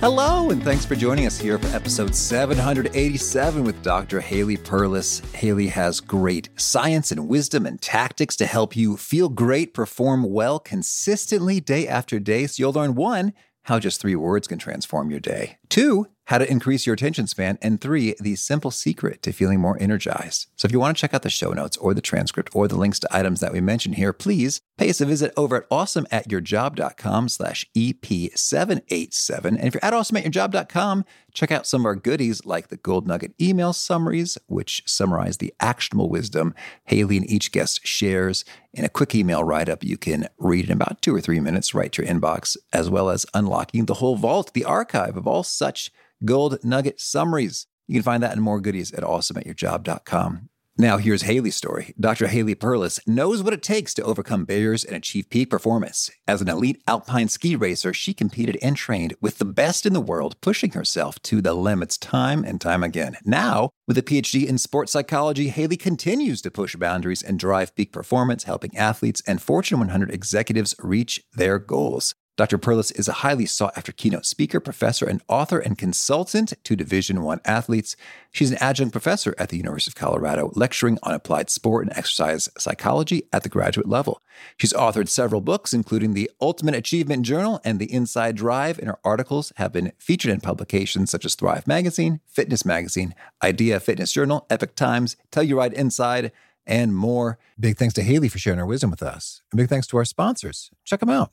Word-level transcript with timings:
Hello, 0.00 0.50
and 0.50 0.62
thanks 0.62 0.84
for 0.86 0.94
joining 0.94 1.26
us 1.26 1.40
here 1.40 1.58
for 1.58 1.66
episode 1.74 2.14
787 2.14 3.64
with 3.64 3.82
Dr. 3.82 4.20
Haley 4.20 4.56
Perlus. 4.56 5.24
Haley 5.34 5.66
has 5.66 5.98
great 5.98 6.50
science 6.54 7.10
and 7.10 7.26
wisdom 7.26 7.66
and 7.66 7.82
tactics 7.82 8.36
to 8.36 8.46
help 8.46 8.76
you 8.76 8.96
feel 8.96 9.28
great, 9.28 9.74
perform 9.74 10.22
well 10.22 10.60
consistently 10.60 11.58
day 11.58 11.88
after 11.88 12.20
day. 12.20 12.46
So 12.46 12.60
you'll 12.60 12.72
learn 12.74 12.94
one, 12.94 13.32
how 13.62 13.80
just 13.80 14.00
three 14.00 14.14
words 14.14 14.46
can 14.46 14.60
transform 14.60 15.10
your 15.10 15.18
day. 15.18 15.58
Two, 15.68 16.06
how 16.28 16.36
to 16.36 16.50
increase 16.50 16.84
your 16.84 16.92
attention 16.92 17.26
span, 17.26 17.58
and 17.62 17.80
three, 17.80 18.14
the 18.20 18.36
simple 18.36 18.70
secret 18.70 19.22
to 19.22 19.32
feeling 19.32 19.58
more 19.58 19.80
energized. 19.80 20.46
So 20.56 20.66
if 20.66 20.72
you 20.72 20.78
want 20.78 20.94
to 20.94 21.00
check 21.00 21.14
out 21.14 21.22
the 21.22 21.30
show 21.30 21.52
notes 21.54 21.78
or 21.78 21.94
the 21.94 22.02
transcript 22.02 22.54
or 22.54 22.68
the 22.68 22.76
links 22.76 22.98
to 22.98 23.08
items 23.10 23.40
that 23.40 23.50
we 23.50 23.62
mentioned 23.62 23.94
here, 23.94 24.12
please 24.12 24.60
pay 24.76 24.90
us 24.90 25.00
a 25.00 25.06
visit 25.06 25.32
over 25.38 25.56
at 25.56 25.70
awesomeatyourjob.com 25.70 27.30
slash 27.30 27.64
EP787. 27.74 29.44
And 29.46 29.64
if 29.64 29.72
you're 29.72 29.84
at 29.84 29.94
awesomeatyourjob.com, 29.94 31.06
check 31.32 31.50
out 31.50 31.66
some 31.66 31.80
of 31.80 31.86
our 31.86 31.96
goodies 31.96 32.44
like 32.44 32.68
the 32.68 32.76
Gold 32.76 33.06
Nugget 33.06 33.32
email 33.40 33.72
summaries, 33.72 34.36
which 34.48 34.82
summarize 34.84 35.38
the 35.38 35.54
actionable 35.60 36.10
wisdom 36.10 36.54
Haley 36.84 37.16
and 37.16 37.30
each 37.30 37.52
guest 37.52 37.86
shares 37.86 38.44
in 38.74 38.84
a 38.84 38.90
quick 38.90 39.14
email 39.14 39.44
write-up 39.44 39.82
you 39.82 39.96
can 39.96 40.28
read 40.36 40.66
in 40.66 40.72
about 40.72 41.00
two 41.00 41.14
or 41.14 41.22
three 41.22 41.40
minutes 41.40 41.74
right 41.74 41.90
to 41.92 42.02
your 42.02 42.12
inbox, 42.12 42.58
as 42.70 42.90
well 42.90 43.08
as 43.08 43.24
unlocking 43.32 43.86
the 43.86 43.94
whole 43.94 44.16
vault, 44.16 44.52
the 44.52 44.66
archive 44.66 45.16
of 45.16 45.26
all 45.26 45.42
such 45.42 45.90
gold 46.24 46.58
nugget 46.64 47.00
summaries. 47.00 47.66
You 47.86 47.94
can 47.94 48.02
find 48.02 48.22
that 48.22 48.32
and 48.32 48.42
more 48.42 48.60
goodies 48.60 48.92
at 48.92 49.02
awesomeatyourjob.com. 49.02 50.48
Now, 50.80 50.98
here's 50.98 51.22
Haley's 51.22 51.56
story. 51.56 51.92
Dr. 51.98 52.28
Haley 52.28 52.54
Perlus 52.54 53.04
knows 53.04 53.42
what 53.42 53.52
it 53.52 53.64
takes 53.64 53.92
to 53.94 54.04
overcome 54.04 54.44
barriers 54.44 54.84
and 54.84 54.94
achieve 54.94 55.28
peak 55.28 55.50
performance. 55.50 56.08
As 56.28 56.40
an 56.40 56.48
elite 56.48 56.80
alpine 56.86 57.26
ski 57.26 57.56
racer, 57.56 57.92
she 57.92 58.14
competed 58.14 58.56
and 58.62 58.76
trained 58.76 59.16
with 59.20 59.38
the 59.38 59.44
best 59.44 59.86
in 59.86 59.92
the 59.92 60.00
world, 60.00 60.40
pushing 60.40 60.70
herself 60.70 61.20
to 61.22 61.42
the 61.42 61.52
limits 61.52 61.98
time 61.98 62.44
and 62.44 62.60
time 62.60 62.84
again. 62.84 63.16
Now, 63.24 63.70
with 63.88 63.98
a 63.98 64.02
PhD 64.02 64.46
in 64.46 64.56
sports 64.56 64.92
psychology, 64.92 65.48
Haley 65.48 65.76
continues 65.76 66.40
to 66.42 66.50
push 66.52 66.76
boundaries 66.76 67.24
and 67.24 67.40
drive 67.40 67.74
peak 67.74 67.90
performance, 67.90 68.44
helping 68.44 68.76
athletes 68.76 69.20
and 69.26 69.42
Fortune 69.42 69.80
100 69.80 70.12
executives 70.12 70.76
reach 70.78 71.24
their 71.32 71.58
goals. 71.58 72.14
Dr. 72.38 72.56
Perlus 72.56 72.96
is 72.96 73.08
a 73.08 73.14
highly 73.14 73.46
sought 73.46 73.76
after 73.76 73.90
keynote 73.90 74.24
speaker, 74.24 74.60
professor, 74.60 75.04
and 75.04 75.20
author 75.26 75.58
and 75.58 75.76
consultant 75.76 76.52
to 76.62 76.76
Division 76.76 77.22
One 77.24 77.40
athletes. 77.44 77.96
She's 78.30 78.52
an 78.52 78.58
adjunct 78.60 78.92
professor 78.92 79.34
at 79.38 79.48
the 79.48 79.56
University 79.56 79.90
of 79.90 79.96
Colorado, 79.96 80.52
lecturing 80.54 81.00
on 81.02 81.14
applied 81.14 81.50
sport 81.50 81.84
and 81.84 81.98
exercise 81.98 82.48
psychology 82.56 83.24
at 83.32 83.42
the 83.42 83.48
graduate 83.48 83.88
level. 83.88 84.22
She's 84.56 84.72
authored 84.72 85.08
several 85.08 85.40
books, 85.40 85.72
including 85.72 86.14
the 86.14 86.30
Ultimate 86.40 86.76
Achievement 86.76 87.26
Journal 87.26 87.60
and 87.64 87.80
the 87.80 87.92
Inside 87.92 88.36
Drive, 88.36 88.78
and 88.78 88.86
her 88.86 89.00
articles 89.02 89.52
have 89.56 89.72
been 89.72 89.90
featured 89.98 90.30
in 90.30 90.40
publications 90.40 91.10
such 91.10 91.24
as 91.24 91.34
Thrive 91.34 91.66
Magazine, 91.66 92.20
Fitness 92.28 92.64
Magazine, 92.64 93.16
Idea 93.42 93.80
Fitness 93.80 94.12
Journal, 94.12 94.46
Epoch 94.48 94.76
Times, 94.76 95.16
Telluride 95.32 95.72
Inside, 95.72 96.30
and 96.68 96.94
more. 96.94 97.36
Big 97.58 97.76
thanks 97.76 97.94
to 97.94 98.02
Haley 98.04 98.28
for 98.28 98.38
sharing 98.38 98.60
her 98.60 98.66
wisdom 98.66 98.92
with 98.92 99.02
us. 99.02 99.42
And 99.50 99.58
big 99.58 99.68
thanks 99.68 99.88
to 99.88 99.96
our 99.96 100.04
sponsors. 100.04 100.70
Check 100.84 101.00
them 101.00 101.10
out. 101.10 101.32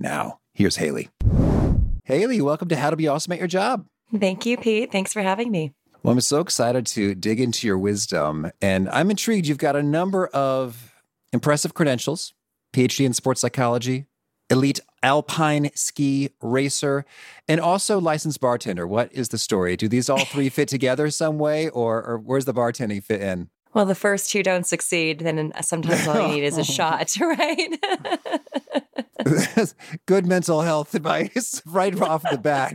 Now, 0.00 0.40
here's 0.54 0.76
Haley. 0.76 1.10
Haley, 2.04 2.40
welcome 2.40 2.68
to 2.68 2.76
How 2.76 2.88
to 2.88 2.96
Be 2.96 3.06
Awesome 3.06 3.34
at 3.34 3.38
Your 3.38 3.46
Job. 3.46 3.84
Thank 4.18 4.46
you, 4.46 4.56
Pete. 4.56 4.90
Thanks 4.90 5.12
for 5.12 5.20
having 5.20 5.50
me. 5.50 5.74
Well, 6.02 6.12
I'm 6.12 6.20
so 6.22 6.40
excited 6.40 6.86
to 6.86 7.14
dig 7.14 7.38
into 7.38 7.66
your 7.66 7.78
wisdom, 7.78 8.50
and 8.62 8.88
I'm 8.88 9.10
intrigued. 9.10 9.46
You've 9.46 9.58
got 9.58 9.76
a 9.76 9.82
number 9.82 10.26
of 10.28 10.94
impressive 11.34 11.74
credentials 11.74 12.32
PhD 12.74 13.04
in 13.04 13.12
sports 13.12 13.42
psychology, 13.42 14.06
elite 14.48 14.80
alpine 15.02 15.70
ski 15.74 16.30
racer, 16.40 17.04
and 17.46 17.60
also 17.60 18.00
licensed 18.00 18.40
bartender. 18.40 18.86
What 18.86 19.12
is 19.12 19.28
the 19.28 19.38
story? 19.38 19.76
Do 19.76 19.86
these 19.86 20.08
all 20.08 20.24
three 20.24 20.48
fit 20.48 20.68
together 20.68 21.10
some 21.10 21.38
way, 21.38 21.68
or, 21.68 22.02
or 22.02 22.18
where's 22.18 22.46
the 22.46 22.54
bartending 22.54 23.04
fit 23.04 23.20
in? 23.20 23.50
Well, 23.72 23.86
the 23.86 23.94
first 23.94 24.30
two 24.30 24.42
don't 24.42 24.66
succeed, 24.66 25.20
then 25.20 25.52
sometimes 25.62 26.06
all 26.08 26.28
you 26.28 26.34
need 26.34 26.44
is 26.44 26.58
a 26.58 26.64
shot, 26.76 27.12
right? 27.20 27.78
Good 30.06 30.26
mental 30.26 30.62
health 30.62 30.94
advice 30.94 31.62
right 31.66 31.98
off 32.00 32.22
the 32.28 32.38
bat. 32.38 32.74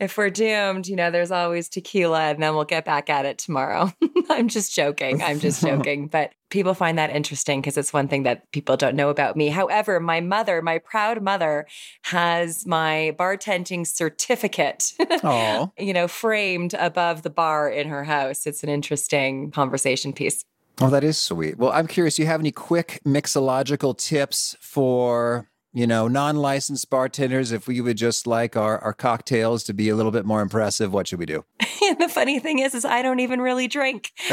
if 0.00 0.16
we're 0.16 0.30
doomed, 0.30 0.88
you 0.88 0.96
know, 0.96 1.10
there's 1.10 1.30
always 1.30 1.68
tequila 1.68 2.30
and 2.30 2.42
then 2.42 2.54
we'll 2.54 2.64
get 2.64 2.84
back 2.84 3.10
at 3.10 3.26
it 3.26 3.38
tomorrow. 3.38 3.92
I'm 4.30 4.48
just 4.48 4.74
joking. 4.74 5.22
I'm 5.22 5.38
just 5.38 5.62
joking. 5.62 6.08
But 6.08 6.32
people 6.50 6.74
find 6.74 6.98
that 6.98 7.10
interesting 7.10 7.60
because 7.60 7.76
it's 7.76 7.92
one 7.92 8.08
thing 8.08 8.24
that 8.24 8.50
people 8.52 8.76
don't 8.76 8.96
know 8.96 9.08
about 9.08 9.36
me. 9.36 9.48
However, 9.48 10.00
my 10.00 10.20
mother, 10.20 10.60
my 10.60 10.78
proud 10.78 11.22
mother, 11.22 11.66
has 12.02 12.66
my 12.66 13.14
bartending 13.18 13.86
certificate, 13.86 14.92
you 15.78 15.92
know, 15.92 16.08
framed 16.08 16.74
above 16.74 17.22
the 17.22 17.30
bar 17.30 17.68
in 17.70 17.88
her 17.88 18.04
house. 18.04 18.46
It's 18.46 18.62
an 18.62 18.68
interesting 18.68 19.50
conversation 19.50 20.12
piece. 20.12 20.44
Oh, 20.80 20.88
that 20.88 21.04
is 21.04 21.18
sweet. 21.18 21.58
Well, 21.58 21.72
I'm 21.72 21.86
curious, 21.86 22.16
do 22.16 22.22
you 22.22 22.28
have 22.28 22.40
any 22.40 22.52
quick 22.52 23.00
mixological 23.06 23.96
tips 23.96 24.56
for, 24.60 25.49
you 25.72 25.86
know, 25.86 26.08
non-licensed 26.08 26.90
bartenders 26.90 27.52
if 27.52 27.68
we 27.68 27.80
would 27.80 27.96
just 27.96 28.26
like 28.26 28.56
our, 28.56 28.78
our 28.78 28.92
cocktails 28.92 29.62
to 29.64 29.72
be 29.72 29.88
a 29.88 29.94
little 29.96 30.10
bit 30.10 30.24
more 30.24 30.40
impressive, 30.40 30.92
what 30.92 31.06
should 31.06 31.18
we 31.18 31.26
do? 31.26 31.44
the 31.98 32.08
funny 32.10 32.40
thing 32.40 32.58
is 32.58 32.74
is 32.74 32.84
I 32.84 33.02
don't 33.02 33.20
even 33.20 33.40
really 33.40 33.68
drink. 33.68 34.10
so 34.28 34.32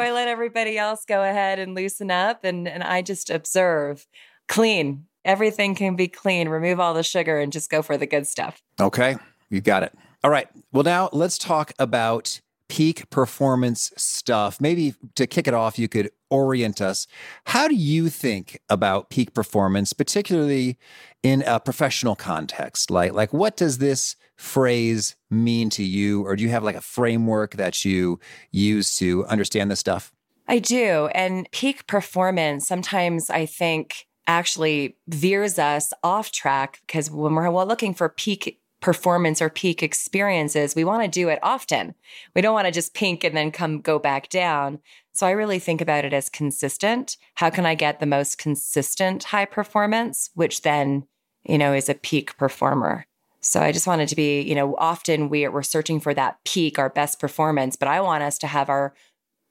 I 0.00 0.12
let 0.12 0.28
everybody 0.28 0.76
else 0.76 1.04
go 1.06 1.22
ahead 1.22 1.58
and 1.58 1.74
loosen 1.74 2.10
up 2.10 2.44
and 2.44 2.68
and 2.68 2.82
I 2.82 3.02
just 3.02 3.30
observe. 3.30 4.06
Clean. 4.48 5.04
Everything 5.24 5.74
can 5.74 5.96
be 5.96 6.08
clean. 6.08 6.48
Remove 6.48 6.80
all 6.80 6.94
the 6.94 7.02
sugar 7.02 7.38
and 7.38 7.52
just 7.52 7.70
go 7.70 7.82
for 7.82 7.96
the 7.98 8.06
good 8.06 8.26
stuff. 8.26 8.62
Okay. 8.80 9.16
You 9.50 9.60
got 9.60 9.82
it. 9.82 9.92
All 10.24 10.30
right. 10.30 10.48
Well, 10.72 10.84
now 10.84 11.10
let's 11.12 11.38
talk 11.38 11.72
about 11.78 12.40
peak 12.68 13.08
performance 13.10 13.92
stuff. 13.96 14.60
Maybe 14.60 14.94
to 15.14 15.26
kick 15.26 15.48
it 15.48 15.54
off, 15.54 15.78
you 15.78 15.88
could 15.88 16.10
orient 16.30 16.80
us. 16.80 17.06
How 17.44 17.68
do 17.68 17.74
you 17.74 18.08
think 18.08 18.60
about 18.68 19.10
peak 19.10 19.34
performance, 19.34 19.92
particularly 19.92 20.78
in 21.22 21.42
a 21.42 21.60
professional 21.60 22.14
context? 22.14 22.90
Like, 22.90 23.12
like 23.12 23.32
what 23.32 23.56
does 23.56 23.78
this 23.78 24.16
phrase 24.36 25.16
mean 25.30 25.70
to 25.70 25.82
you? 25.82 26.24
Or 26.24 26.36
do 26.36 26.42
you 26.42 26.50
have 26.50 26.62
like 26.62 26.76
a 26.76 26.80
framework 26.80 27.56
that 27.56 27.84
you 27.84 28.20
use 28.50 28.96
to 28.96 29.24
understand 29.26 29.70
this 29.70 29.80
stuff? 29.80 30.12
I 30.46 30.58
do. 30.58 31.08
And 31.14 31.50
peak 31.52 31.86
performance, 31.86 32.66
sometimes 32.66 33.28
I 33.28 33.46
think 33.46 34.06
actually 34.26 34.96
veers 35.08 35.58
us 35.58 35.92
off 36.02 36.30
track 36.30 36.80
because 36.86 37.10
when 37.10 37.34
we're 37.34 37.50
well, 37.50 37.66
looking 37.66 37.94
for 37.94 38.08
peak 38.08 38.60
performance 38.80 39.42
or 39.42 39.50
peak 39.50 39.82
experiences, 39.82 40.74
we 40.74 40.84
want 40.84 41.02
to 41.02 41.08
do 41.08 41.28
it 41.28 41.38
often. 41.42 41.94
We 42.34 42.42
don't 42.42 42.54
want 42.54 42.66
to 42.66 42.72
just 42.72 42.94
pink 42.94 43.24
and 43.24 43.36
then 43.36 43.50
come 43.50 43.80
go 43.80 43.98
back 43.98 44.28
down. 44.28 44.78
So 45.12 45.26
I 45.26 45.32
really 45.32 45.58
think 45.58 45.80
about 45.80 46.04
it 46.04 46.12
as 46.12 46.28
consistent. 46.28 47.16
How 47.34 47.50
can 47.50 47.66
I 47.66 47.74
get 47.74 47.98
the 47.98 48.06
most 48.06 48.38
consistent 48.38 49.24
high 49.24 49.46
performance, 49.46 50.30
which 50.34 50.62
then, 50.62 51.06
you 51.44 51.58
know, 51.58 51.72
is 51.72 51.88
a 51.88 51.94
peak 51.94 52.36
performer? 52.36 53.06
So 53.40 53.60
I 53.60 53.72
just 53.72 53.86
wanted 53.86 54.08
to 54.08 54.16
be, 54.16 54.40
you 54.42 54.54
know, 54.54 54.76
often 54.76 55.28
we, 55.28 55.46
we're 55.48 55.62
searching 55.62 56.00
for 56.00 56.14
that 56.14 56.38
peak, 56.44 56.78
our 56.78 56.90
best 56.90 57.20
performance, 57.20 57.76
but 57.76 57.88
I 57.88 58.00
want 58.00 58.22
us 58.22 58.38
to 58.38 58.46
have 58.46 58.68
our 58.68 58.94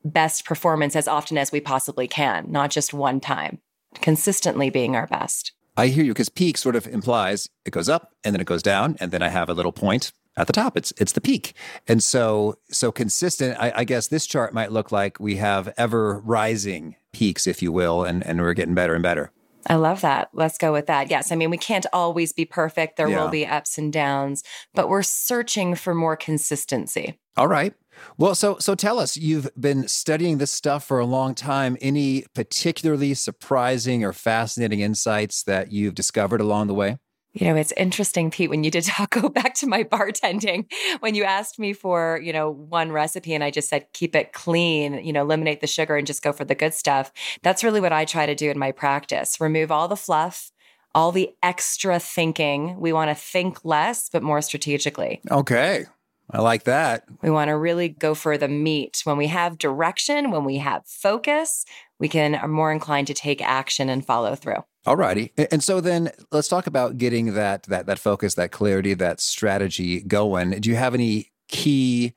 best 0.03 0.45
performance 0.45 0.95
as 0.95 1.07
often 1.07 1.37
as 1.37 1.51
we 1.51 1.59
possibly 1.59 2.07
can, 2.07 2.45
not 2.49 2.69
just 2.69 2.93
one 2.93 3.19
time, 3.19 3.59
consistently 3.95 4.69
being 4.69 4.95
our 4.95 5.07
best. 5.07 5.53
I 5.77 5.87
hear 5.87 6.03
you 6.03 6.11
because 6.11 6.29
peak 6.29 6.57
sort 6.57 6.75
of 6.75 6.87
implies 6.87 7.47
it 7.63 7.71
goes 7.71 7.87
up 7.87 8.11
and 8.23 8.33
then 8.33 8.41
it 8.41 8.47
goes 8.47 8.63
down 8.63 8.97
and 8.99 9.11
then 9.11 9.21
I 9.21 9.29
have 9.29 9.47
a 9.47 9.53
little 9.53 9.71
point 9.71 10.11
at 10.35 10.47
the 10.47 10.53
top. 10.53 10.75
It's 10.75 10.91
it's 10.97 11.11
the 11.11 11.21
peak, 11.21 11.53
and 11.87 12.03
so 12.03 12.57
so 12.69 12.91
consistent. 12.91 13.57
I, 13.59 13.71
I 13.75 13.83
guess 13.83 14.07
this 14.07 14.25
chart 14.25 14.53
might 14.53 14.71
look 14.71 14.91
like 14.91 15.19
we 15.19 15.37
have 15.37 15.73
ever 15.77 16.19
rising 16.19 16.95
peaks, 17.13 17.47
if 17.47 17.61
you 17.61 17.71
will, 17.71 18.03
and 18.03 18.25
and 18.25 18.41
we're 18.41 18.53
getting 18.53 18.75
better 18.75 18.93
and 18.93 19.03
better. 19.03 19.31
I 19.69 19.75
love 19.75 20.01
that. 20.01 20.29
Let's 20.33 20.57
go 20.57 20.71
with 20.71 20.87
that. 20.87 21.09
Yes. 21.09 21.31
I 21.31 21.35
mean, 21.35 21.49
we 21.49 21.57
can't 21.57 21.85
always 21.91 22.31
be 22.31 22.45
perfect. 22.45 22.95
There 22.95 23.09
yeah. 23.09 23.21
will 23.21 23.29
be 23.29 23.45
ups 23.45 23.77
and 23.77 23.91
downs, 23.91 24.43
but 24.73 24.87
we're 24.87 25.03
searching 25.03 25.75
for 25.75 25.93
more 25.93 26.15
consistency. 26.15 27.19
All 27.35 27.49
right. 27.49 27.73
Well, 28.17 28.35
so 28.35 28.57
so 28.59 28.75
tell 28.75 28.99
us, 28.99 29.17
you've 29.17 29.49
been 29.59 29.87
studying 29.87 30.37
this 30.37 30.51
stuff 30.51 30.85
for 30.85 30.99
a 30.99 31.05
long 31.05 31.35
time. 31.35 31.77
Any 31.81 32.25
particularly 32.33 33.13
surprising 33.13 34.03
or 34.03 34.13
fascinating 34.13 34.79
insights 34.79 35.43
that 35.43 35.71
you've 35.71 35.95
discovered 35.95 36.41
along 36.41 36.67
the 36.67 36.73
way? 36.73 36.97
You 37.39 37.45
know, 37.47 37.55
it's 37.55 37.73
interesting, 37.73 38.31
Pete, 38.31 38.49
when 38.49 38.63
you 38.63 38.71
did 38.71 38.83
talk, 38.85 39.11
go 39.11 39.29
back 39.29 39.53
to 39.55 39.67
my 39.67 39.83
bartending, 39.83 40.71
when 41.01 41.13
you 41.13 41.23
asked 41.23 41.59
me 41.59 41.73
for, 41.73 42.19
you 42.23 42.33
know, 42.33 42.49
one 42.49 42.91
recipe 42.91 43.33
and 43.33 43.43
I 43.43 43.51
just 43.51 43.69
said, 43.69 43.87
keep 43.93 44.15
it 44.15 44.33
clean, 44.33 45.05
you 45.05 45.13
know, 45.13 45.21
eliminate 45.21 45.61
the 45.61 45.67
sugar 45.67 45.95
and 45.95 46.07
just 46.07 46.23
go 46.23 46.33
for 46.33 46.45
the 46.45 46.55
good 46.55 46.73
stuff. 46.73 47.11
That's 47.43 47.63
really 47.63 47.81
what 47.81 47.93
I 47.93 48.05
try 48.05 48.25
to 48.25 48.35
do 48.35 48.49
in 48.49 48.57
my 48.57 48.71
practice. 48.71 49.39
Remove 49.39 49.71
all 49.71 49.87
the 49.87 49.95
fluff, 49.95 50.51
all 50.95 51.11
the 51.11 51.29
extra 51.43 51.99
thinking. 51.99 52.79
We 52.79 52.91
want 52.91 53.11
to 53.11 53.15
think 53.15 53.63
less, 53.63 54.09
but 54.09 54.23
more 54.23 54.41
strategically. 54.41 55.21
Okay. 55.29 55.85
I 56.29 56.41
like 56.41 56.65
that. 56.65 57.05
We 57.21 57.29
want 57.29 57.49
to 57.49 57.57
really 57.57 57.89
go 57.89 58.13
for 58.13 58.37
the 58.37 58.49
meat. 58.49 59.01
When 59.05 59.15
we 59.15 59.27
have 59.27 59.57
direction, 59.57 60.29
when 60.29 60.43
we 60.43 60.57
have 60.57 60.85
focus, 60.85 61.63
we 61.99 62.09
can 62.09 62.35
are 62.35 62.49
more 62.49 62.71
inclined 62.71 63.07
to 63.07 63.13
take 63.13 63.41
action 63.41 63.89
and 63.89 64.05
follow 64.05 64.35
through. 64.35 64.63
All 64.85 64.97
righty. 64.97 65.33
And 65.51 65.63
so 65.63 65.79
then 65.81 66.11
let's 66.31 66.47
talk 66.47 66.67
about 66.67 66.97
getting 66.97 67.33
that 67.33 67.63
that 67.63 67.85
that 67.85 67.99
focus, 67.99 68.35
that 68.35 68.51
clarity, 68.51 68.93
that 68.93 69.21
strategy 69.21 70.01
going. 70.01 70.51
Do 70.51 70.69
you 70.69 70.75
have 70.75 70.93
any 70.93 71.31
key 71.47 72.13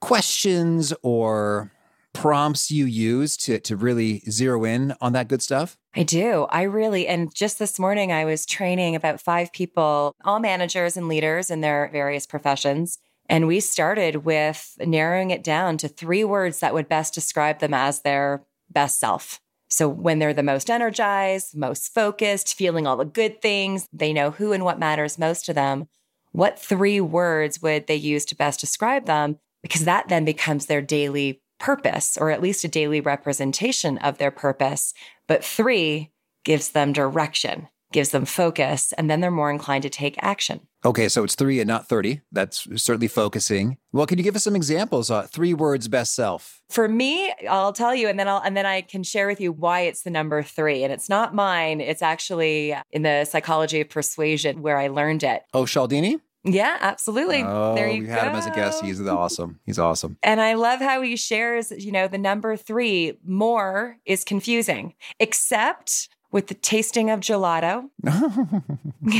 questions 0.00 0.92
or 1.02 1.72
prompts 2.12 2.70
you 2.70 2.86
use 2.86 3.36
to 3.36 3.58
to 3.60 3.76
really 3.76 4.20
zero 4.30 4.64
in 4.64 4.94
on 5.00 5.12
that 5.12 5.28
good 5.28 5.42
stuff? 5.42 5.76
I 5.94 6.04
do. 6.04 6.46
I 6.50 6.62
really 6.62 7.08
and 7.08 7.34
just 7.34 7.58
this 7.58 7.80
morning 7.80 8.12
I 8.12 8.24
was 8.24 8.46
training 8.46 8.94
about 8.94 9.20
5 9.20 9.52
people, 9.52 10.14
all 10.24 10.38
managers 10.38 10.96
and 10.96 11.08
leaders 11.08 11.50
in 11.50 11.60
their 11.62 11.90
various 11.92 12.26
professions 12.26 12.98
and 13.30 13.46
we 13.46 13.60
started 13.60 14.24
with 14.24 14.76
narrowing 14.80 15.30
it 15.30 15.42
down 15.42 15.78
to 15.78 15.88
three 15.88 16.24
words 16.24 16.60
that 16.60 16.74
would 16.74 16.88
best 16.88 17.14
describe 17.14 17.60
them 17.60 17.72
as 17.72 18.02
their 18.02 18.44
best 18.68 18.98
self. 18.98 19.40
So 19.68 19.88
when 19.88 20.18
they're 20.18 20.34
the 20.34 20.42
most 20.42 20.68
energized, 20.68 21.56
most 21.56 21.94
focused, 21.94 22.54
feeling 22.54 22.86
all 22.86 22.96
the 22.96 23.04
good 23.04 23.40
things, 23.40 23.86
they 23.92 24.12
know 24.12 24.32
who 24.32 24.52
and 24.52 24.64
what 24.64 24.80
matters 24.80 25.18
most 25.18 25.46
to 25.46 25.54
them. 25.54 25.86
What 26.32 26.58
three 26.58 27.00
words 27.00 27.62
would 27.62 27.86
they 27.86 27.94
use 27.94 28.24
to 28.26 28.36
best 28.36 28.60
describe 28.60 29.06
them? 29.06 29.38
Because 29.62 29.84
that 29.84 30.08
then 30.08 30.24
becomes 30.24 30.66
their 30.66 30.82
daily 30.82 31.40
purpose, 31.58 32.18
or 32.18 32.30
at 32.30 32.42
least 32.42 32.64
a 32.64 32.68
daily 32.68 33.00
representation 33.00 33.96
of 33.98 34.18
their 34.18 34.30
purpose. 34.30 34.92
But 35.28 35.44
three 35.44 36.10
gives 36.44 36.70
them 36.70 36.92
direction 36.92 37.68
gives 37.92 38.10
them 38.10 38.24
focus, 38.24 38.92
and 38.96 39.10
then 39.10 39.20
they're 39.20 39.30
more 39.30 39.50
inclined 39.50 39.82
to 39.82 39.90
take 39.90 40.16
action. 40.22 40.60
Okay, 40.84 41.08
so 41.08 41.24
it's 41.24 41.34
three 41.34 41.60
and 41.60 41.68
not 41.68 41.88
30. 41.88 42.22
That's 42.32 42.66
certainly 42.82 43.08
focusing. 43.08 43.76
Well, 43.92 44.06
can 44.06 44.16
you 44.16 44.24
give 44.24 44.34
us 44.34 44.44
some 44.44 44.56
examples? 44.56 45.10
Uh, 45.10 45.22
three 45.22 45.52
words 45.52 45.88
best 45.88 46.14
self. 46.14 46.62
For 46.70 46.88
me, 46.88 47.32
I'll 47.48 47.72
tell 47.72 47.94
you, 47.94 48.08
and 48.08 48.18
then 48.18 48.28
I'll 48.28 48.40
and 48.40 48.56
then 48.56 48.64
I 48.64 48.80
can 48.80 49.02
share 49.02 49.26
with 49.26 49.40
you 49.40 49.52
why 49.52 49.80
it's 49.80 50.02
the 50.02 50.10
number 50.10 50.42
three. 50.42 50.82
And 50.82 50.92
it's 50.92 51.08
not 51.08 51.34
mine. 51.34 51.80
It's 51.80 52.02
actually 52.02 52.74
in 52.90 53.02
the 53.02 53.24
psychology 53.24 53.80
of 53.80 53.90
persuasion 53.90 54.62
where 54.62 54.78
I 54.78 54.88
learned 54.88 55.22
it. 55.22 55.42
Oh, 55.52 55.66
Cialdini? 55.66 56.18
Yeah, 56.44 56.78
absolutely. 56.80 57.42
Oh, 57.44 57.74
there 57.74 57.90
you 57.90 58.06
had 58.06 58.28
him 58.28 58.34
as 58.34 58.46
a 58.46 58.50
guest. 58.50 58.82
He's 58.82 59.00
awesome. 59.06 59.60
He's 59.66 59.78
awesome. 59.78 60.16
And 60.22 60.40
I 60.40 60.54
love 60.54 60.80
how 60.80 61.02
he 61.02 61.16
shares, 61.16 61.70
you 61.70 61.92
know, 61.92 62.08
the 62.08 62.16
number 62.16 62.56
three, 62.56 63.18
more 63.26 63.98
is 64.06 64.24
confusing, 64.24 64.94
except 65.18 66.08
with 66.32 66.46
the 66.46 66.54
tasting 66.54 67.10
of 67.10 67.20
gelato, 67.20 67.88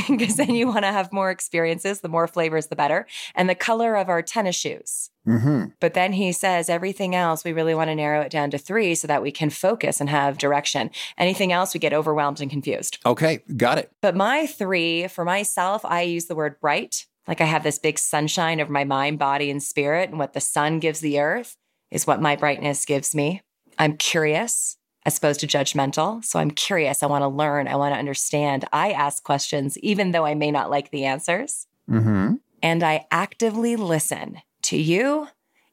because 0.09 0.37
then 0.37 0.55
you 0.55 0.67
want 0.67 0.83
to 0.83 0.91
have 0.91 1.11
more 1.11 1.29
experiences. 1.29 2.01
The 2.01 2.09
more 2.09 2.27
flavors, 2.27 2.67
the 2.67 2.75
better. 2.75 3.05
And 3.35 3.49
the 3.49 3.55
color 3.55 3.95
of 3.95 4.09
our 4.09 4.21
tennis 4.21 4.55
shoes. 4.55 5.09
Mm-hmm. 5.27 5.65
But 5.79 5.93
then 5.93 6.13
he 6.13 6.31
says 6.31 6.69
everything 6.69 7.13
else, 7.13 7.43
we 7.43 7.53
really 7.53 7.75
want 7.75 7.89
to 7.89 7.95
narrow 7.95 8.21
it 8.21 8.31
down 8.31 8.49
to 8.51 8.57
three 8.57 8.95
so 8.95 9.07
that 9.07 9.21
we 9.21 9.31
can 9.31 9.49
focus 9.49 9.99
and 9.99 10.09
have 10.09 10.37
direction. 10.37 10.89
Anything 11.17 11.51
else, 11.51 11.73
we 11.73 11.79
get 11.79 11.93
overwhelmed 11.93 12.41
and 12.41 12.49
confused. 12.49 12.97
Okay, 13.05 13.43
got 13.55 13.77
it. 13.77 13.91
But 14.01 14.15
my 14.15 14.47
three, 14.47 15.07
for 15.07 15.25
myself, 15.25 15.85
I 15.85 16.01
use 16.01 16.25
the 16.25 16.35
word 16.35 16.59
bright. 16.59 17.05
Like 17.27 17.41
I 17.41 17.45
have 17.45 17.63
this 17.63 17.77
big 17.77 17.99
sunshine 17.99 18.59
over 18.59 18.71
my 18.71 18.83
mind, 18.83 19.19
body, 19.19 19.51
and 19.51 19.61
spirit. 19.61 20.09
And 20.09 20.17
what 20.17 20.33
the 20.33 20.41
sun 20.41 20.79
gives 20.79 21.01
the 21.01 21.19
earth 21.19 21.55
is 21.91 22.07
what 22.07 22.21
my 22.21 22.35
brightness 22.35 22.85
gives 22.85 23.13
me. 23.13 23.41
I'm 23.77 23.97
curious 23.97 24.77
as 25.05 25.17
opposed 25.17 25.39
to 25.39 25.47
judgmental. 25.47 26.23
So 26.23 26.39
I'm 26.39 26.51
curious. 26.51 27.01
I 27.01 27.07
want 27.07 27.23
to 27.23 27.27
learn. 27.27 27.67
I 27.67 27.75
want 27.75 27.93
to 27.93 27.99
understand. 27.99 28.65
I 28.71 28.91
ask 28.91 29.23
questions, 29.23 29.77
even 29.79 30.11
though 30.11 30.25
I 30.25 30.35
may 30.35 30.51
not 30.51 30.69
like 30.69 30.91
the 30.91 31.05
answers. 31.05 31.67
Mm-hmm. 31.89 32.35
And 32.61 32.83
I 32.83 33.05
actively 33.09 33.75
listen 33.75 34.37
to 34.63 34.77
you 34.77 35.27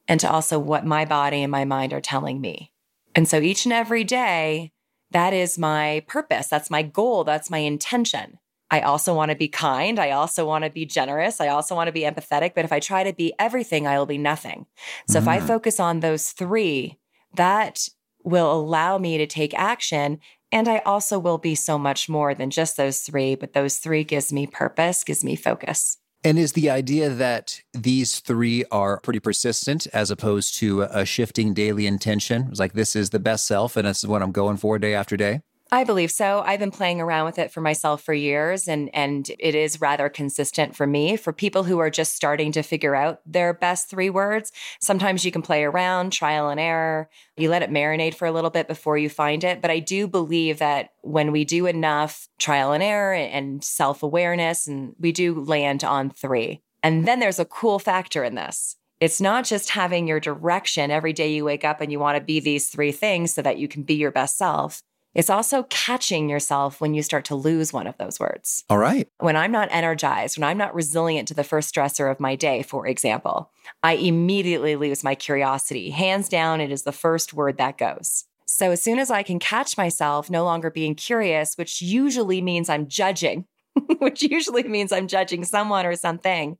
and 0.07 0.19
to 0.19 0.29
also 0.29 0.57
what 0.57 0.85
my 0.85 1.05
body 1.05 1.43
and 1.43 1.51
my 1.51 1.65
mind 1.65 1.93
are 1.93 2.01
telling 2.01 2.41
me. 2.41 2.71
And 3.13 3.27
so 3.27 3.39
each 3.39 3.65
and 3.65 3.73
every 3.73 4.03
day, 4.03 4.71
that 5.11 5.33
is 5.33 5.57
my 5.57 6.03
purpose. 6.07 6.47
That's 6.47 6.69
my 6.69 6.81
goal. 6.81 7.23
That's 7.23 7.49
my 7.49 7.59
intention. 7.59 8.39
I 8.71 8.81
also 8.81 9.15
want 9.15 9.31
to 9.31 9.37
be 9.37 9.47
kind. 9.47 9.99
I 9.99 10.11
also 10.11 10.45
want 10.45 10.63
to 10.63 10.69
be 10.69 10.85
generous. 10.85 11.41
I 11.41 11.47
also 11.47 11.75
want 11.75 11.87
to 11.87 11.91
be 11.91 12.01
empathetic. 12.01 12.53
But 12.53 12.65
if 12.65 12.71
I 12.71 12.79
try 12.79 13.03
to 13.03 13.13
be 13.13 13.33
everything, 13.39 13.87
I 13.87 13.97
will 13.97 14.05
be 14.05 14.17
nothing. 14.17 14.67
So 15.07 15.19
mm. 15.19 15.23
if 15.23 15.27
I 15.27 15.39
mm. 15.39 15.47
focus 15.47 15.79
on 15.79 15.99
those 15.99 16.31
three, 16.31 16.97
that 17.35 17.89
will 18.29 18.51
allow 18.51 18.97
me 18.97 19.17
to 19.17 19.27
take 19.27 19.53
action. 19.53 20.19
And 20.51 20.67
I 20.67 20.79
also 20.79 21.19
will 21.19 21.37
be 21.37 21.55
so 21.55 21.77
much 21.77 22.09
more 22.09 22.33
than 22.33 22.49
just 22.49 22.77
those 22.77 22.99
three, 22.99 23.35
but 23.35 23.53
those 23.53 23.77
three 23.77 24.03
gives 24.03 24.33
me 24.33 24.47
purpose, 24.47 25.03
gives 25.03 25.23
me 25.23 25.35
focus. 25.35 25.97
And 26.23 26.37
is 26.37 26.51
the 26.51 26.69
idea 26.69 27.09
that 27.09 27.61
these 27.73 28.19
three 28.19 28.65
are 28.71 28.99
pretty 28.99 29.19
persistent 29.19 29.87
as 29.93 30.11
opposed 30.11 30.57
to 30.57 30.81
a 30.81 31.05
shifting 31.05 31.53
daily 31.53 31.87
intention? 31.87 32.47
It's 32.49 32.59
like 32.59 32.73
this 32.73 32.95
is 32.95 33.11
the 33.11 33.19
best 33.19 33.45
self 33.45 33.77
and 33.77 33.87
this 33.87 33.99
is 33.99 34.07
what 34.07 34.21
I'm 34.21 34.33
going 34.33 34.57
for 34.57 34.77
day 34.79 34.93
after 34.93 35.15
day? 35.15 35.41
I 35.71 35.83
believe 35.83 36.09
so. 36.09 36.41
I've 36.43 36.59
been 36.59 36.71
playing 36.71 36.99
around 36.99 37.25
with 37.25 37.37
it 37.37 37.51
for 37.51 37.61
myself 37.61 38.01
for 38.01 38.13
years 38.13 38.67
and 38.67 38.89
and 38.93 39.29
it 39.37 39.53
is 39.53 39.79
rather 39.79 40.09
consistent 40.09 40.75
for 40.75 40.87
me. 40.87 41.15
For 41.15 41.31
people 41.31 41.63
who 41.63 41.77
are 41.77 41.91
just 41.91 42.15
starting 42.15 42.51
to 42.53 42.63
figure 42.63 42.95
out 42.95 43.21
their 43.23 43.53
best 43.53 43.87
three 43.87 44.09
words, 44.09 44.51
sometimes 44.79 45.23
you 45.23 45.31
can 45.31 45.43
play 45.43 45.63
around, 45.63 46.11
trial 46.11 46.49
and 46.49 46.59
error. 46.59 47.07
You 47.37 47.49
let 47.49 47.61
it 47.61 47.69
marinate 47.69 48.15
for 48.15 48.25
a 48.25 48.31
little 48.31 48.49
bit 48.49 48.67
before 48.67 48.97
you 48.97 49.09
find 49.09 49.43
it, 49.43 49.61
but 49.61 49.69
I 49.69 49.77
do 49.77 50.07
believe 50.07 50.57
that 50.57 50.89
when 51.01 51.31
we 51.31 51.45
do 51.45 51.67
enough 51.67 52.27
trial 52.39 52.71
and 52.71 52.81
error 52.81 53.13
and 53.13 53.63
self-awareness 53.63 54.65
and 54.65 54.95
we 54.99 55.11
do 55.11 55.39
land 55.39 55.83
on 55.83 56.09
3. 56.09 56.61
And 56.81 57.07
then 57.07 57.19
there's 57.19 57.39
a 57.39 57.45
cool 57.45 57.77
factor 57.77 58.23
in 58.23 58.33
this. 58.33 58.75
It's 58.99 59.21
not 59.21 59.45
just 59.45 59.69
having 59.69 60.07
your 60.07 60.19
direction 60.19 60.91
every 60.91 61.13
day 61.13 61.31
you 61.31 61.45
wake 61.45 61.63
up 61.63 61.79
and 61.79 61.91
you 61.91 61.99
want 61.99 62.17
to 62.17 62.23
be 62.23 62.39
these 62.39 62.69
three 62.69 62.91
things 62.91 63.33
so 63.33 63.41
that 63.41 63.57
you 63.57 63.67
can 63.67 63.83
be 63.83 63.93
your 63.93 64.11
best 64.11 64.37
self 64.37 64.81
it's 65.15 65.29
also 65.29 65.63
catching 65.69 66.29
yourself 66.29 66.79
when 66.79 66.93
you 66.93 67.01
start 67.01 67.25
to 67.25 67.35
lose 67.35 67.73
one 67.73 67.87
of 67.87 67.97
those 67.97 68.19
words. 68.19 68.63
All 68.69 68.77
right. 68.77 69.07
When 69.17 69.35
I'm 69.35 69.51
not 69.51 69.69
energized, 69.71 70.37
when 70.37 70.47
I'm 70.47 70.57
not 70.57 70.75
resilient 70.75 71.27
to 71.29 71.33
the 71.33 71.43
first 71.43 71.73
stressor 71.73 72.11
of 72.11 72.19
my 72.19 72.35
day, 72.35 72.61
for 72.61 72.85
example, 72.85 73.51
I 73.81 73.93
immediately 73.93 74.75
lose 74.75 75.03
my 75.03 75.15
curiosity. 75.15 75.89
Hands 75.89 76.27
down, 76.29 76.61
it 76.61 76.71
is 76.71 76.83
the 76.83 76.91
first 76.91 77.33
word 77.33 77.57
that 77.57 77.77
goes. 77.77 78.25
So 78.45 78.71
as 78.71 78.81
soon 78.81 78.99
as 78.99 79.09
I 79.09 79.23
can 79.23 79.39
catch 79.39 79.77
myself 79.77 80.29
no 80.29 80.43
longer 80.43 80.69
being 80.69 80.95
curious, 80.95 81.55
which 81.55 81.81
usually 81.81 82.41
means 82.41 82.69
I'm 82.69 82.87
judging, 82.87 83.45
which 83.99 84.21
usually 84.21 84.63
means 84.63 84.91
I'm 84.91 85.07
judging 85.07 85.43
someone 85.43 85.85
or 85.85 85.95
something, 85.95 86.57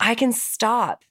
I 0.00 0.14
can 0.14 0.32
stop 0.32 1.04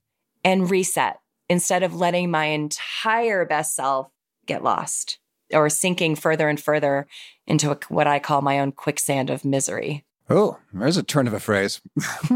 and 0.43 0.69
reset 0.69 1.19
instead 1.49 1.83
of 1.83 1.95
letting 1.95 2.31
my 2.31 2.45
entire 2.45 3.45
best 3.45 3.75
self 3.75 4.09
get 4.45 4.63
lost 4.63 5.19
or 5.53 5.69
sinking 5.69 6.15
further 6.15 6.49
and 6.49 6.59
further 6.59 7.07
into 7.47 7.71
a, 7.71 7.79
what 7.89 8.07
I 8.07 8.19
call 8.19 8.41
my 8.41 8.59
own 8.59 8.71
quicksand 8.71 9.29
of 9.29 9.45
misery. 9.45 10.03
Oh, 10.29 10.57
there's 10.73 10.97
a 10.97 11.03
turn 11.03 11.27
of 11.27 11.33
a 11.33 11.39
phrase. 11.39 11.81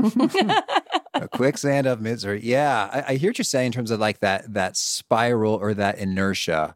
a 1.14 1.28
quicksand 1.32 1.88
of 1.88 2.02
misery. 2.02 2.42
Yeah, 2.44 2.90
I, 2.92 3.14
I, 3.14 3.16
hear 3.16 3.30
what 3.30 3.38
you're 3.38 3.46
saying 3.46 3.68
in 3.68 3.72
terms 3.72 3.92
of 3.92 4.00
like 4.00 4.20
that 4.20 4.54
that 4.54 4.76
spiral 4.76 5.54
or 5.56 5.74
that 5.74 5.98
inertia. 5.98 6.76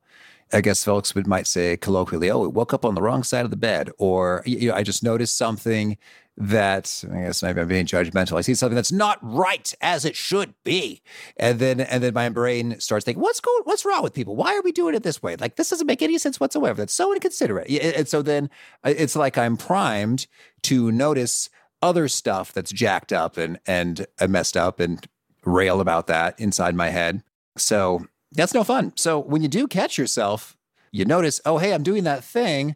I 0.53 0.59
guess 0.59 0.83
folks 0.83 1.15
would 1.15 1.27
might 1.27 1.47
say 1.47 1.77
colloquially, 1.77 2.29
"Oh, 2.29 2.39
we 2.39 2.47
woke 2.47 2.73
up 2.73 2.85
on 2.85 2.95
the 2.95 3.01
wrong 3.01 3.23
side 3.23 3.45
of 3.45 3.51
the 3.51 3.57
bed," 3.57 3.89
or 3.97 4.41
you 4.45 4.69
know, 4.69 4.75
I 4.75 4.83
just 4.83 5.03
noticed 5.03 5.37
something 5.37 5.97
that 6.37 7.03
I 7.11 7.21
guess 7.21 7.43
maybe 7.43 7.61
I'm 7.61 7.67
being 7.67 7.85
judgmental. 7.85 8.37
I 8.37 8.41
see 8.41 8.55
something 8.55 8.75
that's 8.75 8.91
not 8.91 9.19
right 9.21 9.73
as 9.81 10.05
it 10.05 10.15
should 10.15 10.53
be, 10.63 11.01
and 11.37 11.59
then 11.59 11.81
and 11.81 12.01
then 12.03 12.13
my 12.13 12.29
brain 12.29 12.79
starts 12.79 13.05
thinking, 13.05 13.21
"What's 13.21 13.39
going? 13.39 13.61
What's 13.65 13.85
wrong 13.85 14.01
with 14.01 14.13
people? 14.13 14.35
Why 14.35 14.55
are 14.55 14.61
we 14.61 14.71
doing 14.71 14.95
it 14.95 15.03
this 15.03 15.21
way? 15.21 15.35
Like 15.35 15.55
this 15.55 15.69
doesn't 15.69 15.87
make 15.87 16.01
any 16.01 16.17
sense 16.17 16.39
whatsoever. 16.39 16.77
That's 16.81 16.93
so 16.93 17.13
inconsiderate." 17.13 17.69
And 17.69 18.07
so 18.07 18.21
then 18.21 18.49
uh, 18.83 18.93
it's 18.95 19.15
like 19.15 19.37
I'm 19.37 19.57
primed 19.57 20.27
to 20.63 20.91
notice 20.91 21.49
other 21.81 22.07
stuff 22.07 22.53
that's 22.53 22.71
jacked 22.71 23.11
up 23.11 23.37
and 23.37 23.59
and 23.67 24.07
messed 24.29 24.55
up 24.55 24.79
and 24.79 25.05
rail 25.45 25.81
about 25.81 26.07
that 26.07 26.39
inside 26.39 26.75
my 26.75 26.89
head. 26.89 27.23
So 27.57 28.05
that's 28.31 28.53
no 28.53 28.63
fun. 28.63 28.93
So 28.95 29.19
when 29.19 29.41
you 29.41 29.47
do 29.47 29.67
catch 29.67 29.97
yourself, 29.97 30.57
you 30.91 31.03
notice, 31.05 31.41
"Oh, 31.45 31.57
hey, 31.57 31.73
I'm 31.73 31.83
doing 31.83 32.03
that 32.05 32.23
thing," 32.23 32.75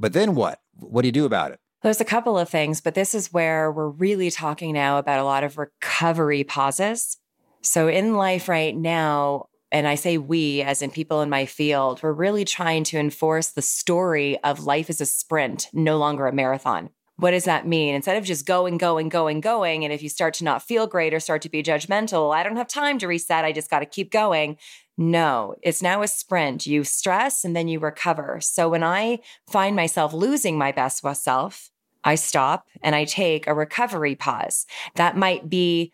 but 0.00 0.14
then 0.14 0.34
what? 0.34 0.60
What 0.80 1.02
do 1.02 1.08
you 1.08 1.12
do 1.12 1.26
about 1.26 1.52
it? 1.52 1.60
There's 1.84 2.00
a 2.00 2.06
couple 2.06 2.38
of 2.38 2.48
things, 2.48 2.80
but 2.80 2.94
this 2.94 3.14
is 3.14 3.30
where 3.30 3.70
we're 3.70 3.90
really 3.90 4.30
talking 4.30 4.72
now 4.72 4.96
about 4.96 5.20
a 5.20 5.24
lot 5.24 5.44
of 5.44 5.58
recovery 5.58 6.42
pauses. 6.42 7.18
So 7.60 7.88
in 7.88 8.14
life 8.14 8.48
right 8.48 8.74
now, 8.74 9.48
and 9.70 9.86
I 9.86 9.94
say 9.94 10.16
we 10.16 10.62
as 10.62 10.80
in 10.80 10.90
people 10.90 11.20
in 11.20 11.28
my 11.28 11.44
field, 11.44 12.02
we're 12.02 12.14
really 12.14 12.46
trying 12.46 12.84
to 12.84 12.98
enforce 12.98 13.50
the 13.50 13.60
story 13.60 14.42
of 14.42 14.64
life 14.64 14.88
is 14.88 15.02
a 15.02 15.04
sprint, 15.04 15.68
no 15.74 15.98
longer 15.98 16.26
a 16.26 16.32
marathon. 16.32 16.88
What 17.16 17.32
does 17.32 17.44
that 17.44 17.68
mean? 17.68 17.94
Instead 17.94 18.16
of 18.16 18.24
just 18.24 18.46
going, 18.46 18.78
going, 18.78 19.10
going, 19.10 19.42
going, 19.42 19.84
and 19.84 19.92
if 19.92 20.02
you 20.02 20.08
start 20.08 20.32
to 20.34 20.44
not 20.44 20.62
feel 20.62 20.86
great 20.86 21.12
or 21.12 21.20
start 21.20 21.42
to 21.42 21.50
be 21.50 21.62
judgmental, 21.62 22.34
I 22.34 22.42
don't 22.42 22.56
have 22.56 22.66
time 22.66 22.98
to 23.00 23.06
reset, 23.06 23.44
I 23.44 23.52
just 23.52 23.68
got 23.68 23.80
to 23.80 23.86
keep 23.86 24.10
going. 24.10 24.56
No, 24.96 25.54
it's 25.60 25.82
now 25.82 26.00
a 26.00 26.08
sprint. 26.08 26.66
You 26.66 26.82
stress 26.82 27.44
and 27.44 27.54
then 27.54 27.68
you 27.68 27.78
recover. 27.78 28.38
So 28.40 28.70
when 28.70 28.82
I 28.82 29.18
find 29.50 29.76
myself 29.76 30.14
losing 30.14 30.56
my 30.56 30.72
best 30.72 31.04
self, 31.22 31.70
I 32.04 32.14
stop 32.14 32.68
and 32.82 32.94
I 32.94 33.04
take 33.04 33.46
a 33.46 33.54
recovery 33.54 34.14
pause. 34.14 34.66
That 34.94 35.16
might 35.16 35.48
be 35.48 35.92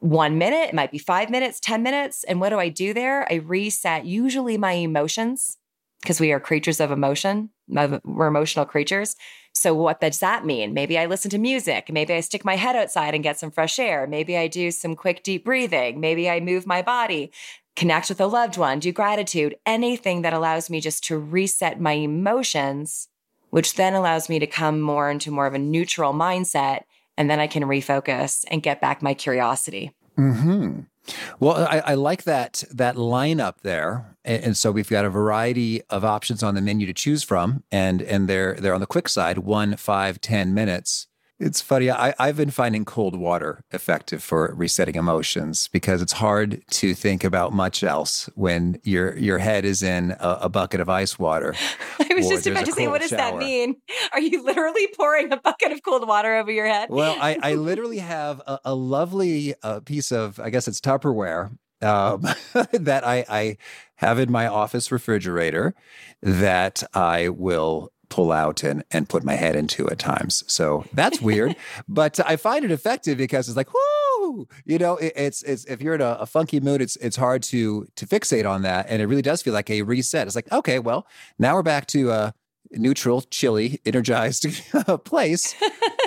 one 0.00 0.36
minute, 0.38 0.68
it 0.68 0.74
might 0.74 0.92
be 0.92 0.98
five 0.98 1.30
minutes, 1.30 1.58
10 1.60 1.82
minutes. 1.82 2.24
And 2.24 2.40
what 2.40 2.50
do 2.50 2.58
I 2.58 2.68
do 2.68 2.92
there? 2.92 3.30
I 3.32 3.36
reset 3.36 4.04
usually 4.04 4.58
my 4.58 4.72
emotions 4.72 5.56
because 6.02 6.20
we 6.20 6.32
are 6.32 6.40
creatures 6.40 6.80
of 6.80 6.90
emotion. 6.90 7.50
We're 7.68 8.26
emotional 8.26 8.64
creatures. 8.64 9.16
So, 9.52 9.74
what 9.74 10.00
does 10.00 10.18
that 10.18 10.44
mean? 10.44 10.74
Maybe 10.74 10.98
I 10.98 11.06
listen 11.06 11.30
to 11.30 11.38
music. 11.38 11.90
Maybe 11.90 12.12
I 12.12 12.20
stick 12.20 12.44
my 12.44 12.56
head 12.56 12.76
outside 12.76 13.14
and 13.14 13.24
get 13.24 13.38
some 13.38 13.50
fresh 13.50 13.78
air. 13.78 14.06
Maybe 14.06 14.36
I 14.36 14.48
do 14.48 14.70
some 14.70 14.94
quick, 14.94 15.22
deep 15.22 15.46
breathing. 15.46 15.98
Maybe 15.98 16.28
I 16.28 16.40
move 16.40 16.66
my 16.66 16.82
body, 16.82 17.32
connect 17.74 18.10
with 18.10 18.20
a 18.20 18.26
loved 18.26 18.58
one, 18.58 18.78
do 18.78 18.92
gratitude, 18.92 19.56
anything 19.64 20.22
that 20.22 20.34
allows 20.34 20.68
me 20.68 20.80
just 20.80 21.02
to 21.04 21.18
reset 21.18 21.80
my 21.80 21.92
emotions 21.92 23.08
which 23.50 23.74
then 23.74 23.94
allows 23.94 24.28
me 24.28 24.38
to 24.38 24.46
come 24.46 24.80
more 24.80 25.10
into 25.10 25.30
more 25.30 25.46
of 25.46 25.54
a 25.54 25.58
neutral 25.58 26.12
mindset. 26.12 26.82
And 27.16 27.30
then 27.30 27.40
I 27.40 27.46
can 27.46 27.62
refocus 27.64 28.44
and 28.50 28.62
get 28.62 28.80
back 28.80 29.02
my 29.02 29.14
curiosity. 29.14 29.92
Hmm. 30.16 30.80
Well, 31.38 31.56
I, 31.56 31.78
I, 31.78 31.94
like 31.94 32.24
that 32.24 32.64
that 32.72 32.96
lineup 32.96 33.60
there, 33.62 34.16
and, 34.24 34.44
and, 34.44 34.56
so 34.56 34.72
we've 34.72 34.88
got 34.88 35.04
a 35.04 35.10
variety 35.10 35.82
of 35.88 36.04
options 36.04 36.42
on 36.42 36.54
the 36.54 36.60
menu 36.60 36.86
to 36.86 36.92
choose 36.92 37.22
from, 37.22 37.62
and 37.70 38.02
and 38.02 38.28
they're 38.28 38.54
they're 38.54 38.74
on 38.74 38.80
the 38.80 38.86
quick 38.86 39.08
side, 39.08 39.38
one, 39.38 39.76
five, 39.76 40.20
ten 40.20 40.52
minutes. 40.52 41.06
It's 41.38 41.60
funny. 41.60 41.90
I, 41.90 42.14
I've 42.18 42.36
been 42.36 42.50
finding 42.50 42.86
cold 42.86 43.14
water 43.14 43.62
effective 43.70 44.22
for 44.22 44.54
resetting 44.56 44.94
emotions 44.94 45.68
because 45.68 46.00
it's 46.00 46.14
hard 46.14 46.62
to 46.70 46.94
think 46.94 47.24
about 47.24 47.52
much 47.52 47.84
else 47.84 48.30
when 48.34 48.80
your 48.84 49.16
your 49.18 49.38
head 49.38 49.66
is 49.66 49.82
in 49.82 50.12
a, 50.12 50.38
a 50.42 50.48
bucket 50.48 50.80
of 50.80 50.88
ice 50.88 51.18
water. 51.18 51.54
I 52.00 52.14
was 52.14 52.28
just 52.28 52.46
about 52.46 52.64
to 52.64 52.72
say, 52.72 52.88
what 52.88 53.02
does 53.02 53.10
shower. 53.10 53.32
that 53.32 53.36
mean? 53.38 53.76
Are 54.12 54.20
you 54.20 54.42
literally 54.42 54.88
pouring 54.96 55.30
a 55.30 55.36
bucket 55.36 55.72
of 55.72 55.82
cold 55.82 56.08
water 56.08 56.34
over 56.36 56.50
your 56.50 56.66
head? 56.66 56.88
Well, 56.90 57.16
I, 57.20 57.38
I 57.42 57.54
literally 57.54 57.98
have 57.98 58.40
a, 58.46 58.58
a 58.64 58.74
lovely 58.74 59.54
uh, 59.62 59.80
piece 59.80 60.12
of, 60.12 60.40
I 60.40 60.48
guess 60.48 60.66
it's 60.66 60.80
Tupperware 60.80 61.50
um, 61.82 62.22
that 62.72 63.06
I, 63.06 63.24
I 63.28 63.56
have 63.96 64.18
in 64.18 64.30
my 64.30 64.46
office 64.46 64.90
refrigerator 64.90 65.74
that 66.22 66.82
I 66.94 67.28
will 67.28 67.92
pull 68.08 68.32
out 68.32 68.62
and 68.62 68.84
and 68.90 69.08
put 69.08 69.24
my 69.24 69.34
head 69.34 69.56
into 69.56 69.88
at 69.88 69.98
times. 69.98 70.44
So 70.46 70.84
that's 70.92 71.20
weird, 71.20 71.56
but 71.88 72.18
I 72.26 72.36
find 72.36 72.64
it 72.64 72.70
effective 72.70 73.18
because 73.18 73.48
it's 73.48 73.56
like, 73.56 73.68
whoo, 73.72 74.48
you 74.64 74.78
know, 74.78 74.96
it, 74.96 75.12
it's 75.16 75.42
it's 75.42 75.64
if 75.66 75.80
you're 75.82 75.94
in 75.94 76.00
a, 76.00 76.18
a, 76.20 76.26
funky 76.26 76.60
mood, 76.60 76.82
it's 76.82 76.96
it's 76.96 77.16
hard 77.16 77.42
to 77.44 77.86
to 77.96 78.06
fixate 78.06 78.48
on 78.48 78.62
that, 78.62 78.86
and 78.88 79.02
it 79.02 79.06
really 79.06 79.22
does 79.22 79.42
feel 79.42 79.54
like 79.54 79.70
a 79.70 79.82
reset. 79.82 80.26
It's 80.26 80.36
like, 80.36 80.50
okay, 80.52 80.78
well, 80.78 81.06
now 81.38 81.54
we're 81.54 81.62
back 81.62 81.86
to 81.88 82.10
uh, 82.10 82.30
neutral, 82.76 83.22
chilly, 83.22 83.80
energized 83.84 84.46
place. 85.04 85.54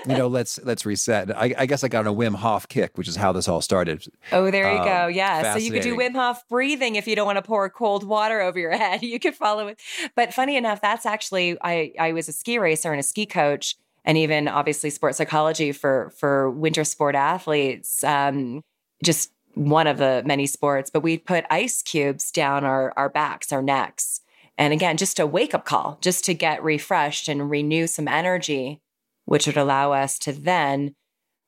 you 0.05 0.15
know, 0.15 0.27
let's 0.39 0.59
let's 0.63 0.85
reset. 0.85 1.35
I, 1.35 1.53
I, 1.57 1.65
guess 1.65 1.83
I 1.83 1.87
got 1.87 2.07
a 2.07 2.11
Wim 2.11 2.35
Hof 2.35 2.67
kick, 2.67 2.97
which 2.97 3.07
is 3.07 3.15
how 3.15 3.31
this 3.31 3.47
all 3.47 3.61
started. 3.61 4.05
Oh, 4.31 4.49
there 4.51 4.71
you 4.71 4.79
um, 4.79 4.85
go. 4.85 5.07
Yeah, 5.07 5.53
so 5.53 5.59
you 5.59 5.71
could 5.71 5.83
do 5.83 5.95
Wim 5.95 6.13
Hof 6.13 6.47
breathing 6.47 6.95
if 6.95 7.07
you 7.07 7.15
don't 7.15 7.25
want 7.25 7.37
to 7.37 7.41
pour 7.41 7.69
cold 7.69 8.03
water 8.03 8.41
over 8.41 8.59
your 8.59 8.71
head. 8.77 9.03
You 9.03 9.19
could 9.19 9.35
follow 9.35 9.67
it. 9.67 9.79
But 10.15 10.33
funny 10.33 10.55
enough, 10.55 10.81
that's 10.81 11.05
actually 11.05 11.57
I 11.61 11.93
I 11.99 12.11
was 12.13 12.29
a 12.29 12.33
ski 12.33 12.59
racer 12.59 12.91
and 12.91 12.99
a 12.99 13.03
ski 13.03 13.25
coach, 13.25 13.75
and 14.05 14.17
even 14.17 14.47
obviously 14.47 14.89
sports 14.89 15.17
psychology 15.17 15.71
for 15.71 16.11
for 16.17 16.49
winter 16.49 16.83
sport 16.83 17.15
athletes. 17.15 18.03
Um, 18.03 18.63
just 19.03 19.31
one 19.55 19.87
of 19.87 19.97
the 19.97 20.23
many 20.25 20.45
sports, 20.45 20.89
but 20.89 21.01
we 21.01 21.17
put 21.17 21.45
ice 21.49 21.81
cubes 21.81 22.31
down 22.31 22.63
our 22.63 22.93
our 22.95 23.09
backs, 23.09 23.51
our 23.51 23.61
necks 23.61 24.21
and 24.59 24.73
again, 24.73 24.97
just 24.97 25.19
a 25.19 25.25
wake 25.25 25.53
up 25.55 25.63
call, 25.63 25.97
just 26.01 26.25
to 26.25 26.33
get 26.33 26.61
refreshed 26.61 27.29
and 27.29 27.49
renew 27.49 27.87
some 27.87 28.09
energy, 28.09 28.81
which 29.23 29.47
would 29.47 29.55
allow 29.55 29.93
us 29.93 30.19
to 30.19 30.33
then 30.33 30.95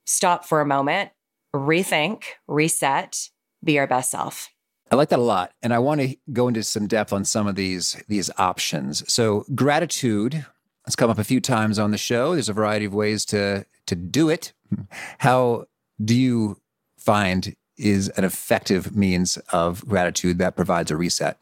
stop 0.06 0.46
for 0.46 0.62
a 0.62 0.66
moment, 0.66 1.12
rethink, 1.54 2.24
reset, 2.48 3.30
be 3.62 3.78
our 3.78 3.86
best 3.86 4.12
self. 4.12 4.50
I 4.90 4.96
like 4.96 5.10
that 5.10 5.20
a 5.20 5.24
lot. 5.24 5.52
And 5.62 5.74
I 5.74 5.80
want 5.80 6.00
to 6.00 6.16
go 6.32 6.48
into 6.48 6.64
some 6.64 6.88
depth 6.88 7.12
on 7.12 7.26
some 7.26 7.48
of 7.48 7.56
these 7.56 8.02
these 8.08 8.32
options. 8.38 9.12
So 9.12 9.44
gratitude 9.54 10.46
has 10.86 10.96
come 10.96 11.10
up 11.10 11.20
a 11.20 11.26
few 11.26 11.42
times 11.42 11.78
on 11.80 11.92
the 11.92 11.98
show. 11.98 12.34
There's 12.34 12.50
a 12.50 12.54
variety 12.54 12.86
of 12.86 12.94
ways 12.94 13.26
to 13.26 13.66
to 13.88 13.96
do 13.96 14.30
it. 14.30 14.54
How 15.20 15.66
do 16.04 16.16
you 16.16 16.62
find 16.98 17.56
is 17.78 18.08
an 18.10 18.24
effective 18.24 18.96
means 18.96 19.38
of 19.52 19.86
gratitude 19.86 20.38
that 20.38 20.56
provides 20.56 20.92
a 20.92 20.98
reset? 20.98 21.38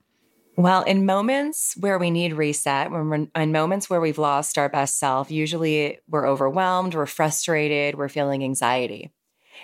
Well, 0.59 0.81
in 0.81 1.05
moments 1.05 1.73
where 1.79 1.97
we 1.97 2.11
need 2.11 2.33
reset, 2.33 2.91
when 2.91 3.07
we're 3.07 3.41
in 3.41 3.53
moments 3.53 3.89
where 3.89 4.01
we've 4.01 4.17
lost 4.17 4.57
our 4.57 4.67
best 4.67 4.99
self, 4.99 5.31
usually 5.31 5.99
we're 6.09 6.27
overwhelmed, 6.27 6.95
we're 6.95 7.05
frustrated, 7.05 7.95
we're 7.95 8.09
feeling 8.09 8.43
anxiety, 8.43 9.13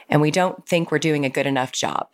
and 0.07 0.21
we 0.21 0.31
don't 0.31 0.65
think 0.65 0.91
we're 0.91 0.99
doing 0.99 1.25
a 1.25 1.29
good 1.29 1.47
enough 1.47 1.73
job, 1.73 2.07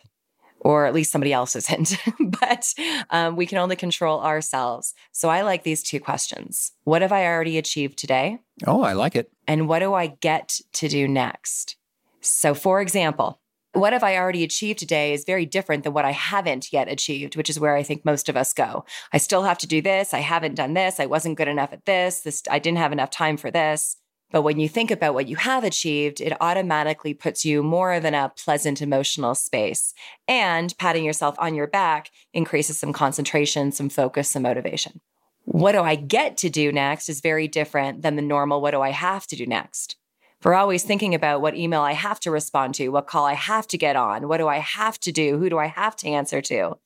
or 0.58 0.84
at 0.84 0.94
least 0.94 1.12
somebody 1.12 1.32
else 1.32 1.54
isn't. 1.54 1.96
but 2.40 2.74
um, 3.10 3.36
we 3.36 3.46
can 3.46 3.58
only 3.58 3.76
control 3.76 4.20
ourselves. 4.20 4.94
So 5.12 5.28
I 5.28 5.42
like 5.42 5.62
these 5.62 5.84
two 5.84 6.00
questions 6.00 6.72
What 6.82 7.02
have 7.02 7.12
I 7.12 7.24
already 7.24 7.58
achieved 7.58 7.98
today? 7.98 8.40
Oh, 8.66 8.82
I 8.82 8.94
like 8.94 9.14
it. 9.14 9.30
And 9.46 9.68
what 9.68 9.78
do 9.78 9.94
I 9.94 10.08
get 10.08 10.58
to 10.72 10.88
do 10.88 11.06
next? 11.06 11.76
So, 12.20 12.52
for 12.52 12.80
example, 12.80 13.41
what 13.72 13.92
have 13.92 14.04
I 14.04 14.16
already 14.16 14.44
achieved 14.44 14.78
today 14.78 15.12
is 15.12 15.24
very 15.24 15.46
different 15.46 15.84
than 15.84 15.92
what 15.92 16.04
I 16.04 16.12
haven't 16.12 16.72
yet 16.72 16.88
achieved, 16.88 17.36
which 17.36 17.48
is 17.48 17.58
where 17.58 17.74
I 17.74 17.82
think 17.82 18.04
most 18.04 18.28
of 18.28 18.36
us 18.36 18.52
go. 18.52 18.84
I 19.12 19.18
still 19.18 19.42
have 19.44 19.58
to 19.58 19.66
do 19.66 19.80
this. 19.80 20.12
I 20.12 20.18
haven't 20.18 20.56
done 20.56 20.74
this. 20.74 21.00
I 21.00 21.06
wasn't 21.06 21.38
good 21.38 21.48
enough 21.48 21.72
at 21.72 21.86
this. 21.86 22.20
This 22.20 22.42
I 22.50 22.58
didn't 22.58 22.78
have 22.78 22.92
enough 22.92 23.10
time 23.10 23.36
for 23.36 23.50
this. 23.50 23.96
But 24.30 24.42
when 24.42 24.58
you 24.58 24.68
think 24.68 24.90
about 24.90 25.14
what 25.14 25.28
you 25.28 25.36
have 25.36 25.62
achieved, 25.62 26.20
it 26.20 26.32
automatically 26.40 27.12
puts 27.12 27.44
you 27.44 27.62
more 27.62 28.00
than 28.00 28.14
a 28.14 28.32
pleasant 28.36 28.80
emotional 28.80 29.34
space. 29.34 29.92
And 30.26 30.74
patting 30.78 31.04
yourself 31.04 31.34
on 31.38 31.54
your 31.54 31.66
back 31.66 32.10
increases 32.32 32.78
some 32.78 32.94
concentration, 32.94 33.72
some 33.72 33.90
focus, 33.90 34.30
some 34.30 34.42
motivation. 34.42 35.00
What 35.44 35.72
do 35.72 35.80
I 35.80 35.96
get 35.96 36.38
to 36.38 36.50
do 36.50 36.72
next 36.72 37.08
is 37.08 37.20
very 37.20 37.46
different 37.46 38.02
than 38.02 38.16
the 38.16 38.22
normal 38.22 38.62
what 38.62 38.70
do 38.70 38.80
I 38.80 38.90
have 38.90 39.26
to 39.28 39.36
do 39.36 39.46
next 39.46 39.96
for 40.42 40.56
always 40.56 40.82
thinking 40.82 41.14
about 41.14 41.40
what 41.40 41.56
email 41.56 41.82
I 41.82 41.92
have 41.92 42.18
to 42.20 42.30
respond 42.32 42.74
to, 42.74 42.88
what 42.88 43.06
call 43.06 43.24
I 43.24 43.34
have 43.34 43.68
to 43.68 43.78
get 43.78 43.94
on, 43.94 44.26
what 44.26 44.38
do 44.38 44.48
I 44.48 44.58
have 44.58 44.98
to 45.00 45.12
do, 45.12 45.38
who 45.38 45.48
do 45.48 45.56
I 45.56 45.66
have 45.66 45.94
to 45.96 46.08
answer 46.08 46.42
to. 46.42 46.78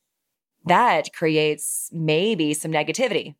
That 0.66 1.14
creates 1.14 1.88
maybe 1.90 2.52
some 2.52 2.70
negativity. 2.70 3.34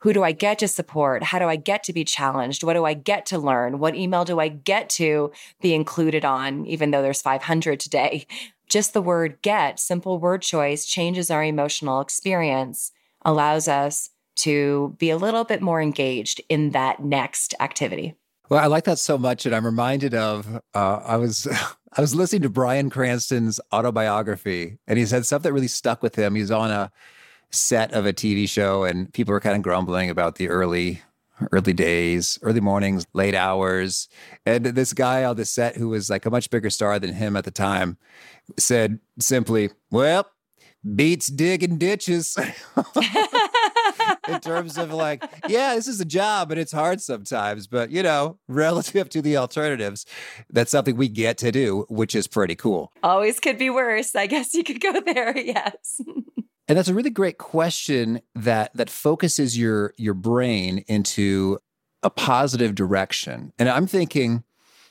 Who 0.00 0.12
do 0.12 0.24
I 0.24 0.32
get 0.32 0.58
to 0.58 0.68
support? 0.68 1.22
How 1.22 1.38
do 1.38 1.46
I 1.46 1.54
get 1.54 1.84
to 1.84 1.92
be 1.92 2.04
challenged? 2.04 2.64
What 2.64 2.74
do 2.74 2.84
I 2.84 2.94
get 2.94 3.26
to 3.26 3.38
learn? 3.38 3.78
What 3.78 3.94
email 3.94 4.24
do 4.24 4.40
I 4.40 4.48
get 4.48 4.90
to 4.90 5.30
be 5.62 5.72
included 5.72 6.24
on, 6.24 6.66
even 6.66 6.90
though 6.90 7.00
there's 7.00 7.22
500 7.22 7.78
today? 7.78 8.26
Just 8.68 8.92
the 8.92 9.02
word 9.02 9.38
get, 9.40 9.78
simple 9.78 10.18
word 10.18 10.42
choice, 10.42 10.84
changes 10.84 11.30
our 11.30 11.44
emotional 11.44 12.00
experience, 12.00 12.90
allows 13.22 13.68
us 13.68 14.10
to 14.36 14.96
be 14.98 15.10
a 15.10 15.16
little 15.16 15.44
bit 15.44 15.62
more 15.62 15.80
engaged 15.80 16.40
in 16.48 16.70
that 16.70 17.04
next 17.04 17.54
activity. 17.60 18.16
Well, 18.50 18.62
I 18.62 18.66
like 18.66 18.84
that 18.84 18.98
so 18.98 19.16
much, 19.16 19.46
and 19.46 19.54
I'm 19.54 19.64
reminded 19.64 20.14
of 20.14 20.60
uh, 20.74 21.00
I 21.04 21.16
was 21.16 21.46
I 21.96 22.00
was 22.00 22.14
listening 22.14 22.42
to 22.42 22.50
Bryan 22.50 22.90
Cranston's 22.90 23.60
autobiography, 23.72 24.78
and 24.86 24.98
he 24.98 25.06
said 25.06 25.24
something 25.26 25.48
that 25.48 25.54
really 25.54 25.68
stuck 25.68 26.02
with 26.02 26.16
him. 26.16 26.34
He 26.34 26.42
was 26.42 26.50
on 26.50 26.70
a 26.70 26.92
set 27.50 27.92
of 27.92 28.04
a 28.06 28.12
TV 28.12 28.48
show, 28.48 28.84
and 28.84 29.12
people 29.12 29.32
were 29.32 29.40
kind 29.40 29.56
of 29.56 29.62
grumbling 29.62 30.10
about 30.10 30.36
the 30.36 30.48
early 30.48 31.02
early 31.52 31.72
days, 31.72 32.38
early 32.42 32.60
mornings, 32.60 33.06
late 33.12 33.34
hours, 33.34 34.08
and 34.46 34.64
this 34.66 34.92
guy 34.92 35.24
on 35.24 35.36
the 35.36 35.44
set 35.44 35.76
who 35.76 35.88
was 35.88 36.10
like 36.10 36.26
a 36.26 36.30
much 36.30 36.50
bigger 36.50 36.70
star 36.70 36.98
than 36.98 37.14
him 37.14 37.36
at 37.36 37.44
the 37.44 37.50
time 37.50 37.96
said 38.58 38.98
simply, 39.18 39.70
"Well, 39.90 40.26
beats 40.84 41.28
digging 41.28 41.78
ditches." 41.78 42.36
in 44.28 44.40
terms 44.40 44.78
of 44.78 44.92
like, 44.92 45.24
yeah, 45.48 45.74
this 45.74 45.88
is 45.88 46.00
a 46.00 46.04
job 46.04 46.50
and 46.50 46.60
it's 46.60 46.72
hard 46.72 47.00
sometimes, 47.00 47.66
but 47.66 47.90
you 47.90 48.02
know, 48.02 48.38
relative 48.48 49.08
to 49.10 49.22
the 49.22 49.36
alternatives, 49.36 50.06
that's 50.50 50.70
something 50.70 50.96
we 50.96 51.08
get 51.08 51.38
to 51.38 51.52
do, 51.52 51.86
which 51.88 52.14
is 52.14 52.26
pretty 52.26 52.54
cool. 52.54 52.92
Always 53.02 53.40
could 53.40 53.58
be 53.58 53.70
worse. 53.70 54.14
I 54.14 54.26
guess 54.26 54.54
you 54.54 54.64
could 54.64 54.80
go 54.80 55.00
there. 55.00 55.36
Yes. 55.36 56.00
and 56.68 56.78
that's 56.78 56.88
a 56.88 56.94
really 56.94 57.10
great 57.10 57.38
question 57.38 58.20
that 58.34 58.74
that 58.74 58.90
focuses 58.90 59.58
your 59.58 59.92
your 59.96 60.14
brain 60.14 60.84
into 60.88 61.58
a 62.02 62.10
positive 62.10 62.74
direction. 62.74 63.52
And 63.58 63.68
I'm 63.68 63.86
thinking 63.86 64.44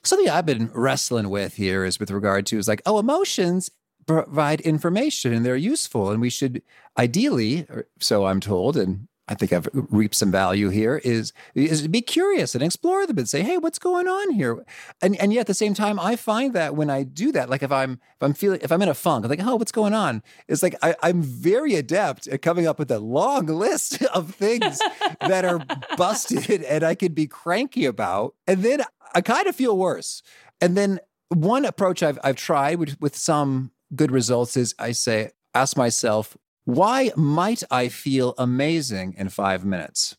something 0.04 0.30
I've 0.30 0.46
been 0.46 0.70
wrestling 0.74 1.30
with 1.30 1.56
here 1.56 1.86
is 1.86 2.00
with 2.00 2.12
regard 2.12 2.46
to 2.48 2.58
is 2.58 2.68
like, 2.68 2.82
oh, 2.86 3.00
emotions 3.00 3.70
provide 4.06 4.62
information 4.62 5.34
and 5.34 5.46
they're 5.46 5.56
useful 5.56 6.12
and 6.12 6.22
we 6.22 6.30
should 6.30 6.62
ideally 6.98 7.66
er, 7.70 7.88
so 8.00 8.26
i'm 8.26 8.40
told 8.40 8.78
and 8.78 9.08
I 9.28 9.36
think 9.36 9.54
I've 9.54 9.70
reaped 9.74 10.16
some 10.16 10.32
value 10.32 10.68
here 10.68 10.98
is 10.98 11.32
is 11.56 11.88
be 11.88 12.02
curious 12.02 12.56
and 12.56 12.64
explore 12.64 13.08
them 13.08 13.18
and 13.18 13.30
say, 13.30 13.42
hey, 13.42 13.58
what's 13.58 13.80
going 13.80 14.08
on 14.08 14.32
here? 14.32 14.66
And 15.02 15.16
and 15.16 15.32
yet 15.32 15.42
at 15.42 15.48
the 15.48 15.54
same 15.54 15.74
time, 15.74 15.98
I 15.98 16.18
find 16.18 16.54
that 16.54 16.76
when 16.76 16.90
I 16.90 17.04
do 17.04 17.32
that, 17.32 17.50
like 17.50 17.64
if 17.64 17.72
I'm 17.72 17.94
if 17.94 18.22
I'm 18.22 18.34
feeling 18.34 18.60
if 18.62 18.72
I'm 18.72 18.82
in 18.82 18.90
a 18.90 18.94
funk, 18.94 19.24
I'm 19.24 19.30
like, 19.30 19.42
oh, 19.42 19.56
what's 19.56 19.72
going 19.72 19.94
on? 19.94 20.24
It's 20.50 20.62
like 20.62 20.76
I, 20.82 20.96
I'm 21.02 21.22
very 21.22 21.76
adept 21.76 22.28
at 22.28 22.42
coming 22.42 22.68
up 22.68 22.78
with 22.78 22.92
a 22.92 23.00
long 23.00 23.46
list 23.46 24.04
of 24.14 24.36
things 24.36 24.80
that 25.22 25.46
are 25.46 25.66
busted 25.98 26.62
and 26.62 26.84
I 26.84 26.94
could 26.94 27.16
be 27.16 27.28
cranky 27.28 27.86
about. 27.86 28.36
And 28.46 28.62
then 28.62 28.82
I 29.16 29.22
kind 29.22 29.48
of 29.48 29.56
feel 29.56 29.78
worse. 29.78 30.22
And 30.60 30.76
then 30.76 31.00
one 31.30 31.64
approach 31.64 32.04
I've 32.04 32.20
I've 32.26 32.36
tried 32.36 32.78
with, 32.78 33.00
with 33.00 33.16
some 33.16 33.72
good 33.96 34.12
results 34.12 34.58
is 34.58 34.76
I 34.80 34.92
say, 34.92 35.32
ask 35.54 35.78
myself, 35.78 36.38
why 36.66 37.12
might 37.16 37.64
I 37.70 37.90
feel 37.90 38.34
amazing 38.38 39.16
in 39.18 39.30
five 39.30 39.66
minutes? 39.66 40.16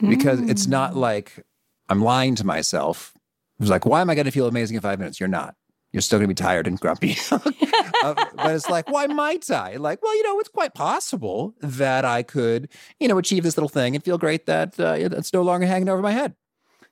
Because 0.00 0.40
mm. 0.40 0.50
it's 0.50 0.66
not 0.66 0.92
hmm. 0.92 0.98
like 0.98 1.44
I'm 1.88 2.02
lying 2.02 2.34
to 2.36 2.44
myself. 2.44 3.14
It's 3.58 3.70
like, 3.70 3.86
why 3.86 4.00
am 4.00 4.10
I 4.10 4.14
going 4.14 4.26
to 4.26 4.30
feel 4.30 4.46
amazing 4.46 4.76
in 4.76 4.80
five 4.80 4.98
minutes? 4.98 5.20
You're 5.20 5.28
not. 5.28 5.54
You're 5.92 6.02
still 6.02 6.18
going 6.18 6.28
to 6.28 6.34
be 6.34 6.42
tired 6.42 6.66
and 6.66 6.78
grumpy. 6.78 7.16
uh, 7.30 7.38
but 8.02 8.54
it's 8.54 8.70
like, 8.70 8.90
why 8.90 9.06
might 9.06 9.50
I? 9.50 9.76
Like, 9.76 10.02
well, 10.02 10.16
you 10.16 10.22
know, 10.22 10.38
it's 10.38 10.48
quite 10.48 10.74
possible 10.74 11.54
that 11.60 12.04
I 12.04 12.22
could, 12.22 12.68
you 12.98 13.08
know, 13.08 13.18
achieve 13.18 13.42
this 13.42 13.56
little 13.56 13.68
thing 13.68 13.94
and 13.94 14.04
feel 14.04 14.18
great 14.18 14.46
that 14.46 14.78
uh, 14.78 14.94
it's 14.96 15.32
no 15.32 15.42
longer 15.42 15.66
hanging 15.66 15.88
over 15.88 16.00
my 16.00 16.12
head. 16.12 16.34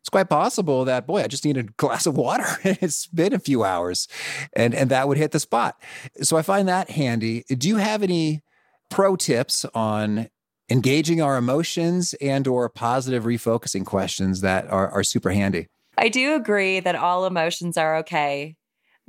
It's 0.09 0.11
quite 0.11 0.31
possible 0.31 0.87
that, 0.87 1.07
boy, 1.07 1.23
I 1.23 1.27
just 1.27 1.45
need 1.45 1.59
a 1.59 1.65
glass 1.65 2.07
of 2.07 2.17
water. 2.17 2.47
it's 2.65 3.07
been 3.07 3.35
a 3.35 3.39
few 3.39 3.63
hours 3.63 4.09
and, 4.55 4.75
and 4.75 4.89
that 4.89 5.07
would 5.07 5.19
hit 5.19 5.33
the 5.33 5.39
spot. 5.39 5.79
So 6.23 6.39
I 6.39 6.43
find 6.43 6.67
that 6.67 6.89
handy. 6.89 7.45
Do 7.51 7.69
you 7.69 7.77
have 7.77 8.03
any 8.03 8.41
pro 8.89 9.17
tips 9.17 9.67
on 9.75 10.31
engaging 10.71 11.21
our 11.21 11.37
emotions 11.37 12.15
and 12.23 12.47
or 12.47 12.71
positive 12.71 13.25
refocusing 13.25 13.85
questions 13.85 14.41
that 14.41 14.67
are, 14.71 14.89
are 14.89 15.03
super 15.03 15.31
handy. 15.31 15.67
I 15.99 16.09
do 16.09 16.35
agree 16.35 16.81
that 16.81 16.95
all 16.95 17.27
emotions 17.27 17.77
are 17.77 17.97
okay. 17.99 18.57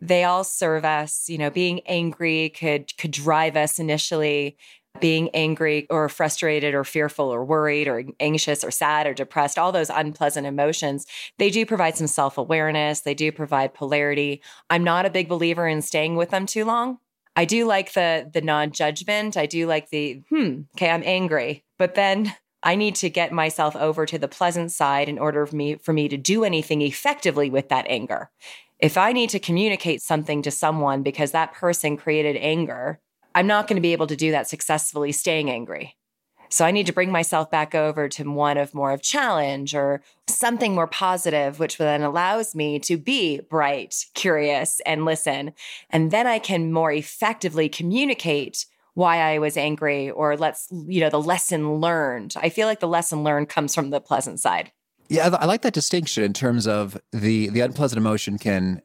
They 0.02 0.26
all 0.26 0.44
serve 0.44 0.86
us. 0.86 1.30
You 1.30 1.38
know, 1.38 1.50
being 1.50 1.82
angry 1.82 2.50
could 2.50 2.98
could 2.98 3.12
drive 3.12 3.56
us 3.56 3.80
initially. 3.80 4.58
Being 5.00 5.30
angry 5.34 5.88
or 5.90 6.10
frustrated 6.10 6.74
or 6.74 6.84
fearful 6.84 7.26
or 7.26 7.44
worried 7.44 7.88
or 7.88 8.04
anxious 8.20 8.64
or 8.64 8.72
sad 8.72 9.08
or 9.08 9.14
depressed, 9.14 9.58
all 9.58 9.72
those 9.72 9.90
unpleasant 9.90 10.46
emotions, 10.46 11.06
they 11.38 11.50
do 11.50 11.66
provide 11.66 11.98
some 11.98 12.08
self 12.08 12.38
awareness. 12.38 13.02
They 13.02 13.14
do 13.14 13.32
provide 13.32 13.74
polarity. 13.74 14.42
I'm 14.70 14.84
not 14.84 15.06
a 15.06 15.10
big 15.10 15.30
believer 15.30 15.68
in 15.68 15.82
staying 15.82 16.16
with 16.16 16.30
them 16.30 16.46
too 16.46 16.66
long. 16.66 17.00
I 17.36 17.46
do 17.46 17.66
like 17.66 17.94
the 17.94 18.30
the 18.34 18.42
non-judgment. 18.42 19.38
I 19.38 19.46
do 19.46 19.68
like 19.68 19.90
the 19.90 20.24
hmm, 20.30 20.62
okay, 20.76 20.90
I'm 20.90 21.04
angry. 21.06 21.64
But 21.78 21.96
then 21.96 22.36
I 22.62 22.76
need 22.76 22.96
to 22.96 23.10
get 23.10 23.32
myself 23.32 23.76
over 23.76 24.06
to 24.06 24.18
the 24.18 24.28
pleasant 24.28 24.72
side 24.72 25.08
in 25.08 25.18
order 25.18 25.46
for 25.46 25.56
me 25.56 25.76
for 25.76 25.94
me 25.94 26.10
to 26.10 26.18
do 26.18 26.44
anything 26.44 26.82
effectively 26.82 27.50
with 27.50 27.70
that 27.70 27.86
anger. 27.88 28.30
If 28.80 28.98
I 28.98 29.12
need 29.12 29.30
to 29.32 29.40
communicate 29.40 30.02
something 30.02 30.42
to 30.42 30.52
someone 30.52 31.04
because 31.04 31.32
that 31.32 31.54
person 31.54 31.98
created 31.98 32.38
anger, 32.38 33.00
I'm 33.36 33.48
not 33.48 33.68
going 33.68 33.76
to 33.76 33.82
be 33.82 33.94
able 33.94 34.08
to 34.08 34.16
do 34.16 34.32
that 34.32 34.48
successfully 34.48 35.12
staying 35.12 35.50
angry. 35.50 35.96
So 36.50 36.66
I 36.66 36.72
need 36.72 36.88
to 36.88 36.94
bring 36.94 37.12
myself 37.12 37.52
back 37.52 37.76
over 37.76 38.10
to 38.10 38.24
one 38.24 38.58
of 38.58 38.74
more 38.74 38.92
of 38.92 39.04
challenge 39.04 39.76
or 39.76 40.02
something 40.28 40.74
more 40.74 40.88
positive, 40.88 41.60
which 41.60 41.78
then 41.78 42.02
allows 42.02 42.56
me 42.56 42.80
to 42.80 42.98
be 42.98 43.40
bright, 43.40 44.06
curious, 44.16 44.82
and 44.86 45.06
listen. 45.06 45.54
And 45.92 46.10
then 46.10 46.26
I 46.26 46.40
can 46.40 46.74
more 46.74 46.92
effectively 46.92 47.70
communicate 47.70 48.66
why 48.96 49.18
I 49.18 49.38
was 49.38 49.58
angry 49.58 50.10
or 50.10 50.36
let's, 50.36 50.68
you 50.72 51.00
know, 51.02 51.12
the 51.12 51.22
lesson 51.22 51.76
learned. 51.76 52.34
I 52.36 52.50
feel 52.50 52.68
like 52.68 52.80
the 52.80 52.88
lesson 52.88 53.24
learned 53.24 53.50
comes 53.50 53.76
from 53.76 53.92
the 53.92 54.02
pleasant 54.02 54.40
side. 54.40 54.72
Yeah, 55.08 55.30
I 55.40 55.46
like 55.46 55.62
that 55.62 55.74
distinction 55.74 56.24
in 56.24 56.34
terms 56.34 56.68
of 56.68 57.00
the 57.12 57.50
the 57.50 57.62
unpleasant 57.62 57.98
emotion 57.98 58.38
can 58.38 58.82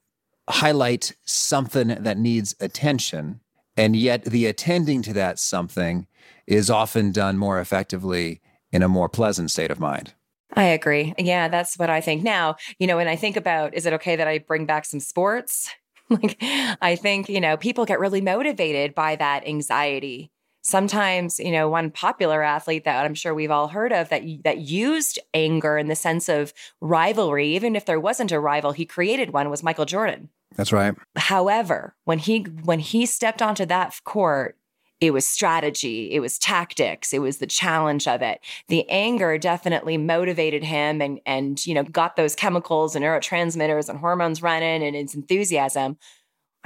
highlight 0.48 1.12
something 1.24 1.88
that 1.88 2.18
needs 2.18 2.54
attention 2.60 3.40
and 3.76 3.96
yet 3.96 4.24
the 4.24 4.46
attending 4.46 5.02
to 5.02 5.12
that 5.14 5.38
something 5.38 6.06
is 6.46 6.70
often 6.70 7.12
done 7.12 7.38
more 7.38 7.60
effectively 7.60 8.40
in 8.72 8.82
a 8.82 8.88
more 8.88 9.08
pleasant 9.08 9.50
state 9.50 9.70
of 9.70 9.80
mind. 9.80 10.14
I 10.56 10.64
agree. 10.64 11.14
Yeah, 11.18 11.48
that's 11.48 11.78
what 11.78 11.90
I 11.90 12.00
think. 12.00 12.22
Now, 12.22 12.56
you 12.78 12.86
know, 12.86 12.96
when 12.96 13.08
I 13.08 13.16
think 13.16 13.36
about 13.36 13.74
is 13.74 13.86
it 13.86 13.92
okay 13.94 14.16
that 14.16 14.28
I 14.28 14.38
bring 14.38 14.66
back 14.66 14.84
some 14.84 15.00
sports? 15.00 15.68
like 16.10 16.36
I 16.40 16.96
think, 16.96 17.28
you 17.28 17.40
know, 17.40 17.56
people 17.56 17.86
get 17.86 17.98
really 17.98 18.20
motivated 18.20 18.94
by 18.94 19.16
that 19.16 19.46
anxiety. 19.46 20.30
Sometimes, 20.62 21.38
you 21.38 21.50
know, 21.50 21.68
one 21.68 21.90
popular 21.90 22.42
athlete 22.42 22.84
that 22.84 23.04
I'm 23.04 23.14
sure 23.14 23.34
we've 23.34 23.50
all 23.50 23.68
heard 23.68 23.92
of 23.92 24.08
that 24.08 24.22
that 24.44 24.58
used 24.58 25.18
anger 25.34 25.76
in 25.76 25.88
the 25.88 25.96
sense 25.96 26.28
of 26.28 26.54
rivalry, 26.80 27.48
even 27.54 27.76
if 27.76 27.84
there 27.84 28.00
wasn't 28.00 28.32
a 28.32 28.40
rival, 28.40 28.72
he 28.72 28.86
created 28.86 29.32
one 29.32 29.50
was 29.50 29.62
Michael 29.62 29.84
Jordan. 29.84 30.30
That's 30.54 30.72
right. 30.72 30.94
However, 31.16 31.94
when 32.04 32.18
he 32.18 32.40
when 32.64 32.78
he 32.78 33.06
stepped 33.06 33.42
onto 33.42 33.66
that 33.66 34.00
court, 34.04 34.56
it 35.00 35.12
was 35.12 35.26
strategy, 35.26 36.12
it 36.12 36.20
was 36.20 36.38
tactics, 36.38 37.12
it 37.12 37.18
was 37.18 37.38
the 37.38 37.46
challenge 37.46 38.06
of 38.06 38.22
it. 38.22 38.40
The 38.68 38.88
anger 38.88 39.36
definitely 39.38 39.98
motivated 39.98 40.64
him 40.64 41.02
and 41.02 41.20
and 41.26 41.64
you 41.66 41.74
know 41.74 41.84
got 41.84 42.16
those 42.16 42.34
chemicals 42.34 42.94
and 42.94 43.04
neurotransmitters 43.04 43.88
and 43.88 43.98
hormones 43.98 44.42
running 44.42 44.82
and 44.82 44.96
his 44.96 45.14
enthusiasm. 45.14 45.98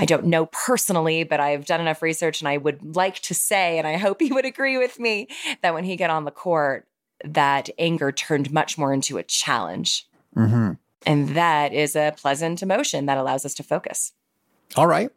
I 0.00 0.04
don't 0.04 0.26
know 0.26 0.46
personally, 0.46 1.24
but 1.24 1.40
I've 1.40 1.66
done 1.66 1.80
enough 1.80 2.02
research 2.02 2.40
and 2.40 2.48
I 2.48 2.56
would 2.56 2.94
like 2.94 3.18
to 3.22 3.34
say, 3.34 3.78
and 3.78 3.86
I 3.86 3.96
hope 3.96 4.20
he 4.20 4.32
would 4.32 4.44
agree 4.44 4.78
with 4.78 4.98
me, 4.98 5.28
that 5.62 5.74
when 5.74 5.84
he 5.84 5.96
got 5.96 6.10
on 6.10 6.24
the 6.24 6.30
court, 6.30 6.86
that 7.24 7.68
anger 7.78 8.12
turned 8.12 8.52
much 8.52 8.78
more 8.78 8.92
into 8.92 9.18
a 9.18 9.24
challenge. 9.24 10.06
Mm-hmm. 10.36 10.72
And 11.06 11.30
that 11.30 11.72
is 11.72 11.96
a 11.96 12.14
pleasant 12.16 12.62
emotion 12.62 13.06
that 13.06 13.18
allows 13.18 13.44
us 13.44 13.54
to 13.54 13.62
focus. 13.62 14.12
All 14.76 14.86
right. 14.86 15.10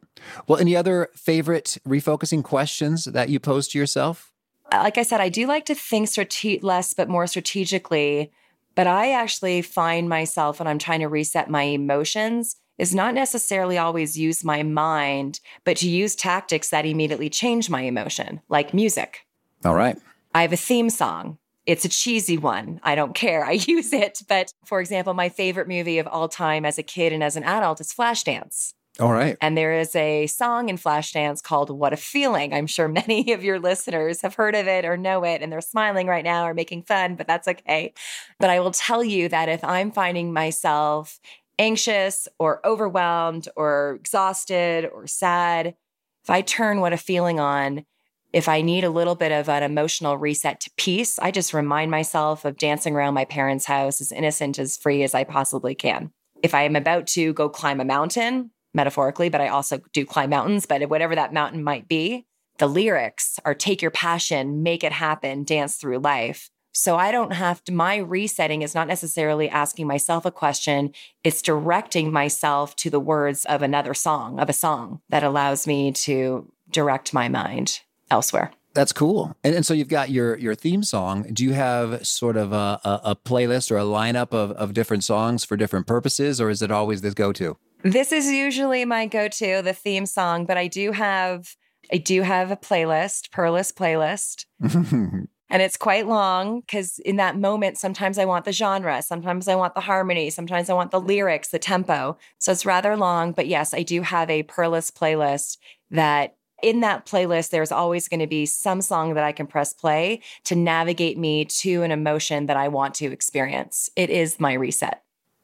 Well, 0.46 0.58
any 0.58 0.76
other 0.76 1.10
favorite 1.14 1.78
refocusing 1.86 2.42
questions 2.42 3.04
that 3.04 3.28
you 3.28 3.40
pose 3.40 3.68
to 3.68 3.78
yourself? 3.78 4.32
Uh, 4.72 4.78
like 4.78 4.96
I 4.96 5.02
said, 5.02 5.20
I 5.20 5.28
do 5.28 5.46
like 5.46 5.66
to 5.66 5.74
think 5.74 6.08
strate- 6.08 6.64
less, 6.64 6.94
but 6.94 7.08
more 7.08 7.26
strategically. 7.26 8.32
But 8.74 8.86
I 8.86 9.12
actually 9.12 9.60
find 9.60 10.08
myself 10.08 10.58
when 10.58 10.66
I'm 10.66 10.78
trying 10.78 11.00
to 11.00 11.08
reset 11.08 11.50
my 11.50 11.64
emotions 11.64 12.56
is 12.78 12.94
not 12.94 13.14
necessarily 13.14 13.76
always 13.76 14.18
use 14.18 14.42
my 14.42 14.62
mind, 14.62 15.40
but 15.64 15.76
to 15.76 15.88
use 15.88 16.16
tactics 16.16 16.70
that 16.70 16.86
immediately 16.86 17.28
change 17.28 17.68
my 17.68 17.82
emotion, 17.82 18.40
like 18.48 18.72
music. 18.72 19.26
All 19.64 19.74
right. 19.74 19.98
I 20.34 20.42
have 20.42 20.54
a 20.54 20.56
theme 20.56 20.88
song 20.88 21.38
it's 21.66 21.84
a 21.84 21.88
cheesy 21.88 22.38
one. 22.38 22.80
I 22.82 22.94
don't 22.94 23.14
care. 23.14 23.44
I 23.44 23.52
use 23.66 23.92
it. 23.92 24.18
But 24.28 24.52
for 24.66 24.80
example, 24.80 25.14
my 25.14 25.28
favorite 25.28 25.68
movie 25.68 25.98
of 25.98 26.06
all 26.06 26.28
time 26.28 26.64
as 26.64 26.78
a 26.78 26.82
kid 26.82 27.12
and 27.12 27.22
as 27.22 27.36
an 27.36 27.44
adult 27.44 27.80
is 27.80 27.92
Flashdance. 27.92 28.74
All 29.00 29.12
right. 29.12 29.38
And 29.40 29.56
there 29.56 29.78
is 29.78 29.96
a 29.96 30.26
song 30.26 30.68
in 30.68 30.76
Flashdance 30.76 31.42
called 31.42 31.70
What 31.70 31.94
a 31.94 31.96
Feeling. 31.96 32.52
I'm 32.52 32.66
sure 32.66 32.88
many 33.06 33.32
of 33.32 33.42
your 33.42 33.58
listeners 33.58 34.20
have 34.20 34.34
heard 34.34 34.54
of 34.54 34.66
it 34.66 34.84
or 34.84 34.96
know 34.96 35.24
it, 35.24 35.40
and 35.40 35.50
they're 35.50 35.62
smiling 35.62 36.06
right 36.06 36.24
now 36.24 36.46
or 36.46 36.54
making 36.54 36.82
fun, 36.82 37.16
but 37.16 37.26
that's 37.26 37.48
okay. 37.48 37.94
But 38.38 38.50
I 38.50 38.60
will 38.60 38.70
tell 38.70 39.02
you 39.02 39.28
that 39.30 39.48
if 39.48 39.64
I'm 39.64 39.92
finding 39.92 40.32
myself 40.32 41.20
anxious 41.58 42.28
or 42.38 42.64
overwhelmed 42.66 43.48
or 43.56 43.96
exhausted 43.98 44.90
or 44.92 45.06
sad, 45.06 45.74
if 46.22 46.30
I 46.30 46.42
turn 46.42 46.80
What 46.80 46.92
a 46.92 46.98
Feeling 46.98 47.40
on, 47.40 47.86
If 48.32 48.48
I 48.48 48.62
need 48.62 48.82
a 48.82 48.90
little 48.90 49.14
bit 49.14 49.30
of 49.30 49.50
an 49.50 49.62
emotional 49.62 50.16
reset 50.16 50.60
to 50.60 50.70
peace, 50.78 51.18
I 51.18 51.30
just 51.30 51.52
remind 51.52 51.90
myself 51.90 52.46
of 52.46 52.56
dancing 52.56 52.94
around 52.94 53.12
my 53.12 53.26
parents' 53.26 53.66
house 53.66 54.00
as 54.00 54.10
innocent, 54.10 54.58
as 54.58 54.78
free 54.78 55.02
as 55.02 55.14
I 55.14 55.24
possibly 55.24 55.74
can. 55.74 56.10
If 56.42 56.54
I 56.54 56.62
am 56.62 56.74
about 56.74 57.06
to 57.08 57.34
go 57.34 57.50
climb 57.50 57.78
a 57.78 57.84
mountain, 57.84 58.50
metaphorically, 58.72 59.28
but 59.28 59.42
I 59.42 59.48
also 59.48 59.80
do 59.92 60.06
climb 60.06 60.30
mountains, 60.30 60.64
but 60.64 60.88
whatever 60.88 61.14
that 61.14 61.34
mountain 61.34 61.62
might 61.62 61.88
be, 61.88 62.26
the 62.56 62.66
lyrics 62.66 63.38
are 63.44 63.54
take 63.54 63.82
your 63.82 63.90
passion, 63.90 64.62
make 64.62 64.82
it 64.82 64.92
happen, 64.92 65.44
dance 65.44 65.76
through 65.76 65.98
life. 65.98 66.48
So 66.72 66.96
I 66.96 67.12
don't 67.12 67.34
have 67.34 67.62
to, 67.64 67.72
my 67.72 67.96
resetting 67.96 68.62
is 68.62 68.74
not 68.74 68.88
necessarily 68.88 69.50
asking 69.50 69.86
myself 69.86 70.24
a 70.24 70.30
question. 70.30 70.92
It's 71.22 71.42
directing 71.42 72.10
myself 72.10 72.74
to 72.76 72.88
the 72.88 73.00
words 73.00 73.44
of 73.44 73.60
another 73.60 73.92
song, 73.92 74.40
of 74.40 74.48
a 74.48 74.54
song 74.54 75.02
that 75.10 75.22
allows 75.22 75.66
me 75.66 75.92
to 75.92 76.50
direct 76.70 77.12
my 77.12 77.28
mind 77.28 77.80
elsewhere. 78.12 78.52
That's 78.74 78.92
cool. 78.92 79.36
And, 79.42 79.54
and 79.54 79.66
so 79.66 79.74
you've 79.74 79.88
got 79.88 80.10
your 80.10 80.36
your 80.38 80.54
theme 80.54 80.82
song. 80.82 81.24
Do 81.32 81.44
you 81.44 81.52
have 81.52 82.06
sort 82.06 82.36
of 82.36 82.52
a, 82.52 82.80
a, 82.84 83.00
a 83.04 83.16
playlist 83.16 83.70
or 83.70 83.78
a 83.78 83.82
lineup 83.82 84.32
of, 84.32 84.52
of 84.52 84.72
different 84.72 85.04
songs 85.04 85.44
for 85.44 85.56
different 85.56 85.86
purposes, 85.86 86.40
or 86.40 86.48
is 86.48 86.62
it 86.62 86.70
always 86.70 87.02
this 87.02 87.14
go 87.14 87.32
to? 87.32 87.56
This 87.82 88.12
is 88.12 88.30
usually 88.30 88.84
my 88.84 89.06
go 89.06 89.28
to, 89.28 89.60
the 89.62 89.72
theme 89.72 90.06
song, 90.06 90.46
but 90.46 90.56
I 90.56 90.68
do 90.68 90.92
have 90.92 91.56
I 91.92 91.98
do 91.98 92.22
have 92.22 92.50
a 92.50 92.56
playlist, 92.56 93.30
Perlus 93.30 93.72
playlist. 93.72 94.46
and 95.50 95.62
it's 95.62 95.76
quite 95.76 96.06
long 96.06 96.60
because 96.60 96.98
in 97.00 97.16
that 97.16 97.36
moment, 97.36 97.76
sometimes 97.76 98.18
I 98.18 98.24
want 98.24 98.46
the 98.46 98.52
genre, 98.52 99.02
sometimes 99.02 99.48
I 99.48 99.54
want 99.56 99.74
the 99.74 99.80
harmony, 99.80 100.30
sometimes 100.30 100.70
I 100.70 100.74
want 100.74 100.92
the 100.92 101.00
lyrics, 101.00 101.48
the 101.48 101.58
tempo. 101.58 102.16
So 102.38 102.52
it's 102.52 102.64
rather 102.64 102.96
long, 102.96 103.32
but 103.32 103.48
yes, 103.48 103.74
I 103.74 103.82
do 103.82 104.00
have 104.00 104.30
a 104.30 104.44
Perlus 104.44 104.90
playlist 104.90 105.58
that 105.90 106.36
in 106.62 106.80
that 106.80 107.06
playlist, 107.06 107.50
there's 107.50 107.72
always 107.72 108.08
going 108.08 108.20
to 108.20 108.26
be 108.26 108.46
some 108.46 108.80
song 108.80 109.14
that 109.14 109.24
I 109.24 109.32
can 109.32 109.46
press 109.46 109.72
play 109.72 110.22
to 110.44 110.54
navigate 110.54 111.18
me 111.18 111.44
to 111.44 111.82
an 111.82 111.90
emotion 111.90 112.46
that 112.46 112.56
I 112.56 112.68
want 112.68 112.94
to 112.96 113.12
experience. 113.12 113.90
It 113.96 114.10
is 114.10 114.40
my 114.40 114.54
reset. 114.54 115.02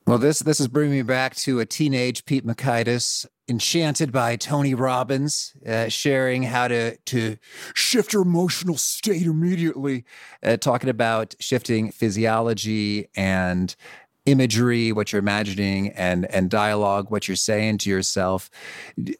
Well, 0.09 0.16
this 0.16 0.38
this 0.38 0.59
is 0.59 0.68
bringing 0.68 0.96
me 0.96 1.02
back 1.02 1.35
to 1.37 1.61
a 1.61 1.66
teenage 1.66 2.24
Pete 2.24 2.46
Mockaitis, 2.46 3.26
enchanted 3.46 4.11
by 4.11 4.37
Tony 4.37 4.72
Robbins, 4.72 5.52
uh, 5.66 5.88
sharing 5.88 6.44
how 6.44 6.68
to 6.68 6.96
to 6.96 7.37
shift 7.74 8.14
your 8.14 8.22
emotional 8.22 8.78
state 8.78 9.26
immediately, 9.26 10.07
uh, 10.42 10.57
talking 10.57 10.88
about 10.88 11.35
shifting 11.40 11.90
physiology 11.90 13.09
and 13.16 13.76
imagery, 14.24 14.92
what 14.92 15.12
you're 15.12 15.20
imagining, 15.20 15.90
and 15.90 16.24
and 16.35 16.48
dialogue, 16.48 17.11
what 17.11 17.28
you're 17.28 17.37
saying 17.37 17.76
to 17.78 17.90
yourself, 17.90 18.48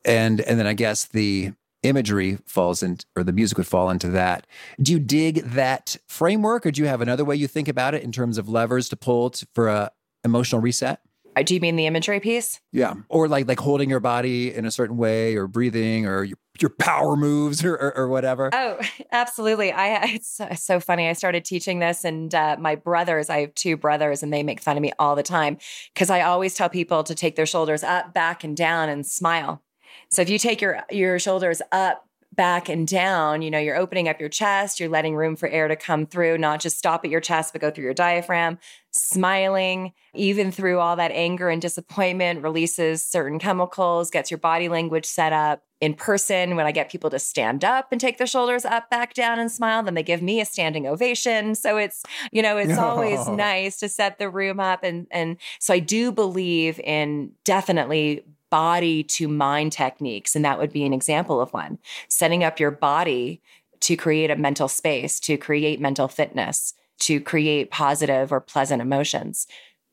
and 0.07 0.41
and 0.41 0.59
then 0.59 0.67
I 0.67 0.73
guess 0.73 1.05
the 1.05 1.53
imagery 1.83 2.39
falls 2.47 2.83
in 2.83 2.99
or 3.17 3.23
the 3.23 3.33
music 3.33 3.59
would 3.59 3.67
fall 3.67 3.91
into 3.91 4.09
that. 4.11 4.47
Do 4.81 4.93
you 4.93 4.99
dig 4.99 5.43
that 5.45 5.97
framework 6.07 6.67
or 6.67 6.71
do 6.71 6.83
you 6.83 6.89
have 6.89 7.01
another 7.01 7.25
way 7.25 7.37
you 7.37 7.47
think 7.47 7.69
about 7.69 7.95
it 7.95 8.03
in 8.03 8.13
terms 8.13 8.39
of 8.39 8.49
levers 8.49 8.89
to 8.91 8.97
pull 8.97 9.31
to, 9.31 9.47
for 9.55 9.69
a 9.69 9.91
emotional 10.25 10.61
reset? 10.61 11.01
Uh, 11.37 11.43
do 11.43 11.55
you 11.55 11.61
mean 11.61 11.77
the 11.77 11.87
imagery 11.87 12.19
piece? 12.19 12.61
Yeah. 12.73 12.95
Or 13.09 13.29
like 13.29 13.47
like 13.47 13.61
holding 13.61 13.89
your 13.89 14.01
body 14.01 14.53
in 14.53 14.65
a 14.65 14.71
certain 14.71 14.97
way 14.97 15.37
or 15.37 15.47
breathing 15.47 16.05
or 16.05 16.25
your, 16.25 16.39
your 16.61 16.71
power 16.71 17.17
moves 17.17 17.65
or, 17.65 17.75
or, 17.75 17.97
or 17.97 18.09
whatever? 18.09 18.51
Oh 18.53 18.81
absolutely. 19.13 19.73
I 19.73 20.05
it's 20.41 20.41
so 20.57 20.81
funny. 20.81 21.09
I 21.09 21.13
started 21.13 21.45
teaching 21.45 21.79
this 21.79 22.05
and 22.05 22.35
uh, 22.35 22.57
my 22.59 22.75
brothers 22.75 23.31
i 23.31 23.41
have 23.41 23.55
two 23.55 23.77
brothers 23.77 24.23
and 24.23 24.33
they 24.33 24.43
make 24.43 24.61
fun 24.61 24.77
of 24.77 24.83
me 24.83 24.93
all 24.99 25.15
the 25.15 25.23
time 25.23 25.59
because 25.95 26.11
i 26.11 26.21
always 26.21 26.55
tell 26.55 26.69
people 26.69 27.05
to 27.05 27.15
take 27.15 27.37
their 27.37 27.47
shoulders 27.47 27.83
up 27.83 28.13
back 28.13 28.43
and 28.45 28.57
down 28.57 28.89
and 28.89 29.07
smile 29.07 29.63
so 30.11 30.23
if 30.23 30.31
you 30.31 30.39
take 30.39 30.61
your 30.61 30.83
your 30.91 31.19
shoulders 31.19 31.61
up, 31.73 32.09
back 32.39 32.69
and 32.69 32.87
down, 32.87 33.43
you 33.43 33.51
know, 33.51 33.59
you're 33.59 33.77
opening 33.77 34.09
up 34.09 34.21
your 34.21 34.29
chest, 34.29 34.79
you're 34.79 34.89
letting 34.89 35.17
room 35.17 35.35
for 35.35 35.49
air 35.49 35.67
to 35.67 35.75
come 35.75 36.07
through, 36.07 36.39
not 36.39 36.61
just 36.61 36.79
stop 36.79 37.05
at 37.05 37.11
your 37.11 37.21
chest 37.21 37.53
but 37.53 37.61
go 37.61 37.69
through 37.69 37.83
your 37.83 37.93
diaphragm, 37.93 38.59
smiling, 38.93 39.93
even 40.15 40.53
through 40.53 40.79
all 40.79 40.95
that 40.95 41.11
anger 41.11 41.49
and 41.49 41.61
disappointment, 41.61 42.43
releases 42.43 43.05
certain 43.05 43.41
chemicals, 43.41 44.09
gets 44.11 44.31
your 44.31 44.39
body 44.39 44.69
language 44.69 45.05
set 45.05 45.33
up. 45.33 45.63
In 45.81 45.95
person, 45.95 46.57
when 46.57 46.67
I 46.67 46.73
get 46.73 46.91
people 46.91 47.09
to 47.11 47.21
stand 47.21 47.65
up 47.65 47.93
and 47.93 48.01
take 48.01 48.19
their 48.19 48.27
shoulders 48.27 48.65
up, 48.65 48.91
back 48.91 49.15
down, 49.15 49.39
and 49.39 49.51
smile, 49.51 49.85
then 49.85 49.95
they 49.95 50.03
give 50.03 50.21
me 50.21 50.41
a 50.41 50.45
standing 50.45 50.89
ovation. 50.89 51.55
So 51.55 51.77
it's, 51.77 52.03
you 52.33 52.43
know, 52.43 52.57
it's 52.57 52.77
always 52.77 53.29
nice 53.29 53.79
to 53.79 53.89
set 53.89 54.19
the 54.19 54.29
room 54.29 54.59
up. 54.59 54.83
And 54.83 55.07
and 55.13 55.37
so 55.61 55.75
I 55.75 55.79
do 55.79 56.11
believe 56.11 56.81
in 56.81 57.31
definitely 57.45 58.25
body 58.51 59.03
to 59.05 59.29
mind 59.29 59.73
techniques. 59.73 60.35
And 60.35 60.45
that 60.45 60.59
would 60.59 60.73
be 60.73 60.85
an 60.85 60.93
example 60.93 61.41
of 61.41 61.53
one. 61.53 61.79
Setting 62.09 62.45
up 62.45 62.59
your 62.61 62.71
body 62.71 63.41
to 63.81 63.97
create 63.97 64.31
a 64.31 64.37
mental 64.37 64.69
space, 64.69 65.21
to 65.21 65.37
create 65.37 65.81
mental 65.81 66.09
fitness, 66.09 66.75
to 67.01 67.21
create 67.21 67.71
positive 67.71 68.33
or 68.33 68.41
pleasant 68.41 68.83
emotions. 68.83 69.47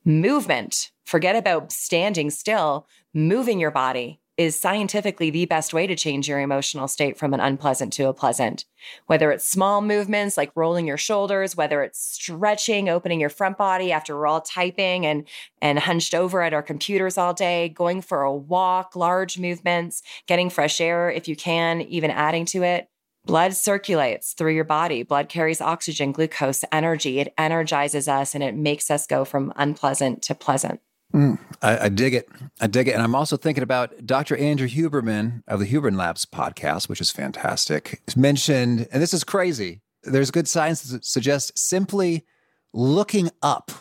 Movement, 0.03 0.91
forget 1.05 1.35
about 1.35 1.71
standing 1.71 2.29
still, 2.29 2.87
moving 3.13 3.59
your 3.59 3.71
body, 3.71 4.19
is 4.37 4.59
scientifically 4.59 5.29
the 5.29 5.45
best 5.45 5.73
way 5.73 5.87
to 5.87 5.95
change 5.95 6.27
your 6.27 6.39
emotional 6.39 6.87
state 6.87 7.17
from 7.17 7.33
an 7.33 7.39
unpleasant 7.39 7.93
to 7.93 8.07
a 8.07 8.13
pleasant. 8.13 8.65
Whether 9.05 9.31
it's 9.31 9.47
small 9.47 9.81
movements 9.81 10.37
like 10.37 10.51
rolling 10.55 10.85
your 10.85 10.97
shoulders, 10.97 11.55
whether 11.55 11.81
it's 11.81 11.99
stretching, 11.99 12.89
opening 12.89 13.19
your 13.19 13.29
front 13.29 13.57
body 13.57 13.91
after 13.91 14.15
we're 14.15 14.27
all 14.27 14.41
typing 14.41 15.05
and, 15.05 15.27
and 15.61 15.79
hunched 15.79 16.13
over 16.13 16.41
at 16.41 16.53
our 16.53 16.63
computers 16.63 17.17
all 17.17 17.33
day, 17.33 17.69
going 17.69 18.01
for 18.01 18.23
a 18.23 18.35
walk, 18.35 18.95
large 18.95 19.39
movements, 19.39 20.01
getting 20.27 20.49
fresh 20.49 20.81
air 20.81 21.09
if 21.09 21.27
you 21.27 21.35
can, 21.35 21.81
even 21.81 22.11
adding 22.11 22.45
to 22.45 22.63
it. 22.63 22.89
Blood 23.25 23.55
circulates 23.55 24.33
through 24.33 24.53
your 24.53 24.65
body. 24.65 25.01
Blood 25.01 25.29
carries 25.29 25.59
oxygen, 25.59 26.11
glucose, 26.11 26.63
energy. 26.71 27.19
It 27.19 27.33
energizes 27.39 28.07
us 28.07 28.35
and 28.35 28.43
it 28.43 28.53
makes 28.53 28.91
us 28.91 29.07
go 29.07 29.25
from 29.25 29.51
unpleasant 29.55 30.21
to 30.23 30.35
pleasant. 30.35 30.79
Mm, 31.13 31.39
I, 31.61 31.85
I, 31.85 31.89
dig 31.89 32.13
it. 32.13 32.27
I 32.59 32.67
dig 32.67 32.87
it. 32.87 32.91
And 32.93 33.01
I'm 33.01 33.15
also 33.15 33.37
thinking 33.37 33.63
about 33.63 34.05
Dr. 34.05 34.35
Andrew 34.35 34.67
Huberman 34.67 35.43
of 35.47 35.59
the 35.59 35.65
Huberman 35.65 35.97
Labs 35.97 36.25
podcast, 36.25 36.89
which 36.89 36.99
is 36.99 37.11
fantastic. 37.11 38.01
mentioned, 38.17 38.87
and 38.91 39.01
this 39.01 39.13
is 39.13 39.23
crazy, 39.23 39.81
there's 40.03 40.31
good 40.31 40.47
science 40.47 40.83
that 40.83 41.05
suggests 41.05 41.59
simply 41.61 42.25
looking 42.73 43.29
up 43.41 43.71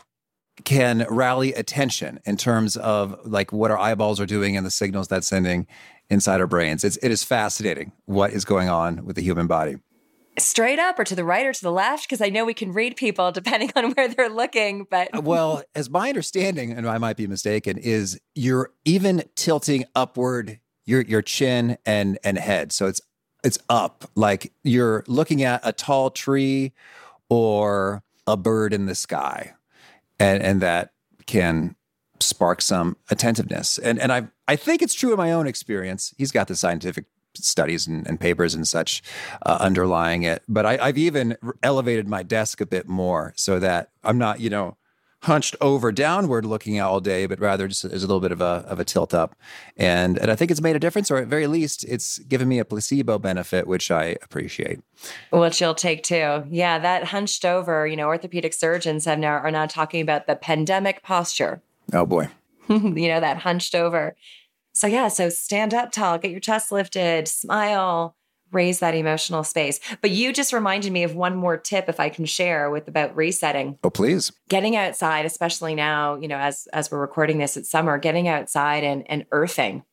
can 0.65 1.05
rally 1.11 1.53
attention 1.55 2.21
in 2.25 2.37
terms 2.37 2.77
of 2.77 3.19
like 3.25 3.53
what 3.53 3.71
our 3.71 3.79
eyeballs 3.79 4.21
are 4.21 4.27
doing 4.27 4.57
and 4.57 4.65
the 4.65 4.71
signals 4.71 5.09
that's 5.09 5.27
sending 5.27 5.67
inside 6.11 6.41
our 6.41 6.47
brains. 6.47 6.85
It's, 6.85 6.97
it 6.99 7.11
is 7.11 7.25
fascinating 7.25 7.93
what 8.05 8.33
is 8.33 8.45
going 8.45 8.69
on 8.69 9.05
with 9.05 9.17
the 9.17 9.23
human 9.23 9.47
body 9.47 9.77
straight 10.39 10.79
up 10.79 10.99
or 10.99 11.05
to 11.05 11.15
the 11.15 11.25
right 11.25 11.47
or 11.47 11.53
to 11.53 11.63
the 11.63 11.73
left? 11.73 12.09
Because 12.09 12.21
I 12.21 12.29
know 12.29 12.45
we 12.45 12.55
can 12.55 12.73
read 12.73 12.97
people 12.97 13.33
depending 13.33 13.71
on 13.77 13.93
where 13.93 14.09
they're 14.09 14.29
looking. 14.29 14.87
But 14.91 15.15
uh, 15.15 15.21
well, 15.23 15.63
as 15.75 15.91
my 15.91 16.09
understanding, 16.09 16.73
and 16.73 16.89
I 16.89 16.99
might 16.99 17.17
be 17.17 17.27
mistaken, 17.27 17.79
is 17.79 18.21
you're 18.35 18.71
even 18.85 19.25
tilting 19.35 19.85
upward 19.95 20.61
your 20.87 21.03
your 21.03 21.23
chin 21.23 21.79
and 21.87 22.19
and 22.23 22.39
head, 22.39 22.73
so 22.73 22.87
it's 22.87 23.01
it's 23.43 23.59
up, 23.69 24.11
like 24.15 24.53
you're 24.63 25.05
looking 25.07 25.43
at 25.43 25.61
a 25.63 25.73
tall 25.73 26.11
tree 26.11 26.73
or 27.29 28.03
a 28.27 28.37
bird 28.37 28.73
in 28.73 28.87
the 28.87 28.95
sky, 28.95 29.55
and 30.19 30.43
and 30.43 30.61
that 30.63 30.93
can 31.27 31.77
spark 32.21 32.63
some 32.63 32.97
attentiveness. 33.11 33.79
And 33.79 33.99
and 33.99 34.13
I 34.13 34.29
I 34.49 34.57
think 34.57 34.83
it's 34.83 34.95
true 34.95 35.13
in 35.13 35.19
my 35.19 35.33
own 35.33 35.47
experience. 35.47 36.15
He's 36.17 36.33
got 36.33 36.49
the 36.49 36.57
scientific 36.57 37.05
studies 37.39 37.87
and, 37.87 38.07
and 38.07 38.21
papers 38.21 38.55
and 38.55 38.67
such 38.67 39.03
uh, 39.45 39.59
underlying 39.61 40.23
it. 40.23 40.43
But 40.49 40.67
I, 40.67 40.79
I've 40.79 40.99
even 40.99 41.37
elevated 41.63 42.09
my 42.09 42.23
desk 42.23 42.61
a 42.61 42.67
bit 42.67 42.89
more 42.89 43.33
so 43.37 43.59
that 43.59 43.91
I'm 44.03 44.19
not, 44.19 44.41
you 44.41 44.51
know, 44.51 44.77
hunched 45.25 45.57
over 45.61 45.91
downward 45.91 46.45
looking 46.45 46.79
all 46.81 47.01
day, 47.01 47.27
but 47.27 47.41
rather 47.41 47.67
just 47.67 47.89
there's 47.89 48.05
a 48.05 48.07
little 48.07 48.21
bit 48.21 48.33
of 48.33 48.41
a 48.41 48.65
of 48.69 48.79
a 48.79 48.85
tilt 48.85 49.15
up. 49.15 49.35
And 49.77 50.19
and 50.19 50.31
I 50.31 50.37
think 50.37 50.51
it's 50.51 50.61
made 50.61 50.77
a 50.77 50.79
difference, 50.79 51.11
or 51.11 51.17
at 51.17 51.29
very 51.29 51.47
least, 51.47 51.85
it's 51.85 52.19
given 52.19 52.49
me 52.49 52.59
a 52.59 52.65
placebo 52.65 53.19
benefit, 53.19 53.67
which 53.67 53.91
I 53.91 54.17
appreciate. 54.23 54.81
Which 55.31 55.61
you'll 55.61 55.75
take 55.75 56.03
too. 56.03 56.45
Yeah, 56.51 56.79
that 56.79 57.05
hunched 57.05 57.45
over, 57.45 57.87
you 57.87 57.97
know, 57.97 58.07
orthopedic 58.07 58.55
surgeons 58.55 59.05
have 59.07 59.19
now 59.19 59.33
are 59.39 59.51
now 59.51 59.67
talking 59.67 60.01
about 60.01 60.27
the 60.27 60.37
pandemic 60.37 61.03
posture. 61.03 61.63
Oh 61.93 62.07
boy. 62.07 62.29
you 62.69 63.09
know, 63.09 63.21
that 63.21 63.39
hunched 63.39 63.75
over. 63.75 64.17
So, 64.75 64.87
yeah, 64.87 65.09
so 65.09 65.29
stand 65.29 65.73
up 65.73 65.93
tall, 65.93 66.19
get 66.19 66.31
your 66.31 66.41
chest 66.41 66.73
lifted, 66.73 67.29
smile, 67.29 68.17
raise 68.55 68.79
that 68.79 68.95
emotional 68.95 69.45
space. 69.45 69.81
But 70.01 70.11
you 70.11 70.33
just 70.33 70.53
reminded 70.53 70.93
me 70.93 71.03
of 71.03 71.15
one 71.15 71.37
more 71.37 71.57
tip 71.57 71.89
if 71.89 72.01
I 72.01 72.09
can 72.09 72.25
share 72.25 72.71
with 72.71 72.89
about 72.89 73.15
resetting. 73.15 73.79
Oh, 73.83 73.91
please. 73.91 74.33
Getting 74.49 74.77
outside, 74.77 75.27
especially 75.27 75.75
now, 75.75 76.17
you 76.17 76.29
know, 76.29 76.39
as 76.39 76.67
as 76.73 76.91
we're 76.91 77.01
recording 77.01 77.39
this 77.39 77.57
it's 77.57 77.71
summer, 77.71 77.99
getting 77.99 78.29
outside 78.29 78.85
and 78.85 79.09
and 79.11 79.27
earthing. 79.33 79.85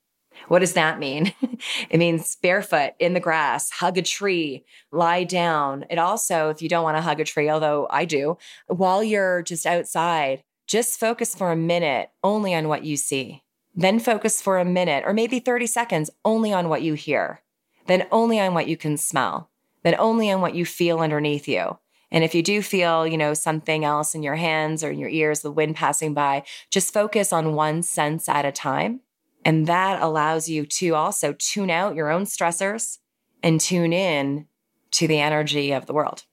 What 0.48 0.60
does 0.60 0.74
that 0.74 0.98
mean? 0.98 1.34
it 1.90 1.98
means 1.98 2.38
barefoot 2.42 2.94
in 3.00 3.14
the 3.14 3.20
grass, 3.20 3.70
hug 3.70 3.98
a 3.98 4.02
tree, 4.02 4.66
lie 4.92 5.24
down. 5.24 5.86
It 5.90 6.00
also, 6.00 6.50
if 6.50 6.62
you 6.62 6.70
don't 6.70 6.84
want 6.84 6.98
to 6.98 7.02
hug 7.02 7.20
a 7.20 7.26
tree, 7.26 7.50
although 7.50 7.88
I 7.90 8.06
do, 8.06 8.38
while 8.68 9.04
you're 9.04 9.44
just 9.44 9.66
outside, 9.66 10.44
just 10.68 11.00
focus 11.00 11.36
for 11.36 11.52
a 11.52 11.56
minute 11.56 12.10
only 12.24 12.56
on 12.56 12.70
what 12.70 12.86
you 12.86 12.96
see. 12.96 13.44
Then 13.76 14.00
focus 14.00 14.42
for 14.42 14.58
a 14.58 14.66
minute 14.66 15.04
or 15.06 15.14
maybe 15.14 15.40
30 15.40 15.68
seconds 15.68 16.10
only 16.26 16.52
on 16.52 16.70
what 16.70 16.82
you 16.82 16.94
hear, 16.94 17.42
then 17.88 18.08
only 18.12 18.40
on 18.40 18.54
what 18.54 18.68
you 18.68 18.78
can 18.78 18.98
smell, 18.98 19.50
then 19.84 19.96
only 19.98 20.30
on 20.30 20.42
what 20.42 20.56
you 20.56 20.66
feel 20.66 21.00
underneath 21.00 21.48
you. 21.48 21.78
And 22.12 22.24
if 22.24 22.36
you 22.36 22.44
do 22.44 22.62
feel, 22.62 23.08
you 23.08 23.18
know, 23.18 23.34
something 23.34 23.86
else 23.86 24.14
in 24.14 24.22
your 24.22 24.36
hands 24.36 24.84
or 24.84 24.92
in 24.92 25.00
your 25.00 25.10
ears, 25.10 25.40
the 25.40 25.52
wind 25.52 25.78
passing 25.78 26.14
by, 26.14 26.44
just 26.70 26.94
focus 26.94 27.32
on 27.32 27.56
one 27.56 27.82
sense 27.84 28.28
at 28.28 28.46
a 28.46 28.52
time. 28.52 29.00
And 29.46 29.66
that 29.68 30.02
allows 30.02 30.50
you 30.50 30.66
to 30.66 30.96
also 30.96 31.34
tune 31.34 31.70
out 31.70 31.96
your 31.96 32.10
own 32.10 32.26
stressors 32.26 33.00
and 33.42 33.60
tune 33.60 33.94
in 33.94 34.48
to 34.92 35.08
the 35.08 35.20
energy 35.20 35.72
of 35.72 35.86
the 35.86 35.94
world, 35.94 36.26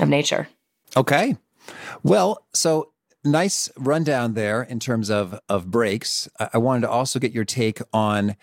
of 0.00 0.08
nature. 0.08 0.48
Okay. 0.96 1.36
Well, 2.02 2.44
so 2.52 2.92
nice 3.24 3.70
rundown 3.76 4.34
there 4.34 4.62
in 4.62 4.80
terms 4.80 5.10
of 5.10 5.38
of 5.48 5.70
breaks. 5.70 6.28
I 6.52 6.58
wanted 6.58 6.82
to 6.82 6.90
also 6.90 7.18
get 7.18 7.32
your 7.32 7.44
take 7.44 7.80
on 7.92 8.36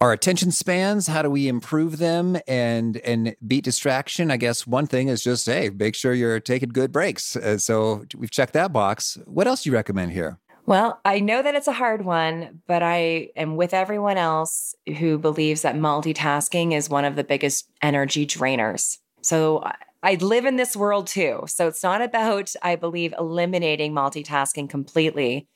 our 0.00 0.12
attention 0.12 0.52
spans 0.52 1.08
how 1.08 1.22
do 1.22 1.30
we 1.30 1.48
improve 1.48 1.98
them 1.98 2.38
and 2.46 2.98
and 2.98 3.34
beat 3.46 3.64
distraction 3.64 4.30
i 4.30 4.36
guess 4.36 4.64
one 4.64 4.86
thing 4.86 5.08
is 5.08 5.24
just 5.24 5.44
hey 5.46 5.70
make 5.70 5.94
sure 5.94 6.14
you're 6.14 6.38
taking 6.38 6.68
good 6.68 6.92
breaks 6.92 7.34
uh, 7.34 7.58
so 7.58 8.04
we've 8.16 8.30
checked 8.30 8.52
that 8.52 8.72
box 8.72 9.18
what 9.24 9.48
else 9.48 9.64
do 9.64 9.70
you 9.70 9.74
recommend 9.74 10.12
here 10.12 10.38
well, 10.66 11.00
I 11.06 11.20
know 11.20 11.42
that 11.42 11.54
it's 11.54 11.66
a 11.66 11.72
hard 11.72 12.04
one, 12.04 12.60
but 12.66 12.82
I 12.82 13.30
am 13.36 13.56
with 13.56 13.72
everyone 13.72 14.18
else 14.18 14.74
who 14.98 15.16
believes 15.16 15.62
that 15.62 15.76
multitasking 15.76 16.74
is 16.74 16.90
one 16.90 17.06
of 17.06 17.16
the 17.16 17.24
biggest 17.24 17.70
energy 17.80 18.26
drainers. 18.26 18.98
So 19.22 19.64
I 20.02 20.14
live 20.14 20.44
in 20.44 20.56
this 20.56 20.76
world 20.76 21.06
too. 21.06 21.44
So 21.46 21.66
it's 21.66 21.82
not 21.82 22.00
about, 22.00 22.54
I 22.62 22.76
believe, 22.76 23.14
eliminating 23.18 23.92
multitasking 23.92 24.70
completely, 24.70 25.48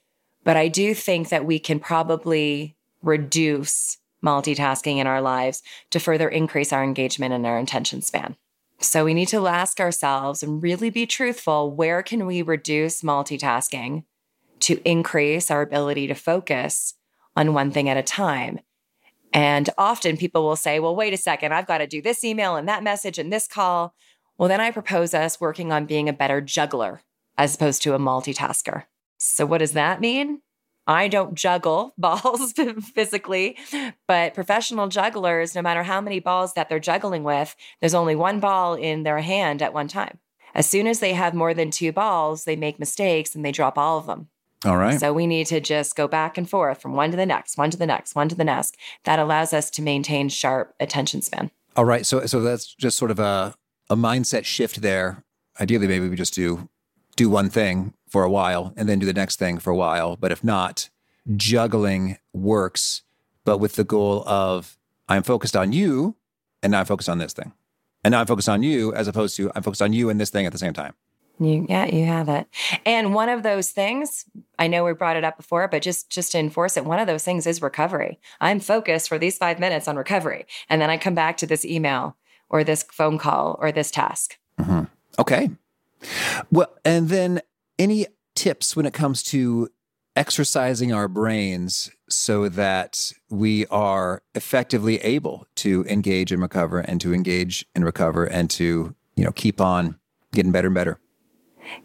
but 0.44 0.56
I 0.56 0.68
do 0.68 0.94
think 0.94 1.28
that 1.28 1.44
we 1.44 1.58
can 1.58 1.78
probably 1.78 2.76
reduce 3.02 3.98
multitasking 4.24 4.98
in 4.98 5.06
our 5.06 5.20
lives 5.20 5.62
to 5.90 6.00
further 6.00 6.28
increase 6.28 6.72
our 6.72 6.82
engagement 6.82 7.34
and 7.34 7.46
our 7.46 7.58
attention 7.58 8.02
span. 8.02 8.36
So 8.80 9.04
we 9.04 9.14
need 9.14 9.28
to 9.28 9.46
ask 9.46 9.78
ourselves 9.78 10.42
and 10.42 10.62
really 10.62 10.90
be 10.90 11.06
truthful 11.06 11.70
where 11.70 12.02
can 12.02 12.26
we 12.26 12.42
reduce 12.42 13.02
multitasking? 13.02 14.04
to 14.62 14.80
increase 14.88 15.50
our 15.50 15.60
ability 15.60 16.06
to 16.06 16.14
focus 16.14 16.94
on 17.36 17.52
one 17.52 17.72
thing 17.72 17.88
at 17.88 17.96
a 17.96 18.02
time. 18.02 18.60
And 19.32 19.68
often 19.76 20.16
people 20.16 20.44
will 20.44 20.56
say, 20.56 20.78
well, 20.78 20.94
wait 20.94 21.12
a 21.12 21.16
second, 21.16 21.52
I've 21.52 21.66
got 21.66 21.78
to 21.78 21.86
do 21.86 22.00
this 22.00 22.22
email 22.22 22.56
and 22.56 22.68
that 22.68 22.82
message 22.82 23.18
and 23.18 23.32
this 23.32 23.48
call. 23.48 23.94
Well, 24.42 24.48
then 24.48 24.60
I 24.60 24.72
propose 24.72 25.14
us 25.14 25.40
working 25.40 25.70
on 25.70 25.86
being 25.86 26.08
a 26.08 26.12
better 26.12 26.40
juggler 26.40 27.02
as 27.38 27.54
opposed 27.54 27.80
to 27.82 27.94
a 27.94 27.98
multitasker. 28.00 28.86
So, 29.16 29.46
what 29.46 29.58
does 29.58 29.70
that 29.70 30.00
mean? 30.00 30.42
I 30.84 31.06
don't 31.06 31.36
juggle 31.36 31.94
balls 31.96 32.52
physically, 32.92 33.56
but 34.08 34.34
professional 34.34 34.88
jugglers, 34.88 35.54
no 35.54 35.62
matter 35.62 35.84
how 35.84 36.00
many 36.00 36.18
balls 36.18 36.54
that 36.54 36.68
they're 36.68 36.80
juggling 36.80 37.22
with, 37.22 37.54
there's 37.80 37.94
only 37.94 38.16
one 38.16 38.40
ball 38.40 38.74
in 38.74 39.04
their 39.04 39.20
hand 39.20 39.62
at 39.62 39.72
one 39.72 39.86
time. 39.86 40.18
As 40.56 40.68
soon 40.68 40.88
as 40.88 40.98
they 40.98 41.12
have 41.12 41.34
more 41.34 41.54
than 41.54 41.70
two 41.70 41.92
balls, 41.92 42.42
they 42.42 42.56
make 42.56 42.80
mistakes 42.80 43.36
and 43.36 43.44
they 43.44 43.52
drop 43.52 43.78
all 43.78 43.96
of 43.96 44.06
them. 44.06 44.26
All 44.64 44.76
right. 44.76 44.98
So 44.98 45.12
we 45.12 45.28
need 45.28 45.46
to 45.46 45.60
just 45.60 45.94
go 45.94 46.08
back 46.08 46.36
and 46.36 46.50
forth 46.50 46.82
from 46.82 46.94
one 46.94 47.12
to 47.12 47.16
the 47.16 47.26
next, 47.26 47.56
one 47.56 47.70
to 47.70 47.78
the 47.78 47.86
next, 47.86 48.16
one 48.16 48.28
to 48.28 48.34
the 48.34 48.42
next. 48.42 48.76
That 49.04 49.20
allows 49.20 49.52
us 49.52 49.70
to 49.70 49.82
maintain 49.82 50.28
sharp 50.28 50.74
attention 50.80 51.22
span. 51.22 51.52
All 51.76 51.84
right. 51.84 52.04
So 52.04 52.26
so 52.26 52.40
that's 52.40 52.74
just 52.74 52.98
sort 52.98 53.12
of 53.12 53.20
a 53.20 53.54
a 53.92 53.96
mindset 53.96 54.46
shift 54.46 54.80
there. 54.80 55.22
Ideally, 55.60 55.86
maybe 55.86 56.08
we 56.08 56.16
just 56.16 56.34
do 56.34 56.68
do 57.14 57.28
one 57.28 57.50
thing 57.50 57.92
for 58.08 58.24
a 58.24 58.30
while 58.30 58.72
and 58.74 58.88
then 58.88 58.98
do 58.98 59.04
the 59.04 59.12
next 59.12 59.38
thing 59.38 59.58
for 59.58 59.68
a 59.68 59.76
while. 59.76 60.16
But 60.16 60.32
if 60.32 60.42
not, 60.42 60.88
juggling 61.36 62.16
works, 62.32 63.02
but 63.44 63.58
with 63.58 63.76
the 63.76 63.84
goal 63.84 64.26
of 64.26 64.78
I'm 65.10 65.22
focused 65.22 65.54
on 65.54 65.72
you 65.72 66.16
and 66.62 66.70
now 66.70 66.80
I'm 66.80 66.86
focused 66.86 67.10
on 67.10 67.18
this 67.18 67.34
thing. 67.34 67.52
And 68.02 68.12
now 68.12 68.20
I'm 68.20 68.26
focused 68.26 68.48
on 68.48 68.62
you 68.62 68.94
as 68.94 69.08
opposed 69.08 69.36
to 69.36 69.52
I'm 69.54 69.62
focused 69.62 69.82
on 69.82 69.92
you 69.92 70.08
and 70.08 70.18
this 70.18 70.30
thing 70.30 70.46
at 70.46 70.52
the 70.52 70.58
same 70.58 70.72
time. 70.72 70.94
You, 71.38 71.66
yeah, 71.68 71.86
you 71.86 72.06
have 72.06 72.28
it. 72.28 72.46
And 72.86 73.14
one 73.14 73.28
of 73.28 73.42
those 73.42 73.70
things, 73.70 74.24
I 74.58 74.68
know 74.68 74.84
we 74.84 74.92
brought 74.94 75.16
it 75.16 75.24
up 75.24 75.36
before, 75.36 75.68
but 75.68 75.82
just 75.82 76.08
just 76.08 76.32
to 76.32 76.38
enforce 76.38 76.78
it, 76.78 76.86
one 76.86 76.98
of 76.98 77.06
those 77.06 77.24
things 77.24 77.46
is 77.46 77.60
recovery. 77.60 78.20
I'm 78.40 78.58
focused 78.58 79.08
for 79.08 79.18
these 79.18 79.36
five 79.36 79.58
minutes 79.58 79.86
on 79.86 79.96
recovery, 79.96 80.46
and 80.70 80.80
then 80.80 80.88
I 80.88 80.96
come 80.96 81.14
back 81.14 81.36
to 81.38 81.46
this 81.46 81.64
email 81.64 82.16
or 82.52 82.62
this 82.62 82.84
phone 82.84 83.18
call 83.18 83.58
or 83.60 83.72
this 83.72 83.90
task. 83.90 84.38
Mm-hmm. 84.60 84.82
Okay. 85.18 85.50
Well, 86.50 86.72
and 86.84 87.08
then 87.08 87.40
any 87.78 88.06
tips 88.34 88.76
when 88.76 88.86
it 88.86 88.92
comes 88.92 89.22
to 89.24 89.68
exercising 90.14 90.92
our 90.92 91.08
brains 91.08 91.90
so 92.08 92.48
that 92.48 93.12
we 93.30 93.66
are 93.66 94.22
effectively 94.34 94.98
able 94.98 95.46
to 95.56 95.84
engage 95.88 96.30
and 96.30 96.42
recover 96.42 96.80
and 96.80 97.00
to 97.00 97.14
engage 97.14 97.64
and 97.74 97.84
recover 97.84 98.24
and 98.24 98.50
to 98.50 98.94
you 99.16 99.24
know 99.24 99.32
keep 99.32 99.60
on 99.60 99.98
getting 100.32 100.52
better 100.52 100.68
and 100.68 100.74
better 100.74 100.98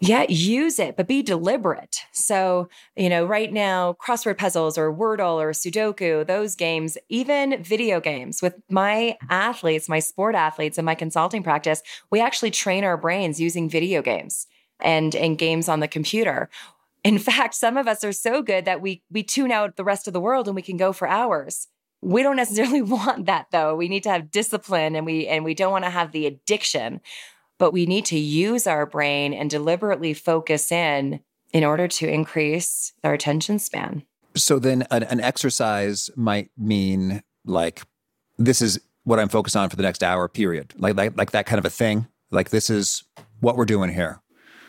yeah, 0.00 0.24
use 0.28 0.78
it, 0.78 0.96
but 0.96 1.06
be 1.06 1.22
deliberate. 1.22 2.00
So, 2.12 2.68
you 2.96 3.08
know, 3.08 3.24
right 3.24 3.52
now, 3.52 3.94
crossword 3.94 4.38
puzzles 4.38 4.78
or 4.78 4.92
Wordle 4.92 5.40
or 5.40 5.50
Sudoku, 5.50 6.26
those 6.26 6.54
games, 6.54 6.98
even 7.08 7.62
video 7.62 8.00
games 8.00 8.42
with 8.42 8.54
my 8.68 9.16
athletes, 9.30 9.88
my 9.88 9.98
sport 9.98 10.34
athletes 10.34 10.78
and 10.78 10.84
my 10.84 10.94
consulting 10.94 11.42
practice, 11.42 11.82
we 12.10 12.20
actually 12.20 12.50
train 12.50 12.84
our 12.84 12.96
brains 12.96 13.40
using 13.40 13.68
video 13.68 14.02
games 14.02 14.46
and, 14.80 15.14
and 15.14 15.38
games 15.38 15.68
on 15.68 15.80
the 15.80 15.88
computer. 15.88 16.48
In 17.04 17.18
fact, 17.18 17.54
some 17.54 17.76
of 17.76 17.88
us 17.88 18.04
are 18.04 18.12
so 18.12 18.42
good 18.42 18.64
that 18.64 18.80
we 18.80 19.02
we 19.10 19.22
tune 19.22 19.52
out 19.52 19.76
the 19.76 19.84
rest 19.84 20.06
of 20.06 20.12
the 20.12 20.20
world 20.20 20.46
and 20.48 20.56
we 20.56 20.62
can 20.62 20.76
go 20.76 20.92
for 20.92 21.08
hours. 21.08 21.68
We 22.02 22.22
don't 22.22 22.36
necessarily 22.44 22.82
want 22.82 23.26
that 23.26 23.46
though. 23.50 23.74
We 23.74 23.88
need 23.88 24.02
to 24.04 24.10
have 24.10 24.30
discipline 24.30 24.96
and 24.96 25.06
we 25.06 25.26
and 25.26 25.44
we 25.44 25.54
don't 25.54 25.72
want 25.72 25.84
to 25.84 25.90
have 25.90 26.12
the 26.12 26.26
addiction 26.26 27.00
but 27.58 27.72
we 27.72 27.86
need 27.86 28.04
to 28.06 28.18
use 28.18 28.66
our 28.66 28.86
brain 28.86 29.34
and 29.34 29.50
deliberately 29.50 30.14
focus 30.14 30.72
in 30.72 31.20
in 31.52 31.64
order 31.64 31.88
to 31.88 32.08
increase 32.08 32.92
our 33.02 33.14
attention 33.14 33.58
span. 33.58 34.02
So 34.34 34.58
then 34.58 34.86
an, 34.90 35.02
an, 35.04 35.20
exercise 35.20 36.10
might 36.14 36.50
mean 36.56 37.22
like 37.44 37.82
this 38.36 38.60
is 38.60 38.78
what 39.04 39.18
I'm 39.18 39.28
focused 39.28 39.56
on 39.56 39.70
for 39.70 39.76
the 39.76 39.82
next 39.82 40.02
hour 40.02 40.28
period. 40.28 40.74
Like 40.76 40.96
like 40.96 41.16
like 41.16 41.30
that 41.32 41.46
kind 41.46 41.58
of 41.58 41.64
a 41.64 41.70
thing. 41.70 42.06
Like 42.30 42.50
this 42.50 42.70
is 42.70 43.02
what 43.40 43.56
we're 43.56 43.64
doing 43.64 43.90
here. 43.90 44.20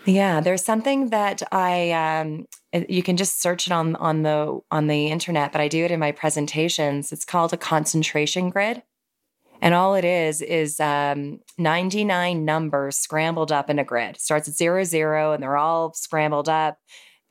Yeah, 0.06 0.39
there's 0.39 0.63
something 0.63 1.10
that 1.10 1.43
I 1.52 1.91
um, 1.91 2.45
you 2.88 3.04
can 3.04 3.17
just 3.17 3.41
search 3.41 3.67
it 3.67 3.73
on 3.73 3.95
on 3.97 4.23
the 4.23 4.60
on 4.71 4.88
the 4.88 5.08
internet, 5.08 5.52
but 5.52 5.62
I 5.62 5.67
do 5.67 5.86
it 5.86 5.91
in 5.91 5.99
my 5.99 6.12
presentations. 6.12 7.12
It's 7.12 7.25
called 7.25 7.54
a 7.54 7.58
concentration 7.58 8.49
grid. 8.49 8.82
And 9.61 9.73
all 9.73 9.95
it 9.95 10.05
is 10.05 10.41
is 10.41 10.79
um, 10.79 11.39
99 11.57 12.45
numbers 12.45 12.97
scrambled 12.97 13.51
up 13.51 13.69
in 13.69 13.79
a 13.79 13.83
grid. 13.83 14.19
Starts 14.19 14.47
at 14.47 14.55
zero, 14.55 14.83
zero, 14.83 15.33
and 15.33 15.43
they're 15.43 15.57
all 15.57 15.93
scrambled 15.93 16.49
up 16.49 16.77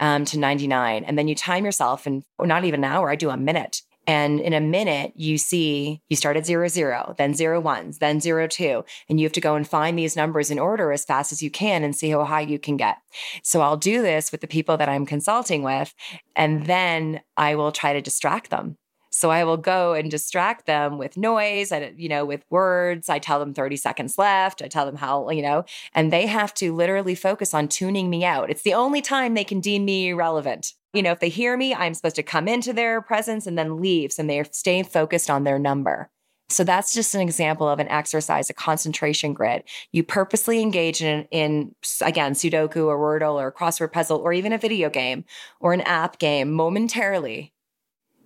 um, 0.00 0.24
to 0.26 0.38
99. 0.38 1.04
And 1.04 1.18
then 1.18 1.28
you 1.28 1.34
time 1.34 1.64
yourself 1.64 2.06
in 2.06 2.22
not 2.40 2.64
even 2.64 2.84
an 2.84 2.90
hour, 2.90 3.10
I 3.10 3.16
do 3.16 3.30
a 3.30 3.36
minute. 3.36 3.82
And 4.06 4.40
in 4.40 4.54
a 4.54 4.60
minute, 4.60 5.12
you 5.16 5.36
see 5.36 6.00
you 6.08 6.16
start 6.16 6.38
at 6.38 6.46
zero, 6.46 6.66
zero, 6.68 7.14
then 7.18 7.34
zero 7.34 7.60
ones, 7.60 7.98
then 7.98 8.20
zero 8.20 8.46
two. 8.46 8.82
And 9.06 9.20
you 9.20 9.26
have 9.26 9.34
to 9.34 9.40
go 9.40 9.54
and 9.54 9.68
find 9.68 9.98
these 9.98 10.16
numbers 10.16 10.50
in 10.50 10.58
order 10.58 10.92
as 10.92 11.04
fast 11.04 11.30
as 11.30 11.42
you 11.42 11.50
can 11.50 11.84
and 11.84 11.94
see 11.94 12.08
how 12.08 12.24
high 12.24 12.40
you 12.40 12.58
can 12.58 12.78
get. 12.78 12.96
So 13.42 13.60
I'll 13.60 13.76
do 13.76 14.00
this 14.00 14.32
with 14.32 14.40
the 14.40 14.46
people 14.46 14.78
that 14.78 14.88
I'm 14.88 15.04
consulting 15.04 15.62
with. 15.62 15.94
And 16.34 16.64
then 16.64 17.20
I 17.36 17.54
will 17.54 17.70
try 17.70 17.92
to 17.92 18.00
distract 18.00 18.48
them 18.48 18.78
so 19.18 19.30
I 19.32 19.42
will 19.42 19.56
go 19.56 19.94
and 19.94 20.08
distract 20.08 20.66
them 20.66 20.96
with 20.96 21.16
noise 21.16 21.72
and, 21.72 21.98
you 21.98 22.08
know, 22.08 22.24
with 22.24 22.44
words. 22.50 23.08
I 23.08 23.18
tell 23.18 23.40
them 23.40 23.52
30 23.52 23.74
seconds 23.74 24.16
left. 24.16 24.62
I 24.62 24.68
tell 24.68 24.86
them 24.86 24.94
how, 24.94 25.28
you 25.30 25.42
know, 25.42 25.64
and 25.92 26.12
they 26.12 26.26
have 26.26 26.54
to 26.54 26.72
literally 26.72 27.16
focus 27.16 27.52
on 27.52 27.66
tuning 27.66 28.10
me 28.10 28.24
out. 28.24 28.48
It's 28.48 28.62
the 28.62 28.74
only 28.74 29.02
time 29.02 29.34
they 29.34 29.42
can 29.42 29.58
deem 29.58 29.84
me 29.84 30.10
irrelevant. 30.10 30.74
You 30.92 31.02
know, 31.02 31.10
if 31.10 31.18
they 31.18 31.30
hear 31.30 31.56
me, 31.56 31.74
I'm 31.74 31.94
supposed 31.94 32.14
to 32.14 32.22
come 32.22 32.46
into 32.46 32.72
their 32.72 33.02
presence 33.02 33.48
and 33.48 33.58
then 33.58 33.80
leave. 33.80 34.12
So 34.12 34.22
they're 34.22 34.46
staying 34.52 34.84
focused 34.84 35.30
on 35.30 35.42
their 35.42 35.58
number. 35.58 36.10
So 36.48 36.62
that's 36.62 36.94
just 36.94 37.16
an 37.16 37.20
example 37.20 37.68
of 37.68 37.80
an 37.80 37.88
exercise, 37.88 38.48
a 38.48 38.54
concentration 38.54 39.34
grid. 39.34 39.64
You 39.90 40.04
purposely 40.04 40.62
engage 40.62 41.02
in, 41.02 41.26
in 41.32 41.74
again, 42.02 42.34
Sudoku 42.34 42.86
or 42.86 42.98
Wordle 42.98 43.34
or 43.34 43.50
crossword 43.50 43.92
puzzle 43.92 44.18
or 44.18 44.32
even 44.32 44.52
a 44.52 44.58
video 44.58 44.88
game 44.88 45.24
or 45.58 45.72
an 45.72 45.80
app 45.80 46.20
game 46.20 46.52
momentarily 46.52 47.52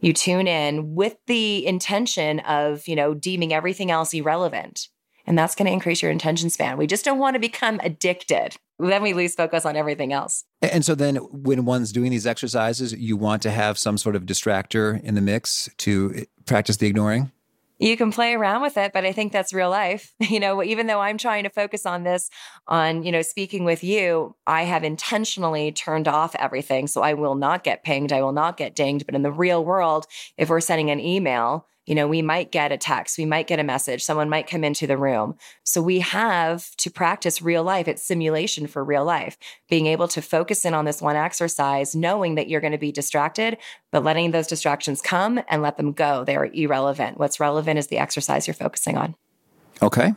you 0.03 0.13
tune 0.13 0.47
in 0.47 0.95
with 0.95 1.17
the 1.27 1.65
intention 1.67 2.41
of, 2.41 2.87
you 2.87 2.97
know, 2.97 3.15
deeming 3.15 3.55
everything 3.55 3.91
else 3.91 4.13
irrelevant. 4.13 4.89
And 5.25 5.39
that's 5.39 5.55
going 5.55 5.67
to 5.67 5.73
increase 5.73 6.03
your 6.03 6.11
attention 6.11 6.51
span. 6.51 6.77
We 6.77 6.89
just 6.89 7.05
don't 7.05 7.21
want 7.21 7.35
to 7.35 7.41
become 7.41 7.81
addicted. 7.85 8.57
Then 8.81 9.03
we 9.03 9.15
lose 9.15 9.37
focus 9.37 9.65
on 9.65 9.77
everything 9.77 10.13
else. 10.13 10.45
And 10.61 10.85
so 10.85 10.97
then 10.97 11.17
when 11.17 11.65
one's 11.65 11.93
doing 11.93 12.11
these 12.11 12.27
exercises, 12.27 12.93
you 12.93 13.17
want 13.17 13.43
to 13.43 13.53
have 13.53 13.79
some 13.79 13.97
sort 13.97 14.17
of 14.17 14.25
distractor 14.25 15.01
in 15.03 15.15
the 15.15 15.21
mix 15.21 15.71
to 15.79 16.13
eh, 16.17 16.25
practice 16.47 16.79
the 16.79 16.89
ignoring? 16.89 17.31
You 17.83 17.97
can 17.97 18.13
play 18.13 18.33
around 18.35 18.63
with 18.63 18.77
it, 18.77 18.93
but 18.93 19.05
I 19.05 19.13
think 19.13 19.33
that's 19.33 19.53
real 19.53 19.71
life. 19.71 20.13
You 20.33 20.41
know, 20.41 20.63
even 20.63 20.87
though 20.87 21.01
I'm 21.01 21.19
trying 21.19 21.43
to 21.45 21.51
focus 21.51 21.85
on 21.85 22.05
this, 22.05 22.31
on, 22.67 23.03
you 23.03 23.13
know, 23.13 23.21
speaking 23.21 23.65
with 23.65 23.85
you, 23.85 24.35
I 24.47 24.63
have 24.63 24.83
intentionally 24.83 25.73
turned 25.73 26.09
off 26.09 26.35
everything. 26.37 26.87
So 26.87 27.03
I 27.03 27.13
will 27.13 27.35
not 27.35 27.65
get 27.65 27.85
pinged. 27.85 28.13
I 28.13 28.23
will 28.23 28.33
not 28.33 28.57
get 28.57 28.75
dinged. 28.75 29.05
But 29.05 29.15
in 29.15 29.23
the 29.23 29.33
real 29.33 29.63
world, 29.63 30.07
if 30.39 30.49
we're 30.49 30.61
sending 30.61 30.91
an 30.91 31.01
email, 31.01 31.67
You 31.87 31.97
know, 31.97 32.07
we 32.07 32.23
might 32.23 32.53
get 32.53 32.71
a 32.71 32.77
text, 32.77 33.19
we 33.19 33.25
might 33.25 33.49
get 33.49 33.59
a 33.59 33.65
message, 33.65 34.05
someone 34.05 34.29
might 34.29 34.47
come 34.47 34.63
into 34.63 34.87
the 34.87 34.97
room. 34.97 35.35
So 35.65 35.83
we 35.83 35.99
have 35.99 36.71
to 36.77 36.91
practice 36.91 37.43
real 37.43 37.65
life. 37.65 37.89
It's 37.89 38.07
simulation 38.07 38.69
for 38.69 38.85
real 38.85 39.05
life. 39.05 39.37
Being 39.69 39.87
able 39.87 40.07
to 40.09 40.23
focus 40.23 40.65
in 40.65 40.75
on 40.75 40.85
this 40.85 41.03
one 41.03 41.17
exercise, 41.17 41.97
knowing 41.97 42.37
that 42.37 42.49
you're 42.49 42.61
going 42.61 42.73
to 42.73 42.79
be 42.79 42.93
distracted, 42.93 43.59
but 43.91 44.05
letting 44.05 44.31
those 44.31 44.47
distractions 44.47 45.03
come 45.03 45.41
and 45.49 45.61
let 45.61 45.77
them 45.77 45.93
go. 45.93 46.25
They're 46.25 46.45
irrelevant. 46.45 47.19
What's 47.19 47.41
relevant 47.41 47.79
is 47.79 47.89
the 47.89 47.99
exercise 47.99 48.47
you're 48.47 48.55
focusing 48.55 48.97
on. 48.97 49.17
Okay. 49.83 50.15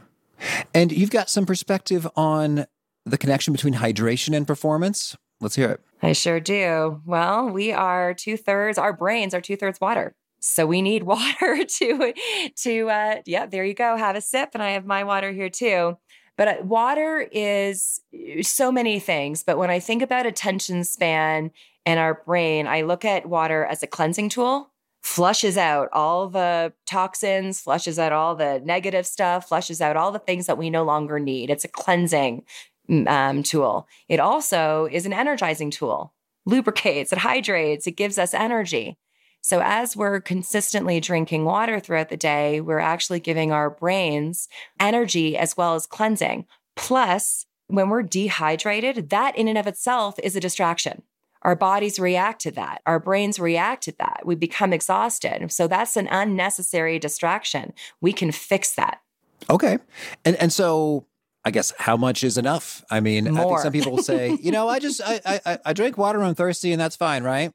And 0.74 0.92
you've 0.92 1.12
got 1.12 1.30
some 1.30 1.46
perspective 1.46 2.08
on 2.16 2.66
the 3.06 3.18
connection 3.18 3.54
between 3.54 3.76
hydration 3.76 4.36
and 4.36 4.46
performance. 4.46 5.16
Let's 5.42 5.56
hear 5.56 5.72
it. 5.72 5.82
I 6.02 6.14
sure 6.14 6.40
do. 6.40 7.02
Well, 7.06 7.50
we 7.50 7.72
are 7.72 8.14
two 8.14 8.38
thirds, 8.38 8.78
our 8.78 8.94
brains 8.94 9.34
are 9.34 9.42
two 9.42 9.56
thirds 9.56 9.82
water. 9.82 10.14
So 10.46 10.66
we 10.66 10.82
need 10.82 11.04
water 11.16 11.66
to, 11.66 12.14
to, 12.58 12.90
uh, 12.90 13.16
yeah, 13.26 13.46
there 13.46 13.66
you 13.66 13.74
go. 13.74 13.98
Have 13.98 14.16
a 14.16 14.22
sip. 14.22 14.52
And 14.54 14.64
I 14.64 14.72
have 14.72 14.86
my 14.86 15.04
water 15.04 15.32
here 15.32 15.50
too. 15.50 15.98
But 16.38 16.48
uh, 16.48 16.56
water 16.64 17.28
is 17.32 18.02
uh, 18.14 18.44
so 18.44 18.72
many 18.72 19.00
things. 19.00 19.44
But 19.44 19.58
when 19.58 19.70
I 19.70 19.80
think 19.80 20.02
about 20.02 20.26
attention 20.26 20.84
span 20.84 21.52
and 21.86 22.00
our 22.00 22.22
brain, 22.26 22.68
I 22.68 22.82
look 22.82 23.06
at 23.06 23.26
water 23.26 23.66
as 23.66 23.84
a 23.84 23.88
cleansing 23.88 24.30
tool 24.30 24.72
flushes 25.06 25.56
out 25.56 25.88
all 25.94 26.28
the 26.28 26.74
toxins, 26.88 27.62
flushes 27.62 28.00
out 28.00 28.12
all 28.12 28.36
the 28.36 28.60
negative 28.66 29.06
stuff, 29.06 29.48
flushes 29.48 29.80
out 29.80 29.96
all 29.96 30.12
the 30.12 30.18
things 30.18 30.48
that 30.48 30.58
we 30.58 30.68
no 30.68 30.84
longer 30.84 31.20
need. 31.20 31.52
It's 31.52 31.64
a 31.64 31.68
cleansing 31.68 32.44
mm, 32.90 33.08
um, 33.08 33.44
tool. 33.44 33.88
It 34.10 34.20
also 34.20 34.90
is 34.92 35.06
an 35.06 35.14
energizing 35.14 35.70
tool, 35.70 36.12
lubricates, 36.48 37.12
it 37.14 37.20
hydrates, 37.20 37.86
it 37.86 37.92
gives 37.92 38.18
us 38.18 38.34
energy. 38.34 38.98
So, 39.46 39.62
as 39.64 39.96
we're 39.96 40.22
consistently 40.22 41.00
drinking 41.00 41.46
water 41.46 41.80
throughout 41.80 42.10
the 42.10 42.18
day, 42.18 42.62
we're 42.62 42.80
actually 42.80 43.20
giving 43.20 43.52
our 43.52 43.70
brains 43.70 44.50
energy 44.80 45.38
as 45.38 45.56
well 45.56 45.76
as 45.76 45.86
cleansing. 45.86 46.48
Plus, 46.76 47.46
when 47.68 47.90
we're 47.90 48.02
dehydrated, 48.02 49.12
that 49.12 49.38
in 49.38 49.48
and 49.48 49.56
of 49.56 49.68
itself 49.68 50.18
is 50.24 50.36
a 50.36 50.40
distraction. 50.40 51.04
Our 51.44 51.56
bodies 51.56 52.00
react 52.00 52.42
to 52.42 52.52
that. 52.54 52.82
Our 52.88 53.00
brains 53.00 53.38
react 53.38 53.84
to 53.84 53.92
that. 54.00 54.22
We 54.26 54.34
become 54.34 54.74
exhausted. 54.74 55.52
So 55.52 55.68
that's 55.68 55.96
an 55.96 56.08
unnecessary 56.10 56.98
distraction. 56.98 57.74
We 58.02 58.14
can 58.14 58.32
fix 58.32 58.74
that. 58.74 59.00
Okay. 59.48 59.78
And 60.26 60.38
and 60.38 60.52
so 60.52 61.06
I 61.44 61.52
guess 61.52 61.72
how 61.78 61.98
much 61.98 62.24
is 62.24 62.40
enough? 62.40 62.84
I 62.90 63.00
mean, 63.00 63.32
More. 63.32 63.44
I 63.44 63.48
think 63.48 63.60
some 63.60 63.74
people 63.74 63.92
will 63.92 64.02
say, 64.02 64.40
you 64.42 64.50
know, 64.50 64.68
I 64.68 64.80
just 64.80 65.02
I, 65.06 65.40
I 65.46 65.60
I 65.66 65.74
drink 65.74 66.00
water 66.00 66.18
when 66.18 66.30
I'm 66.30 66.34
thirsty 66.34 66.72
and 66.72 66.82
that's 66.82 66.96
fine, 66.96 67.22
right? 67.22 67.52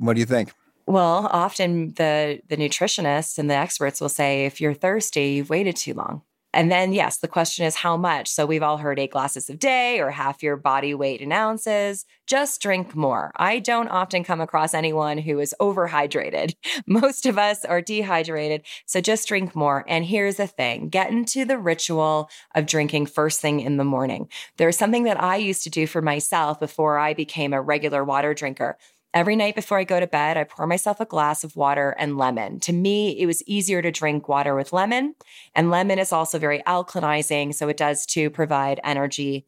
What 0.00 0.14
do 0.14 0.18
you 0.18 0.26
think? 0.26 0.52
Well, 0.86 1.28
often 1.32 1.94
the 1.94 2.40
the 2.48 2.56
nutritionists 2.56 3.38
and 3.38 3.50
the 3.50 3.54
experts 3.54 4.00
will 4.00 4.08
say 4.08 4.44
if 4.46 4.60
you're 4.60 4.74
thirsty, 4.74 5.30
you've 5.30 5.50
waited 5.50 5.76
too 5.76 5.94
long. 5.94 6.22
And 6.54 6.70
then, 6.70 6.92
yes, 6.92 7.16
the 7.16 7.28
question 7.28 7.64
is 7.64 7.76
how 7.76 7.96
much. 7.96 8.28
So 8.28 8.44
we've 8.44 8.62
all 8.62 8.76
heard 8.76 8.98
eight 8.98 9.12
glasses 9.12 9.48
a 9.48 9.54
day 9.54 10.00
or 10.00 10.10
half 10.10 10.42
your 10.42 10.56
body 10.56 10.92
weight 10.92 11.22
in 11.22 11.32
ounces. 11.32 12.04
Just 12.26 12.60
drink 12.60 12.94
more. 12.94 13.32
I 13.36 13.58
don't 13.58 13.88
often 13.88 14.22
come 14.22 14.40
across 14.40 14.74
anyone 14.74 15.16
who 15.16 15.38
is 15.38 15.54
overhydrated. 15.60 16.54
Most 16.86 17.24
of 17.24 17.38
us 17.38 17.64
are 17.64 17.80
dehydrated. 17.80 18.66
So 18.84 19.00
just 19.00 19.28
drink 19.28 19.56
more. 19.56 19.84
And 19.88 20.04
here's 20.04 20.36
the 20.36 20.46
thing 20.46 20.90
get 20.90 21.10
into 21.10 21.46
the 21.46 21.58
ritual 21.58 22.28
of 22.54 22.66
drinking 22.66 23.06
first 23.06 23.40
thing 23.40 23.60
in 23.60 23.78
the 23.78 23.84
morning. 23.84 24.28
There's 24.58 24.76
something 24.76 25.04
that 25.04 25.22
I 25.22 25.36
used 25.36 25.62
to 25.64 25.70
do 25.70 25.86
for 25.86 26.02
myself 26.02 26.60
before 26.60 26.98
I 26.98 27.14
became 27.14 27.54
a 27.54 27.62
regular 27.62 28.04
water 28.04 28.34
drinker. 28.34 28.76
Every 29.14 29.36
night 29.36 29.54
before 29.54 29.78
I 29.78 29.84
go 29.84 30.00
to 30.00 30.06
bed, 30.06 30.38
I 30.38 30.44
pour 30.44 30.66
myself 30.66 30.98
a 30.98 31.04
glass 31.04 31.44
of 31.44 31.54
water 31.54 31.94
and 31.98 32.16
lemon. 32.16 32.60
To 32.60 32.72
me, 32.72 33.10
it 33.20 33.26
was 33.26 33.42
easier 33.46 33.82
to 33.82 33.90
drink 33.90 34.26
water 34.26 34.54
with 34.54 34.72
lemon. 34.72 35.14
And 35.54 35.70
lemon 35.70 35.98
is 35.98 36.12
also 36.12 36.38
very 36.38 36.62
alkalinizing. 36.66 37.54
So 37.54 37.68
it 37.68 37.76
does 37.76 38.06
to 38.06 38.30
provide 38.30 38.80
energy. 38.82 39.46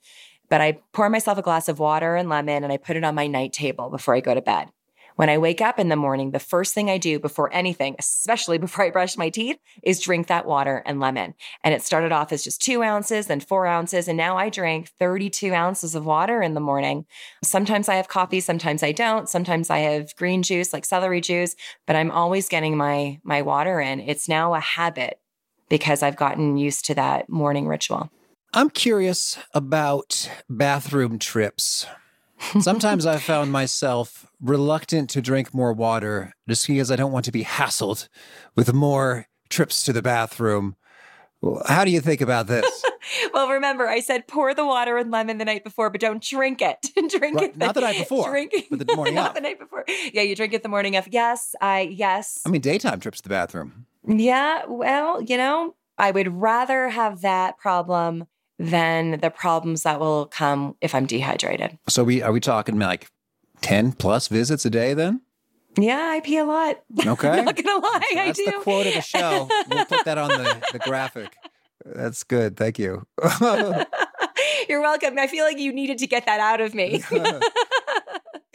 But 0.50 0.60
I 0.60 0.80
pour 0.92 1.08
myself 1.08 1.38
a 1.38 1.42
glass 1.42 1.70
of 1.70 1.78
water 1.78 2.14
and 2.14 2.28
lemon 2.28 2.62
and 2.62 2.72
I 2.72 2.76
put 2.76 2.96
it 2.96 3.04
on 3.04 3.14
my 3.14 3.26
night 3.26 3.54
table 3.54 3.88
before 3.88 4.14
I 4.14 4.20
go 4.20 4.34
to 4.34 4.42
bed. 4.42 4.68
When 5.16 5.28
I 5.28 5.38
wake 5.38 5.60
up 5.60 5.78
in 5.78 5.88
the 5.88 5.96
morning, 5.96 6.32
the 6.32 6.40
first 6.40 6.74
thing 6.74 6.90
I 6.90 6.98
do 6.98 7.20
before 7.20 7.52
anything, 7.52 7.94
especially 7.98 8.58
before 8.64 8.84
I 8.84 8.90
brush 8.90 9.16
my 9.16 9.28
teeth, 9.28 9.58
is 9.82 10.00
drink 10.00 10.26
that 10.26 10.46
water 10.46 10.82
and 10.86 11.00
lemon. 11.00 11.34
And 11.62 11.74
it 11.74 11.82
started 11.82 12.12
off 12.12 12.32
as 12.32 12.42
just 12.42 12.60
two 12.60 12.82
ounces, 12.82 13.26
then 13.26 13.40
four 13.40 13.66
ounces. 13.66 14.08
And 14.08 14.16
now 14.16 14.36
I 14.36 14.48
drink 14.48 14.90
32 14.98 15.52
ounces 15.52 15.94
of 15.94 16.04
water 16.04 16.42
in 16.42 16.54
the 16.54 16.60
morning. 16.60 17.06
Sometimes 17.42 17.88
I 17.88 17.94
have 17.94 18.08
coffee, 18.08 18.40
sometimes 18.40 18.82
I 18.82 18.92
don't. 18.92 19.28
Sometimes 19.28 19.70
I 19.70 19.78
have 19.78 20.14
green 20.16 20.42
juice 20.42 20.72
like 20.72 20.84
celery 20.84 21.20
juice, 21.20 21.54
but 21.86 21.96
I'm 21.96 22.10
always 22.10 22.48
getting 22.48 22.76
my, 22.76 23.20
my 23.22 23.42
water 23.42 23.80
in. 23.80 24.00
It's 24.00 24.28
now 24.28 24.54
a 24.54 24.60
habit 24.60 25.20
because 25.68 26.02
I've 26.02 26.16
gotten 26.16 26.56
used 26.56 26.86
to 26.86 26.94
that 26.94 27.28
morning 27.28 27.66
ritual. 27.66 28.10
I'm 28.52 28.70
curious 28.70 29.38
about 29.52 30.30
bathroom 30.48 31.18
trips. 31.18 31.86
Sometimes 32.60 33.06
I've 33.06 33.22
found 33.22 33.52
myself 33.52 34.26
reluctant 34.40 35.10
to 35.10 35.22
drink 35.22 35.54
more 35.54 35.72
water 35.72 36.34
just 36.48 36.66
because 36.66 36.90
I 36.90 36.96
don't 36.96 37.12
want 37.12 37.24
to 37.26 37.32
be 37.32 37.44
hassled 37.44 38.08
with 38.56 38.72
more 38.72 39.26
trips 39.48 39.84
to 39.84 39.92
the 39.92 40.02
bathroom. 40.02 40.76
How 41.66 41.84
do 41.84 41.90
you 41.90 42.00
think 42.00 42.20
about 42.20 42.46
this? 42.46 42.84
well, 43.34 43.48
remember, 43.48 43.86
I 43.86 44.00
said 44.00 44.26
pour 44.26 44.54
the 44.54 44.64
water 44.64 44.96
and 44.96 45.10
lemon 45.10 45.38
the 45.38 45.44
night 45.44 45.64
before, 45.64 45.90
but 45.90 46.00
don't 46.00 46.22
drink 46.22 46.62
it. 46.62 46.78
drink 47.08 47.36
right. 47.36 47.44
it. 47.44 47.58
The, 47.58 47.58
not 47.58 47.74
the 47.74 47.82
night 47.82 47.98
before. 47.98 48.30
Drink 48.30 48.52
it, 48.54 48.86
the 48.86 48.94
morning 48.96 49.14
not 49.14 49.30
of. 49.30 49.34
the 49.34 49.40
night 49.40 49.58
before. 49.58 49.84
Yeah, 50.12 50.22
you 50.22 50.34
drink 50.34 50.52
it 50.54 50.62
the 50.62 50.68
morning 50.68 50.96
of. 50.96 51.08
Yes, 51.08 51.54
I 51.60 51.80
yes. 51.80 52.40
I 52.46 52.50
mean, 52.50 52.60
daytime 52.60 53.00
trips 53.00 53.18
to 53.18 53.24
the 53.24 53.28
bathroom. 53.28 53.86
Yeah, 54.06 54.62
well, 54.68 55.20
you 55.20 55.36
know, 55.36 55.74
I 55.98 56.10
would 56.10 56.28
rather 56.28 56.88
have 56.88 57.22
that 57.22 57.58
problem 57.58 58.26
than 58.58 59.20
the 59.20 59.30
problems 59.30 59.82
that 59.82 59.98
will 60.00 60.26
come 60.26 60.76
if 60.80 60.94
I'm 60.94 61.06
dehydrated. 61.06 61.78
So 61.88 62.04
we 62.04 62.22
are 62.22 62.32
we 62.32 62.40
talking 62.40 62.78
like 62.78 63.08
10 63.62 63.92
plus 63.92 64.28
visits 64.28 64.64
a 64.64 64.70
day 64.70 64.94
then? 64.94 65.22
Yeah, 65.76 66.10
I 66.12 66.20
pee 66.20 66.38
a 66.38 66.44
lot. 66.44 66.80
Okay. 67.06 67.28
I'm 67.28 67.44
not 67.44 67.56
gonna 67.56 67.80
lie, 67.84 68.00
so 68.12 68.18
I 68.20 68.26
that's 68.26 68.38
do. 68.38 68.44
the 68.46 68.52
quote 68.60 68.86
of 68.86 68.94
the 68.94 69.00
show. 69.00 69.48
We'll 69.68 69.84
put 69.86 70.04
that 70.04 70.18
on 70.18 70.28
the, 70.28 70.62
the 70.72 70.78
graphic. 70.78 71.34
That's 71.84 72.22
good. 72.24 72.56
Thank 72.56 72.78
you. 72.78 73.06
You're 74.68 74.80
welcome. 74.80 75.18
I 75.18 75.26
feel 75.26 75.44
like 75.44 75.58
you 75.58 75.72
needed 75.72 75.98
to 75.98 76.06
get 76.06 76.24
that 76.26 76.40
out 76.40 76.60
of 76.60 76.74
me 76.74 77.02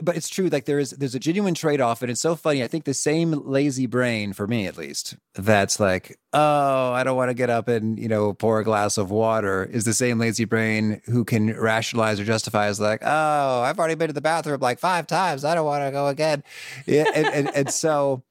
but 0.02 0.16
it's 0.16 0.30
true 0.30 0.48
like 0.48 0.66
there 0.66 0.80
is 0.80 0.92
there's 0.92 1.16
a 1.16 1.20
genuine 1.20 1.54
trade-off 1.54 2.02
and 2.02 2.12
it's 2.12 2.22
so 2.22 2.36
funny 2.36 2.64
i 2.64 2.68
think 2.68 2.86
the 2.86 2.94
same 2.94 3.32
lazy 3.46 3.86
brain 3.86 4.34
for 4.34 4.48
me 4.48 4.68
at 4.68 4.78
least 4.78 5.16
that's 5.36 5.80
like 5.80 6.20
oh 6.34 6.92
i 6.92 7.04
don't 7.04 7.18
want 7.18 7.30
to 7.30 7.34
get 7.34 7.50
up 7.50 7.68
and 7.68 8.00
you 8.00 8.08
know 8.08 8.34
pour 8.34 8.60
a 8.60 8.64
glass 8.64 8.98
of 8.98 9.12
water 9.12 9.64
is 9.64 9.86
the 9.86 9.94
same 9.94 10.20
lazy 10.20 10.46
brain 10.46 11.02
who 11.06 11.24
can 11.24 11.58
rationalize 11.60 12.20
or 12.20 12.26
justify 12.26 12.68
as 12.68 12.80
like 12.80 13.02
oh 13.04 13.62
i've 13.62 13.80
already 13.80 13.96
been 13.96 14.08
to 14.08 14.14
the 14.14 14.22
bathroom 14.22 14.60
like 14.60 14.80
five 14.80 15.08
times 15.08 15.44
i 15.46 15.56
don't 15.56 15.66
want 15.66 15.84
to 15.84 15.92
go 15.92 16.08
again. 16.08 16.44
Yeah, 16.86 17.06
and, 17.14 17.28
and, 17.28 17.56
and 17.56 17.70
so 17.72 18.24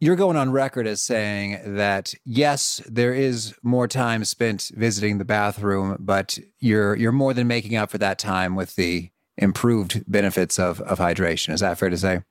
you're 0.00 0.16
going 0.16 0.36
on 0.36 0.52
record 0.52 0.86
as 0.86 1.02
saying 1.02 1.74
that 1.76 2.14
yes, 2.24 2.80
there 2.86 3.12
is 3.12 3.54
more 3.62 3.88
time 3.88 4.24
spent 4.24 4.70
visiting 4.74 5.18
the 5.18 5.24
bathroom, 5.24 5.96
but 5.98 6.38
you're 6.60 6.94
you're 6.94 7.12
more 7.12 7.34
than 7.34 7.48
making 7.48 7.74
up 7.76 7.90
for 7.90 7.98
that 7.98 8.18
time 8.18 8.54
with 8.54 8.76
the 8.76 9.10
improved 9.38 10.04
benefits 10.06 10.58
of, 10.58 10.80
of 10.82 10.98
hydration. 10.98 11.54
Is 11.54 11.60
that 11.60 11.78
fair 11.78 11.88
to 11.88 11.96
say? 11.96 12.22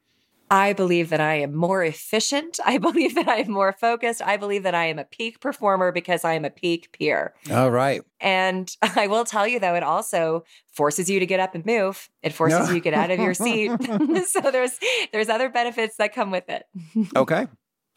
I 0.49 0.73
believe 0.73 1.09
that 1.09 1.19
I 1.19 1.35
am 1.35 1.53
more 1.55 1.83
efficient. 1.83 2.59
I 2.65 2.77
believe 2.77 3.15
that 3.15 3.27
I 3.27 3.37
am 3.37 3.51
more 3.51 3.73
focused. 3.73 4.21
I 4.21 4.37
believe 4.37 4.63
that 4.63 4.75
I 4.75 4.85
am 4.85 4.99
a 4.99 5.03
peak 5.03 5.39
performer 5.39 5.91
because 5.91 6.23
I 6.23 6.33
am 6.33 6.45
a 6.45 6.49
peak 6.49 6.91
peer. 6.93 7.33
All 7.51 7.71
right. 7.71 8.01
And 8.19 8.69
I 8.95 9.07
will 9.07 9.25
tell 9.25 9.47
you 9.47 9.59
though, 9.59 9.75
it 9.75 9.83
also 9.83 10.43
forces 10.71 11.09
you 11.09 11.19
to 11.19 11.25
get 11.25 11.39
up 11.39 11.55
and 11.55 11.65
move. 11.65 12.09
It 12.21 12.33
forces 12.33 12.59
no. 12.59 12.67
you 12.67 12.73
to 12.75 12.79
get 12.79 12.93
out 12.93 13.11
of 13.11 13.19
your 13.19 13.33
seat. 13.33 13.71
so 14.27 14.51
there's 14.51 14.77
there's 15.11 15.29
other 15.29 15.49
benefits 15.49 15.97
that 15.97 16.13
come 16.13 16.31
with 16.31 16.49
it. 16.49 16.63
okay. 17.15 17.47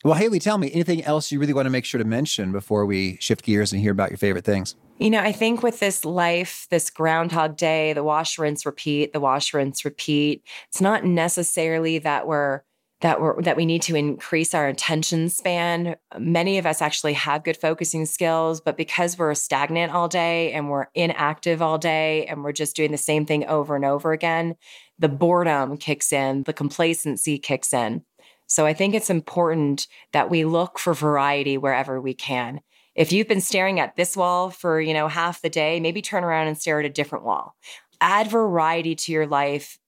Well, 0.03 0.15
Haley, 0.15 0.39
tell 0.39 0.57
me 0.57 0.71
anything 0.73 1.05
else 1.05 1.31
you 1.31 1.39
really 1.39 1.53
want 1.53 1.67
to 1.67 1.71
make 1.71 1.85
sure 1.85 1.99
to 1.99 2.07
mention 2.07 2.53
before 2.53 2.87
we 2.87 3.19
shift 3.21 3.45
gears 3.45 3.71
and 3.71 3.83
hear 3.83 3.93
about 3.93 4.11
your 4.11 4.17
favorite 4.17 4.47
things. 4.47 4.75
You 4.99 5.11
know, 5.11 5.21
I 5.21 5.33
think 5.33 5.63
with 5.63 5.79
this 5.79 6.07
life, 6.07 6.67
this 6.71 6.89
groundhog 6.89 7.57
day, 7.57 7.93
the 7.93 8.03
wash, 8.03 8.39
rinse, 8.39 8.65
repeat, 8.65 9.13
the 9.13 9.21
wash, 9.21 9.53
rinse, 9.53 9.85
repeat, 9.85 10.43
it's 10.69 10.81
not 10.81 11.05
necessarily 11.05 11.99
that 11.99 12.27
we're 12.27 12.63
that 13.01 13.21
we're 13.21 13.41
that 13.43 13.57
we 13.57 13.67
need 13.67 13.83
to 13.83 13.97
increase 13.97 14.55
our 14.55 14.69
attention 14.69 15.29
span. 15.29 15.97
Many 16.19 16.59
of 16.59 16.67
us 16.67 16.83
actually 16.83 17.15
have 17.15 17.45
good 17.45 17.57
focusing 17.57 18.07
skills, 18.07 18.61
but 18.61 18.77
because 18.77 19.19
we're 19.19 19.35
stagnant 19.35 19.93
all 19.93 20.09
day 20.09 20.53
and 20.53 20.71
we're 20.71 20.87
inactive 20.95 21.63
all 21.63 21.79
day 21.79 22.27
and 22.27 22.45
we're 22.45 22.53
just 22.53 22.77
doing 22.77 22.91
the 22.91 22.99
same 22.99 23.25
thing 23.25 23.47
over 23.47 23.75
and 23.75 23.85
over 23.85 24.13
again, 24.13 24.55
the 24.99 25.09
boredom 25.09 25.79
kicks 25.79 26.13
in, 26.13 26.43
the 26.45 26.53
complacency 26.53 27.39
kicks 27.39 27.73
in. 27.73 28.05
So 28.51 28.67
I 28.67 28.75
think 28.75 28.97
it's 28.97 29.11
important 29.11 29.87
that 30.13 30.29
we 30.29 30.45
look 30.45 30.77
for 30.81 30.93
variety 30.93 31.57
wherever 31.57 32.01
we 32.01 32.15
can. 32.15 32.61
If 32.97 33.13
you've 33.13 33.29
been 33.29 33.41
staring 33.41 33.79
at 33.79 33.95
this 33.95 34.17
wall 34.17 34.51
for, 34.51 34.81
you 34.81 34.93
know, 34.93 35.07
half 35.07 35.41
the 35.41 35.49
day, 35.49 35.79
maybe 35.79 36.03
turn 36.03 36.25
around 36.25 36.49
and 36.49 36.59
stare 36.59 36.81
at 36.81 36.85
a 36.85 36.89
different 36.89 37.25
wall. 37.25 37.55
Add 38.01 38.27
variety 38.27 38.97
to 38.97 39.13
your 39.13 39.29
life 39.29 39.79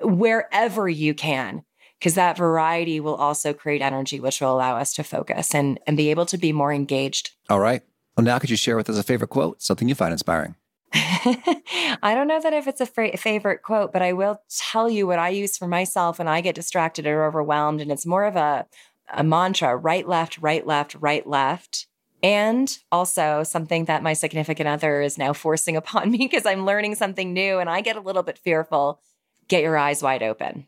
wherever 0.00 0.88
you 0.88 1.12
can. 1.12 1.62
because 1.98 2.14
that 2.14 2.36
variety 2.36 3.00
will 3.00 3.14
also 3.14 3.52
create 3.52 3.82
energy, 3.82 4.20
which 4.20 4.40
will 4.40 4.54
allow 4.54 4.76
us 4.76 4.92
to 4.94 5.02
focus 5.02 5.54
and, 5.54 5.80
and 5.86 5.96
be 5.96 6.10
able 6.10 6.26
to 6.26 6.38
be 6.38 6.52
more 6.52 6.72
engaged. 6.72 7.30
All 7.48 7.60
right. 7.60 7.82
Well, 8.16 8.24
now 8.24 8.38
could 8.38 8.50
you 8.50 8.56
share 8.56 8.76
with 8.76 8.88
us 8.90 8.98
a 8.98 9.02
favorite 9.02 9.28
quote, 9.28 9.62
something 9.62 9.88
you 9.88 9.94
find 9.94 10.12
inspiring? 10.12 10.54
I 12.02 12.12
don't 12.14 12.28
know 12.28 12.40
that 12.40 12.52
if 12.52 12.66
it's 12.66 12.80
a 12.80 12.86
fra- 12.86 13.16
favorite 13.16 13.62
quote, 13.62 13.92
but 13.92 14.02
I 14.02 14.12
will 14.12 14.42
tell 14.48 14.88
you 14.88 15.06
what 15.06 15.18
I 15.18 15.30
use 15.30 15.56
for 15.56 15.66
myself 15.66 16.18
when 16.18 16.28
I 16.28 16.40
get 16.40 16.54
distracted 16.54 17.06
or 17.06 17.24
overwhelmed. 17.24 17.80
And 17.80 17.90
it's 17.90 18.06
more 18.06 18.24
of 18.24 18.36
a, 18.36 18.66
a 19.12 19.22
mantra 19.22 19.76
right, 19.76 20.06
left, 20.06 20.38
right, 20.38 20.66
left, 20.66 20.94
right, 20.96 21.26
left. 21.26 21.86
And 22.22 22.76
also 22.90 23.42
something 23.42 23.84
that 23.84 24.02
my 24.02 24.14
significant 24.14 24.68
other 24.68 25.02
is 25.02 25.18
now 25.18 25.32
forcing 25.32 25.76
upon 25.82 26.10
me 26.10 26.18
because 26.18 26.46
I'm 26.46 26.66
learning 26.66 26.94
something 26.94 27.32
new 27.32 27.58
and 27.58 27.68
I 27.68 27.80
get 27.80 27.96
a 27.96 28.00
little 28.00 28.22
bit 28.22 28.38
fearful. 28.38 29.00
Get 29.48 29.62
your 29.62 29.76
eyes 29.76 30.02
wide 30.02 30.22
open. 30.22 30.66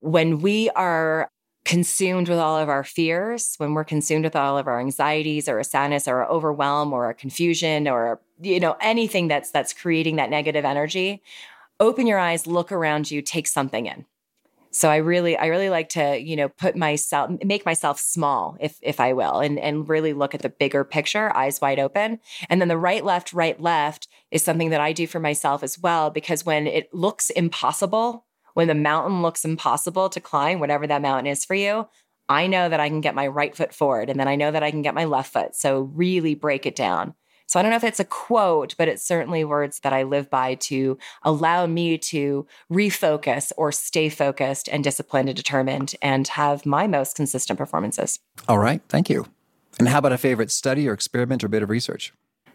When 0.00 0.40
we 0.40 0.70
are 0.70 1.30
consumed 1.64 2.28
with 2.28 2.38
all 2.38 2.58
of 2.58 2.68
our 2.68 2.84
fears, 2.84 3.54
when 3.58 3.74
we're 3.74 3.84
consumed 3.84 4.24
with 4.24 4.36
all 4.36 4.58
of 4.58 4.66
our 4.66 4.80
anxieties 4.80 5.48
or 5.48 5.58
a 5.58 5.64
sadness 5.64 6.08
or 6.08 6.22
a 6.22 6.28
overwhelm 6.28 6.92
or 6.92 7.10
a 7.10 7.14
confusion 7.14 7.86
or 7.86 8.20
you 8.40 8.60
know 8.60 8.76
anything 8.80 9.28
that's 9.28 9.50
that's 9.50 9.72
creating 9.72 10.16
that 10.16 10.30
negative 10.30 10.64
energy, 10.64 11.22
open 11.78 12.06
your 12.06 12.18
eyes, 12.18 12.46
look 12.46 12.72
around 12.72 13.10
you, 13.10 13.22
take 13.22 13.46
something 13.46 13.86
in. 13.86 14.06
So 14.72 14.88
I 14.88 14.96
really 14.96 15.36
I 15.36 15.46
really 15.46 15.68
like 15.68 15.88
to, 15.90 16.18
you 16.20 16.36
know, 16.36 16.48
put 16.48 16.76
myself 16.76 17.30
make 17.44 17.66
myself 17.66 17.98
small 17.98 18.56
if 18.60 18.78
if 18.82 19.00
I 19.00 19.12
will 19.12 19.40
and 19.40 19.58
and 19.58 19.88
really 19.88 20.12
look 20.12 20.34
at 20.34 20.42
the 20.42 20.48
bigger 20.48 20.84
picture, 20.84 21.34
eyes 21.36 21.60
wide 21.60 21.80
open. 21.80 22.20
And 22.48 22.60
then 22.60 22.68
the 22.68 22.78
right 22.78 23.04
left 23.04 23.32
right 23.32 23.60
left 23.60 24.06
is 24.30 24.44
something 24.44 24.70
that 24.70 24.80
I 24.80 24.92
do 24.92 25.06
for 25.08 25.18
myself 25.18 25.64
as 25.64 25.78
well 25.78 26.10
because 26.10 26.46
when 26.46 26.68
it 26.68 26.92
looks 26.94 27.30
impossible, 27.30 28.24
when 28.60 28.68
the 28.68 28.74
mountain 28.74 29.22
looks 29.22 29.46
impossible 29.46 30.10
to 30.10 30.20
climb, 30.20 30.60
whatever 30.60 30.86
that 30.86 31.00
mountain 31.00 31.26
is 31.26 31.46
for 31.46 31.54
you, 31.54 31.88
I 32.28 32.46
know 32.46 32.68
that 32.68 32.78
I 32.78 32.90
can 32.90 33.00
get 33.00 33.14
my 33.14 33.26
right 33.26 33.56
foot 33.56 33.72
forward 33.72 34.10
and 34.10 34.20
then 34.20 34.28
I 34.28 34.36
know 34.36 34.50
that 34.50 34.62
I 34.62 34.70
can 34.70 34.82
get 34.82 34.94
my 34.94 35.06
left 35.06 35.32
foot. 35.32 35.56
So 35.56 35.90
really 35.94 36.34
break 36.34 36.66
it 36.66 36.76
down. 36.76 37.14
So 37.46 37.58
I 37.58 37.62
don't 37.62 37.70
know 37.70 37.78
if 37.78 37.84
it's 37.84 38.00
a 38.00 38.04
quote, 38.04 38.74
but 38.76 38.86
it's 38.86 39.02
certainly 39.02 39.44
words 39.44 39.80
that 39.80 39.94
I 39.94 40.02
live 40.02 40.28
by 40.28 40.56
to 40.56 40.98
allow 41.22 41.64
me 41.64 41.96
to 41.96 42.46
refocus 42.70 43.50
or 43.56 43.72
stay 43.72 44.10
focused 44.10 44.68
and 44.68 44.84
disciplined 44.84 45.30
and 45.30 45.36
determined 45.36 45.94
and 46.02 46.28
have 46.28 46.66
my 46.66 46.86
most 46.86 47.16
consistent 47.16 47.58
performances. 47.58 48.18
All 48.46 48.58
right. 48.58 48.82
Thank 48.90 49.08
you. 49.08 49.24
And 49.78 49.88
how 49.88 50.00
about 50.00 50.12
a 50.12 50.18
favorite 50.18 50.50
study 50.50 50.86
or 50.86 50.92
experiment 50.92 51.42
or 51.42 51.48
bit 51.48 51.62
of 51.62 51.70
research? 51.70 52.12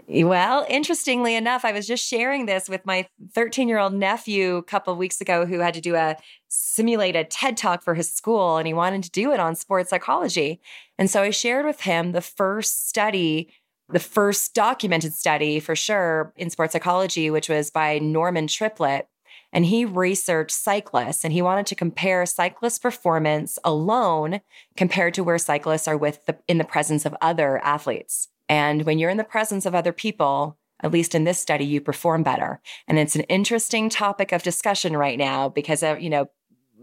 Well, 0.07 0.67
interestingly 0.69 1.35
enough, 1.35 1.65
I 1.65 1.71
was 1.71 1.87
just 1.87 2.05
sharing 2.05 2.45
this 2.45 2.69
with 2.69 2.85
my 2.85 3.07
13 3.33 3.67
year 3.67 3.79
old 3.79 3.93
nephew 3.93 4.57
a 4.57 4.63
couple 4.63 4.93
of 4.93 4.99
weeks 4.99 5.19
ago 5.19 5.45
who 5.47 5.59
had 5.59 5.73
to 5.73 5.81
do 5.81 5.95
a 5.95 6.15
simulate 6.47 7.15
a 7.15 7.23
TED 7.23 7.57
talk 7.57 7.83
for 7.83 7.95
his 7.95 8.13
school 8.13 8.57
and 8.57 8.67
he 8.67 8.73
wanted 8.73 9.03
to 9.03 9.09
do 9.09 9.31
it 9.31 9.39
on 9.39 9.55
sports 9.55 9.89
psychology. 9.89 10.61
And 10.99 11.09
so 11.09 11.23
I 11.23 11.31
shared 11.31 11.65
with 11.65 11.81
him 11.81 12.11
the 12.11 12.21
first 12.21 12.87
study, 12.87 13.49
the 13.89 13.99
first 13.99 14.53
documented 14.53 15.13
study 15.13 15.59
for 15.59 15.75
sure 15.75 16.33
in 16.35 16.51
sports 16.51 16.73
psychology, 16.73 17.31
which 17.31 17.49
was 17.49 17.71
by 17.71 17.97
Norman 17.97 18.45
Triplett. 18.45 19.07
And 19.51 19.65
he 19.65 19.85
researched 19.85 20.51
cyclists 20.51 21.23
and 21.23 21.33
he 21.33 21.41
wanted 21.41 21.65
to 21.67 21.75
compare 21.75 22.25
cyclist 22.27 22.81
performance 22.81 23.57
alone 23.63 24.41
compared 24.77 25.15
to 25.15 25.23
where 25.23 25.39
cyclists 25.39 25.87
are 25.87 25.97
with 25.97 26.25
the, 26.25 26.37
in 26.47 26.59
the 26.59 26.63
presence 26.63 27.05
of 27.05 27.15
other 27.21 27.57
athletes. 27.63 28.27
And 28.49 28.85
when 28.85 28.99
you're 28.99 29.09
in 29.09 29.17
the 29.17 29.23
presence 29.23 29.65
of 29.65 29.75
other 29.75 29.93
people, 29.93 30.57
at 30.81 30.91
least 30.91 31.15
in 31.15 31.23
this 31.23 31.39
study, 31.39 31.65
you 31.65 31.81
perform 31.81 32.23
better. 32.23 32.61
And 32.87 32.99
it's 32.99 33.15
an 33.15 33.23
interesting 33.23 33.89
topic 33.89 34.31
of 34.31 34.43
discussion 34.43 34.95
right 34.97 35.17
now 35.17 35.49
because 35.49 35.83
of, 35.83 36.01
you 36.01 36.09
know, 36.09 36.27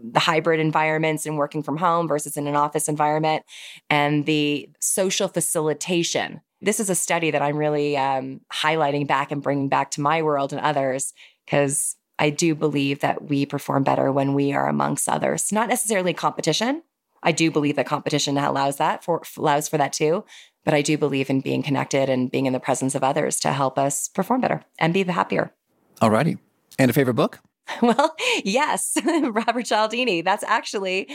the 0.03 0.19
hybrid 0.19 0.59
environments 0.59 1.25
and 1.25 1.37
working 1.37 1.63
from 1.63 1.77
home 1.77 2.07
versus 2.07 2.35
in 2.35 2.47
an 2.47 2.55
office 2.55 2.89
environment 2.89 3.45
and 3.89 4.25
the 4.25 4.69
social 4.79 5.27
facilitation. 5.27 6.41
This 6.61 6.79
is 6.79 6.89
a 6.89 6.95
study 6.95 7.31
that 7.31 7.41
I'm 7.41 7.57
really 7.57 7.95
um, 7.95 8.41
highlighting 8.51 9.07
back 9.07 9.31
and 9.31 9.41
bringing 9.41 9.69
back 9.69 9.91
to 9.91 10.01
my 10.01 10.21
world 10.21 10.51
and 10.51 10.61
others 10.61 11.13
because 11.45 11.95
I 12.19 12.29
do 12.29 12.55
believe 12.55 12.99
that 12.99 13.29
we 13.29 13.45
perform 13.45 13.83
better 13.83 14.11
when 14.11 14.33
we 14.33 14.53
are 14.53 14.67
amongst 14.67 15.09
others, 15.09 15.51
not 15.51 15.69
necessarily 15.69 16.13
competition. 16.13 16.83
I 17.21 17.31
do 17.31 17.51
believe 17.51 17.77
that 17.77 17.85
competition 17.85 18.37
allows 18.37 18.77
that 18.77 19.03
for 19.03 19.21
allows 19.37 19.69
for 19.69 19.77
that 19.77 19.93
too, 19.93 20.25
but 20.63 20.73
I 20.73 20.81
do 20.81 20.97
believe 20.97 21.29
in 21.29 21.41
being 21.41 21.63
connected 21.63 22.09
and 22.09 22.31
being 22.31 22.45
in 22.45 22.53
the 22.53 22.59
presence 22.59 22.95
of 22.95 23.03
others 23.03 23.39
to 23.41 23.51
help 23.51 23.77
us 23.77 24.07
perform 24.07 24.41
better 24.41 24.63
and 24.79 24.93
be 24.93 25.03
the 25.03 25.13
happier. 25.13 25.53
All 26.01 26.09
righty. 26.09 26.37
And 26.79 26.89
a 26.89 26.93
favorite 26.93 27.15
book? 27.15 27.39
Well, 27.81 28.13
yes, 28.43 28.97
Robert 29.05 29.65
Cialdini. 29.65 30.21
That's 30.21 30.43
actually 30.43 31.07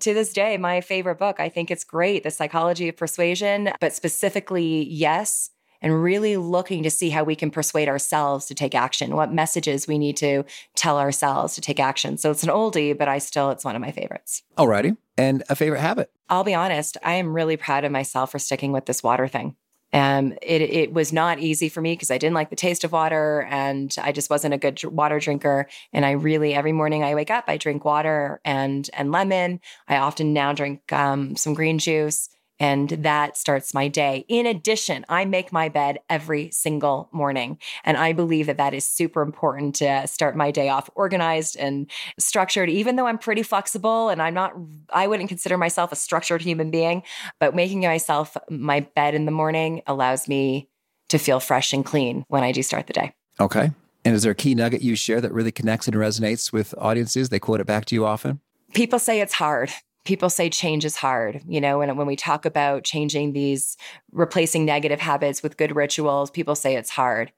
to 0.00 0.14
this 0.14 0.32
day 0.32 0.56
my 0.56 0.80
favorite 0.80 1.18
book. 1.18 1.40
I 1.40 1.48
think 1.48 1.70
it's 1.70 1.82
great, 1.82 2.22
The 2.22 2.30
Psychology 2.30 2.88
of 2.88 2.96
Persuasion, 2.96 3.70
but 3.80 3.92
specifically, 3.92 4.86
yes, 4.88 5.50
and 5.82 6.02
really 6.02 6.36
looking 6.36 6.82
to 6.82 6.90
see 6.90 7.10
how 7.10 7.24
we 7.24 7.36
can 7.36 7.50
persuade 7.50 7.88
ourselves 7.88 8.46
to 8.46 8.54
take 8.54 8.74
action, 8.74 9.16
what 9.16 9.32
messages 9.32 9.86
we 9.86 9.98
need 9.98 10.16
to 10.18 10.44
tell 10.74 10.98
ourselves 10.98 11.54
to 11.54 11.60
take 11.60 11.80
action. 11.80 12.16
So 12.18 12.30
it's 12.30 12.42
an 12.42 12.50
oldie, 12.50 12.96
but 12.96 13.08
I 13.08 13.18
still, 13.18 13.50
it's 13.50 13.64
one 13.64 13.76
of 13.76 13.82
my 13.82 13.92
favorites. 13.92 14.42
Alrighty. 14.56 14.96
And 15.18 15.42
a 15.48 15.56
favorite 15.56 15.80
habit? 15.80 16.10
I'll 16.28 16.44
be 16.44 16.54
honest, 16.54 16.96
I 17.02 17.14
am 17.14 17.32
really 17.32 17.56
proud 17.56 17.84
of 17.84 17.92
myself 17.92 18.32
for 18.32 18.38
sticking 18.38 18.72
with 18.72 18.86
this 18.86 19.02
water 19.02 19.28
thing. 19.28 19.56
Um, 19.92 20.32
it, 20.42 20.60
it 20.60 20.92
was 20.92 21.12
not 21.12 21.38
easy 21.38 21.68
for 21.68 21.80
me 21.80 21.92
because 21.92 22.10
I 22.10 22.18
didn't 22.18 22.34
like 22.34 22.50
the 22.50 22.56
taste 22.56 22.84
of 22.84 22.92
water 22.92 23.46
and 23.48 23.94
I 24.02 24.12
just 24.12 24.28
wasn't 24.28 24.52
a 24.52 24.58
good 24.58 24.82
water 24.84 25.18
drinker. 25.20 25.68
And 25.92 26.04
I 26.04 26.10
really, 26.10 26.54
every 26.54 26.72
morning 26.72 27.02
I 27.02 27.14
wake 27.14 27.30
up, 27.30 27.44
I 27.46 27.56
drink 27.56 27.84
water 27.84 28.40
and, 28.44 28.90
and 28.92 29.12
lemon. 29.12 29.60
I 29.88 29.96
often 29.96 30.32
now 30.32 30.52
drink 30.52 30.92
um, 30.92 31.36
some 31.36 31.54
green 31.54 31.78
juice 31.78 32.28
and 32.58 32.88
that 32.88 33.36
starts 33.36 33.74
my 33.74 33.88
day. 33.88 34.24
In 34.28 34.46
addition, 34.46 35.04
I 35.08 35.24
make 35.24 35.52
my 35.52 35.68
bed 35.68 35.98
every 36.08 36.50
single 36.52 37.08
morning. 37.12 37.58
And 37.84 37.96
I 37.96 38.12
believe 38.12 38.46
that 38.46 38.56
that 38.56 38.74
is 38.74 38.88
super 38.88 39.22
important 39.22 39.74
to 39.76 40.06
start 40.06 40.36
my 40.36 40.50
day 40.50 40.68
off 40.68 40.88
organized 40.94 41.56
and 41.56 41.90
structured, 42.18 42.70
even 42.70 42.96
though 42.96 43.06
I'm 43.06 43.18
pretty 43.18 43.42
flexible 43.42 44.08
and 44.08 44.22
I'm 44.22 44.34
not, 44.34 44.54
I 44.90 45.06
wouldn't 45.06 45.28
consider 45.28 45.58
myself 45.58 45.92
a 45.92 45.96
structured 45.96 46.42
human 46.42 46.70
being. 46.70 47.02
But 47.40 47.54
making 47.54 47.80
myself 47.80 48.36
my 48.48 48.80
bed 48.80 49.14
in 49.14 49.26
the 49.26 49.32
morning 49.32 49.82
allows 49.86 50.28
me 50.28 50.68
to 51.08 51.18
feel 51.18 51.40
fresh 51.40 51.72
and 51.72 51.84
clean 51.84 52.24
when 52.28 52.42
I 52.42 52.52
do 52.52 52.62
start 52.62 52.86
the 52.86 52.92
day. 52.92 53.14
Okay. 53.38 53.70
And 54.04 54.14
is 54.14 54.22
there 54.22 54.32
a 54.32 54.36
key 54.36 54.54
nugget 54.54 54.82
you 54.82 54.94
share 54.94 55.20
that 55.20 55.32
really 55.32 55.52
connects 55.52 55.88
and 55.88 55.96
resonates 55.96 56.52
with 56.52 56.74
audiences? 56.78 57.28
They 57.28 57.38
quote 57.38 57.60
it 57.60 57.66
back 57.66 57.84
to 57.86 57.94
you 57.94 58.06
often? 58.06 58.40
People 58.72 58.98
say 58.98 59.20
it's 59.20 59.34
hard 59.34 59.72
people 60.06 60.30
say 60.30 60.48
change 60.48 60.84
is 60.84 60.96
hard 60.96 61.42
you 61.46 61.60
know 61.60 61.78
when, 61.78 61.94
when 61.96 62.06
we 62.06 62.16
talk 62.16 62.44
about 62.44 62.84
changing 62.84 63.32
these 63.32 63.76
replacing 64.12 64.64
negative 64.64 65.00
habits 65.00 65.42
with 65.42 65.56
good 65.56 65.74
rituals 65.74 66.30
people 66.30 66.54
say 66.54 66.76
it's 66.76 66.90
hard. 66.90 67.32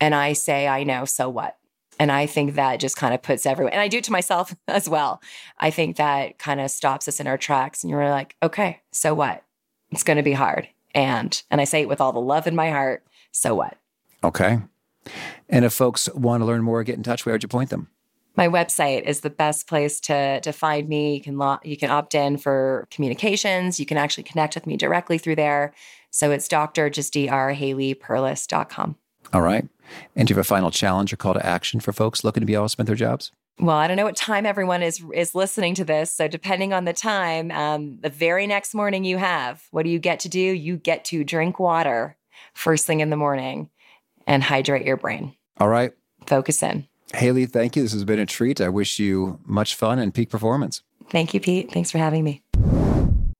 And 0.00 0.14
i 0.14 0.32
say 0.32 0.68
i 0.68 0.84
know 0.84 1.04
so 1.04 1.28
what? 1.28 1.56
And 1.98 2.12
i 2.12 2.26
think 2.26 2.54
that 2.54 2.80
just 2.80 2.96
kind 2.96 3.14
of 3.14 3.22
puts 3.22 3.46
everyone 3.46 3.72
and 3.72 3.80
i 3.80 3.88
do 3.88 3.98
it 3.98 4.04
to 4.04 4.12
myself 4.12 4.54
as 4.68 4.88
well. 4.88 5.20
I 5.58 5.70
think 5.70 5.96
that 5.96 6.38
kind 6.38 6.60
of 6.60 6.70
stops 6.70 7.08
us 7.08 7.20
in 7.20 7.26
our 7.26 7.38
tracks 7.38 7.82
and 7.82 7.90
you're 7.90 8.10
like 8.10 8.36
okay 8.42 8.80
so 8.92 9.14
what? 9.14 9.42
It's 9.90 10.04
going 10.04 10.18
to 10.18 10.22
be 10.22 10.32
hard. 10.32 10.68
And 10.94 11.42
and 11.50 11.60
i 11.60 11.64
say 11.64 11.82
it 11.82 11.88
with 11.88 12.00
all 12.00 12.12
the 12.12 12.20
love 12.20 12.46
in 12.46 12.54
my 12.54 12.70
heart 12.70 13.04
so 13.32 13.54
what? 13.54 13.76
Okay. 14.22 14.60
And 15.48 15.64
if 15.64 15.72
folks 15.72 16.12
want 16.14 16.42
to 16.42 16.44
learn 16.44 16.62
more 16.62 16.84
get 16.84 16.96
in 16.96 17.02
touch 17.02 17.24
where 17.24 17.34
would 17.34 17.42
you 17.42 17.48
point 17.48 17.70
them 17.70 17.88
my 18.36 18.48
website 18.48 19.02
is 19.02 19.20
the 19.20 19.30
best 19.30 19.66
place 19.66 20.00
to 20.00 20.40
to 20.40 20.52
find 20.52 20.88
me. 20.88 21.14
You 21.14 21.20
can 21.20 21.38
lo- 21.38 21.58
you 21.64 21.76
can 21.76 21.90
opt 21.90 22.14
in 22.14 22.36
for 22.36 22.86
communications. 22.90 23.80
You 23.80 23.86
can 23.86 23.96
actually 23.96 24.24
connect 24.24 24.54
with 24.54 24.66
me 24.66 24.76
directly 24.76 25.18
through 25.18 25.36
there. 25.36 25.74
So 26.10 26.30
it's 26.30 26.48
Dr. 26.48 26.90
Just 26.90 27.12
Dr. 27.12 27.50
Haley 27.50 27.94
Perlus.com. 27.94 28.96
All 29.32 29.42
right. 29.42 29.68
And 30.16 30.26
do 30.26 30.32
you 30.32 30.36
have 30.36 30.44
a 30.44 30.48
final 30.48 30.70
challenge 30.70 31.12
or 31.12 31.16
call 31.16 31.34
to 31.34 31.44
action 31.44 31.80
for 31.80 31.92
folks 31.92 32.24
looking 32.24 32.40
to 32.40 32.46
be 32.46 32.54
able 32.54 32.64
to 32.64 32.70
spend 32.70 32.88
their 32.88 32.96
jobs? 32.96 33.32
Well, 33.58 33.76
I 33.76 33.86
don't 33.86 33.96
know 33.96 34.04
what 34.04 34.16
time 34.16 34.46
everyone 34.46 34.82
is 34.82 35.02
is 35.14 35.34
listening 35.34 35.74
to 35.74 35.84
this. 35.84 36.12
So 36.12 36.28
depending 36.28 36.72
on 36.72 36.84
the 36.84 36.92
time, 36.92 37.50
um, 37.50 37.98
the 38.00 38.08
very 38.08 38.46
next 38.46 38.74
morning 38.74 39.04
you 39.04 39.18
have, 39.18 39.62
what 39.70 39.84
do 39.84 39.90
you 39.90 39.98
get 39.98 40.20
to 40.20 40.28
do? 40.28 40.40
You 40.40 40.76
get 40.76 41.04
to 41.06 41.24
drink 41.24 41.58
water 41.58 42.16
first 42.54 42.86
thing 42.86 43.00
in 43.00 43.10
the 43.10 43.16
morning 43.16 43.68
and 44.26 44.42
hydrate 44.42 44.86
your 44.86 44.96
brain. 44.96 45.34
All 45.58 45.68
right. 45.68 45.92
Focus 46.26 46.62
in. 46.62 46.86
Haley, 47.14 47.46
thank 47.46 47.76
you. 47.76 47.82
This 47.82 47.92
has 47.92 48.04
been 48.04 48.18
a 48.18 48.26
treat. 48.26 48.60
I 48.60 48.68
wish 48.68 48.98
you 48.98 49.40
much 49.44 49.74
fun 49.74 49.98
and 49.98 50.14
peak 50.14 50.30
performance. 50.30 50.82
Thank 51.08 51.34
you, 51.34 51.40
Pete. 51.40 51.72
Thanks 51.72 51.90
for 51.90 51.98
having 51.98 52.22
me. 52.22 52.42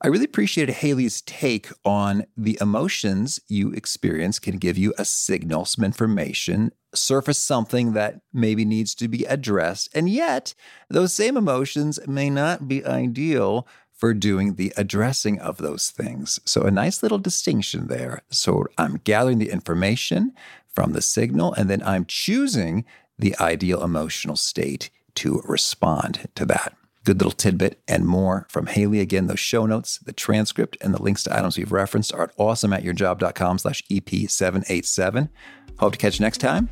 I 0.02 0.08
really 0.08 0.24
appreciated 0.24 0.76
Haley's 0.76 1.20
take 1.22 1.68
on 1.84 2.24
the 2.34 2.56
emotions 2.60 3.38
you 3.48 3.70
experience 3.72 4.38
can 4.38 4.56
give 4.56 4.78
you 4.78 4.94
a 4.96 5.04
signal, 5.04 5.66
some 5.66 5.84
information, 5.84 6.72
surface 6.94 7.38
something 7.38 7.92
that 7.92 8.20
maybe 8.32 8.64
needs 8.64 8.94
to 8.94 9.08
be 9.08 9.24
addressed. 9.26 9.94
And 9.94 10.08
yet, 10.08 10.54
those 10.88 11.12
same 11.12 11.36
emotions 11.36 12.00
may 12.08 12.30
not 12.30 12.66
be 12.66 12.84
ideal 12.84 13.68
for 13.92 14.14
doing 14.14 14.54
the 14.54 14.72
addressing 14.78 15.38
of 15.38 15.58
those 15.58 15.90
things. 15.90 16.40
So, 16.46 16.62
a 16.62 16.70
nice 16.70 17.02
little 17.02 17.18
distinction 17.18 17.88
there. 17.88 18.22
So, 18.30 18.64
I'm 18.78 19.02
gathering 19.04 19.38
the 19.38 19.50
information 19.50 20.32
from 20.66 20.92
the 20.92 21.02
signal, 21.02 21.52
and 21.52 21.68
then 21.68 21.82
I'm 21.82 22.06
choosing 22.06 22.86
the 23.20 23.36
ideal 23.38 23.82
emotional 23.82 24.36
state 24.36 24.90
to 25.16 25.42
respond 25.46 26.28
to 26.34 26.44
that. 26.46 26.74
good 27.04 27.18
little 27.18 27.32
tidbit, 27.32 27.80
and 27.88 28.06
more 28.06 28.46
from 28.50 28.66
Haley. 28.66 29.00
Again, 29.00 29.26
those 29.26 29.40
show 29.40 29.64
notes, 29.66 29.98
the 29.98 30.12
transcript, 30.12 30.76
and 30.82 30.92
the 30.92 31.02
links 31.02 31.22
to 31.24 31.36
items 31.36 31.56
we've 31.56 31.72
referenced 31.72 32.12
are 32.12 32.24
at 32.24 32.36
awesomeatyourjob.com 32.36 33.58
slash 33.58 33.82
EP787. 33.90 35.30
Hope 35.78 35.92
to 35.92 35.98
catch 35.98 36.20
you 36.20 36.24
next 36.24 36.38
time, 36.38 36.68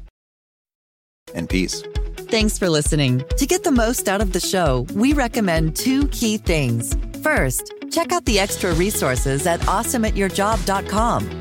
and 1.34 1.48
peace. 1.48 1.82
Thanks 2.30 2.58
for 2.58 2.68
listening. 2.68 3.24
To 3.38 3.46
get 3.46 3.64
the 3.64 3.72
most 3.72 4.06
out 4.06 4.20
of 4.20 4.32
the 4.32 4.40
show, 4.40 4.86
we 4.94 5.14
recommend 5.14 5.74
two 5.76 6.08
key 6.08 6.36
things. 6.36 6.94
First, 7.22 7.72
check 7.90 8.12
out 8.12 8.26
the 8.26 8.38
extra 8.38 8.74
resources 8.74 9.46
at 9.46 9.60
awesomeatyourjob.com. 9.60 11.40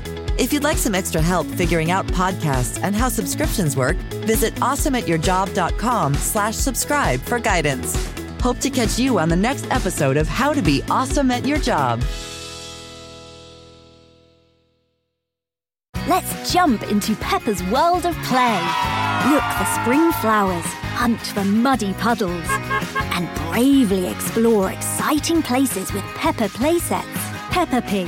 If 0.41 0.51
you'd 0.51 0.63
like 0.63 0.79
some 0.79 0.95
extra 0.95 1.21
help 1.21 1.45
figuring 1.45 1.91
out 1.91 2.07
podcasts 2.07 2.81
and 2.81 2.95
how 2.95 3.09
subscriptions 3.09 3.77
work, 3.77 3.95
visit 4.25 4.55
awesomeatyourjob.com 4.55 6.15
slash 6.15 6.55
subscribe 6.55 7.21
for 7.21 7.37
guidance. 7.37 7.95
Hope 8.41 8.57
to 8.61 8.71
catch 8.71 8.97
you 8.97 9.19
on 9.19 9.29
the 9.29 9.35
next 9.35 9.67
episode 9.69 10.17
of 10.17 10.27
How 10.27 10.51
to 10.51 10.63
Be 10.63 10.81
Awesome 10.89 11.29
at 11.29 11.45
Your 11.45 11.59
Job. 11.59 12.01
Let's 16.07 16.51
jump 16.51 16.81
into 16.89 17.15
Peppa's 17.17 17.63
world 17.65 18.07
of 18.07 18.15
play. 18.23 18.59
Look 19.29 19.43
for 19.43 19.65
spring 19.79 20.11
flowers, 20.13 20.65
hunt 20.95 21.21
for 21.21 21.45
muddy 21.45 21.93
puddles, 21.93 22.47
and 23.13 23.29
bravely 23.51 24.07
explore 24.07 24.71
exciting 24.71 25.43
places 25.43 25.93
with 25.93 26.03
Peppa 26.15 26.47
playsets. 26.49 27.27
Peppa 27.51 27.81
Pig, 27.83 28.07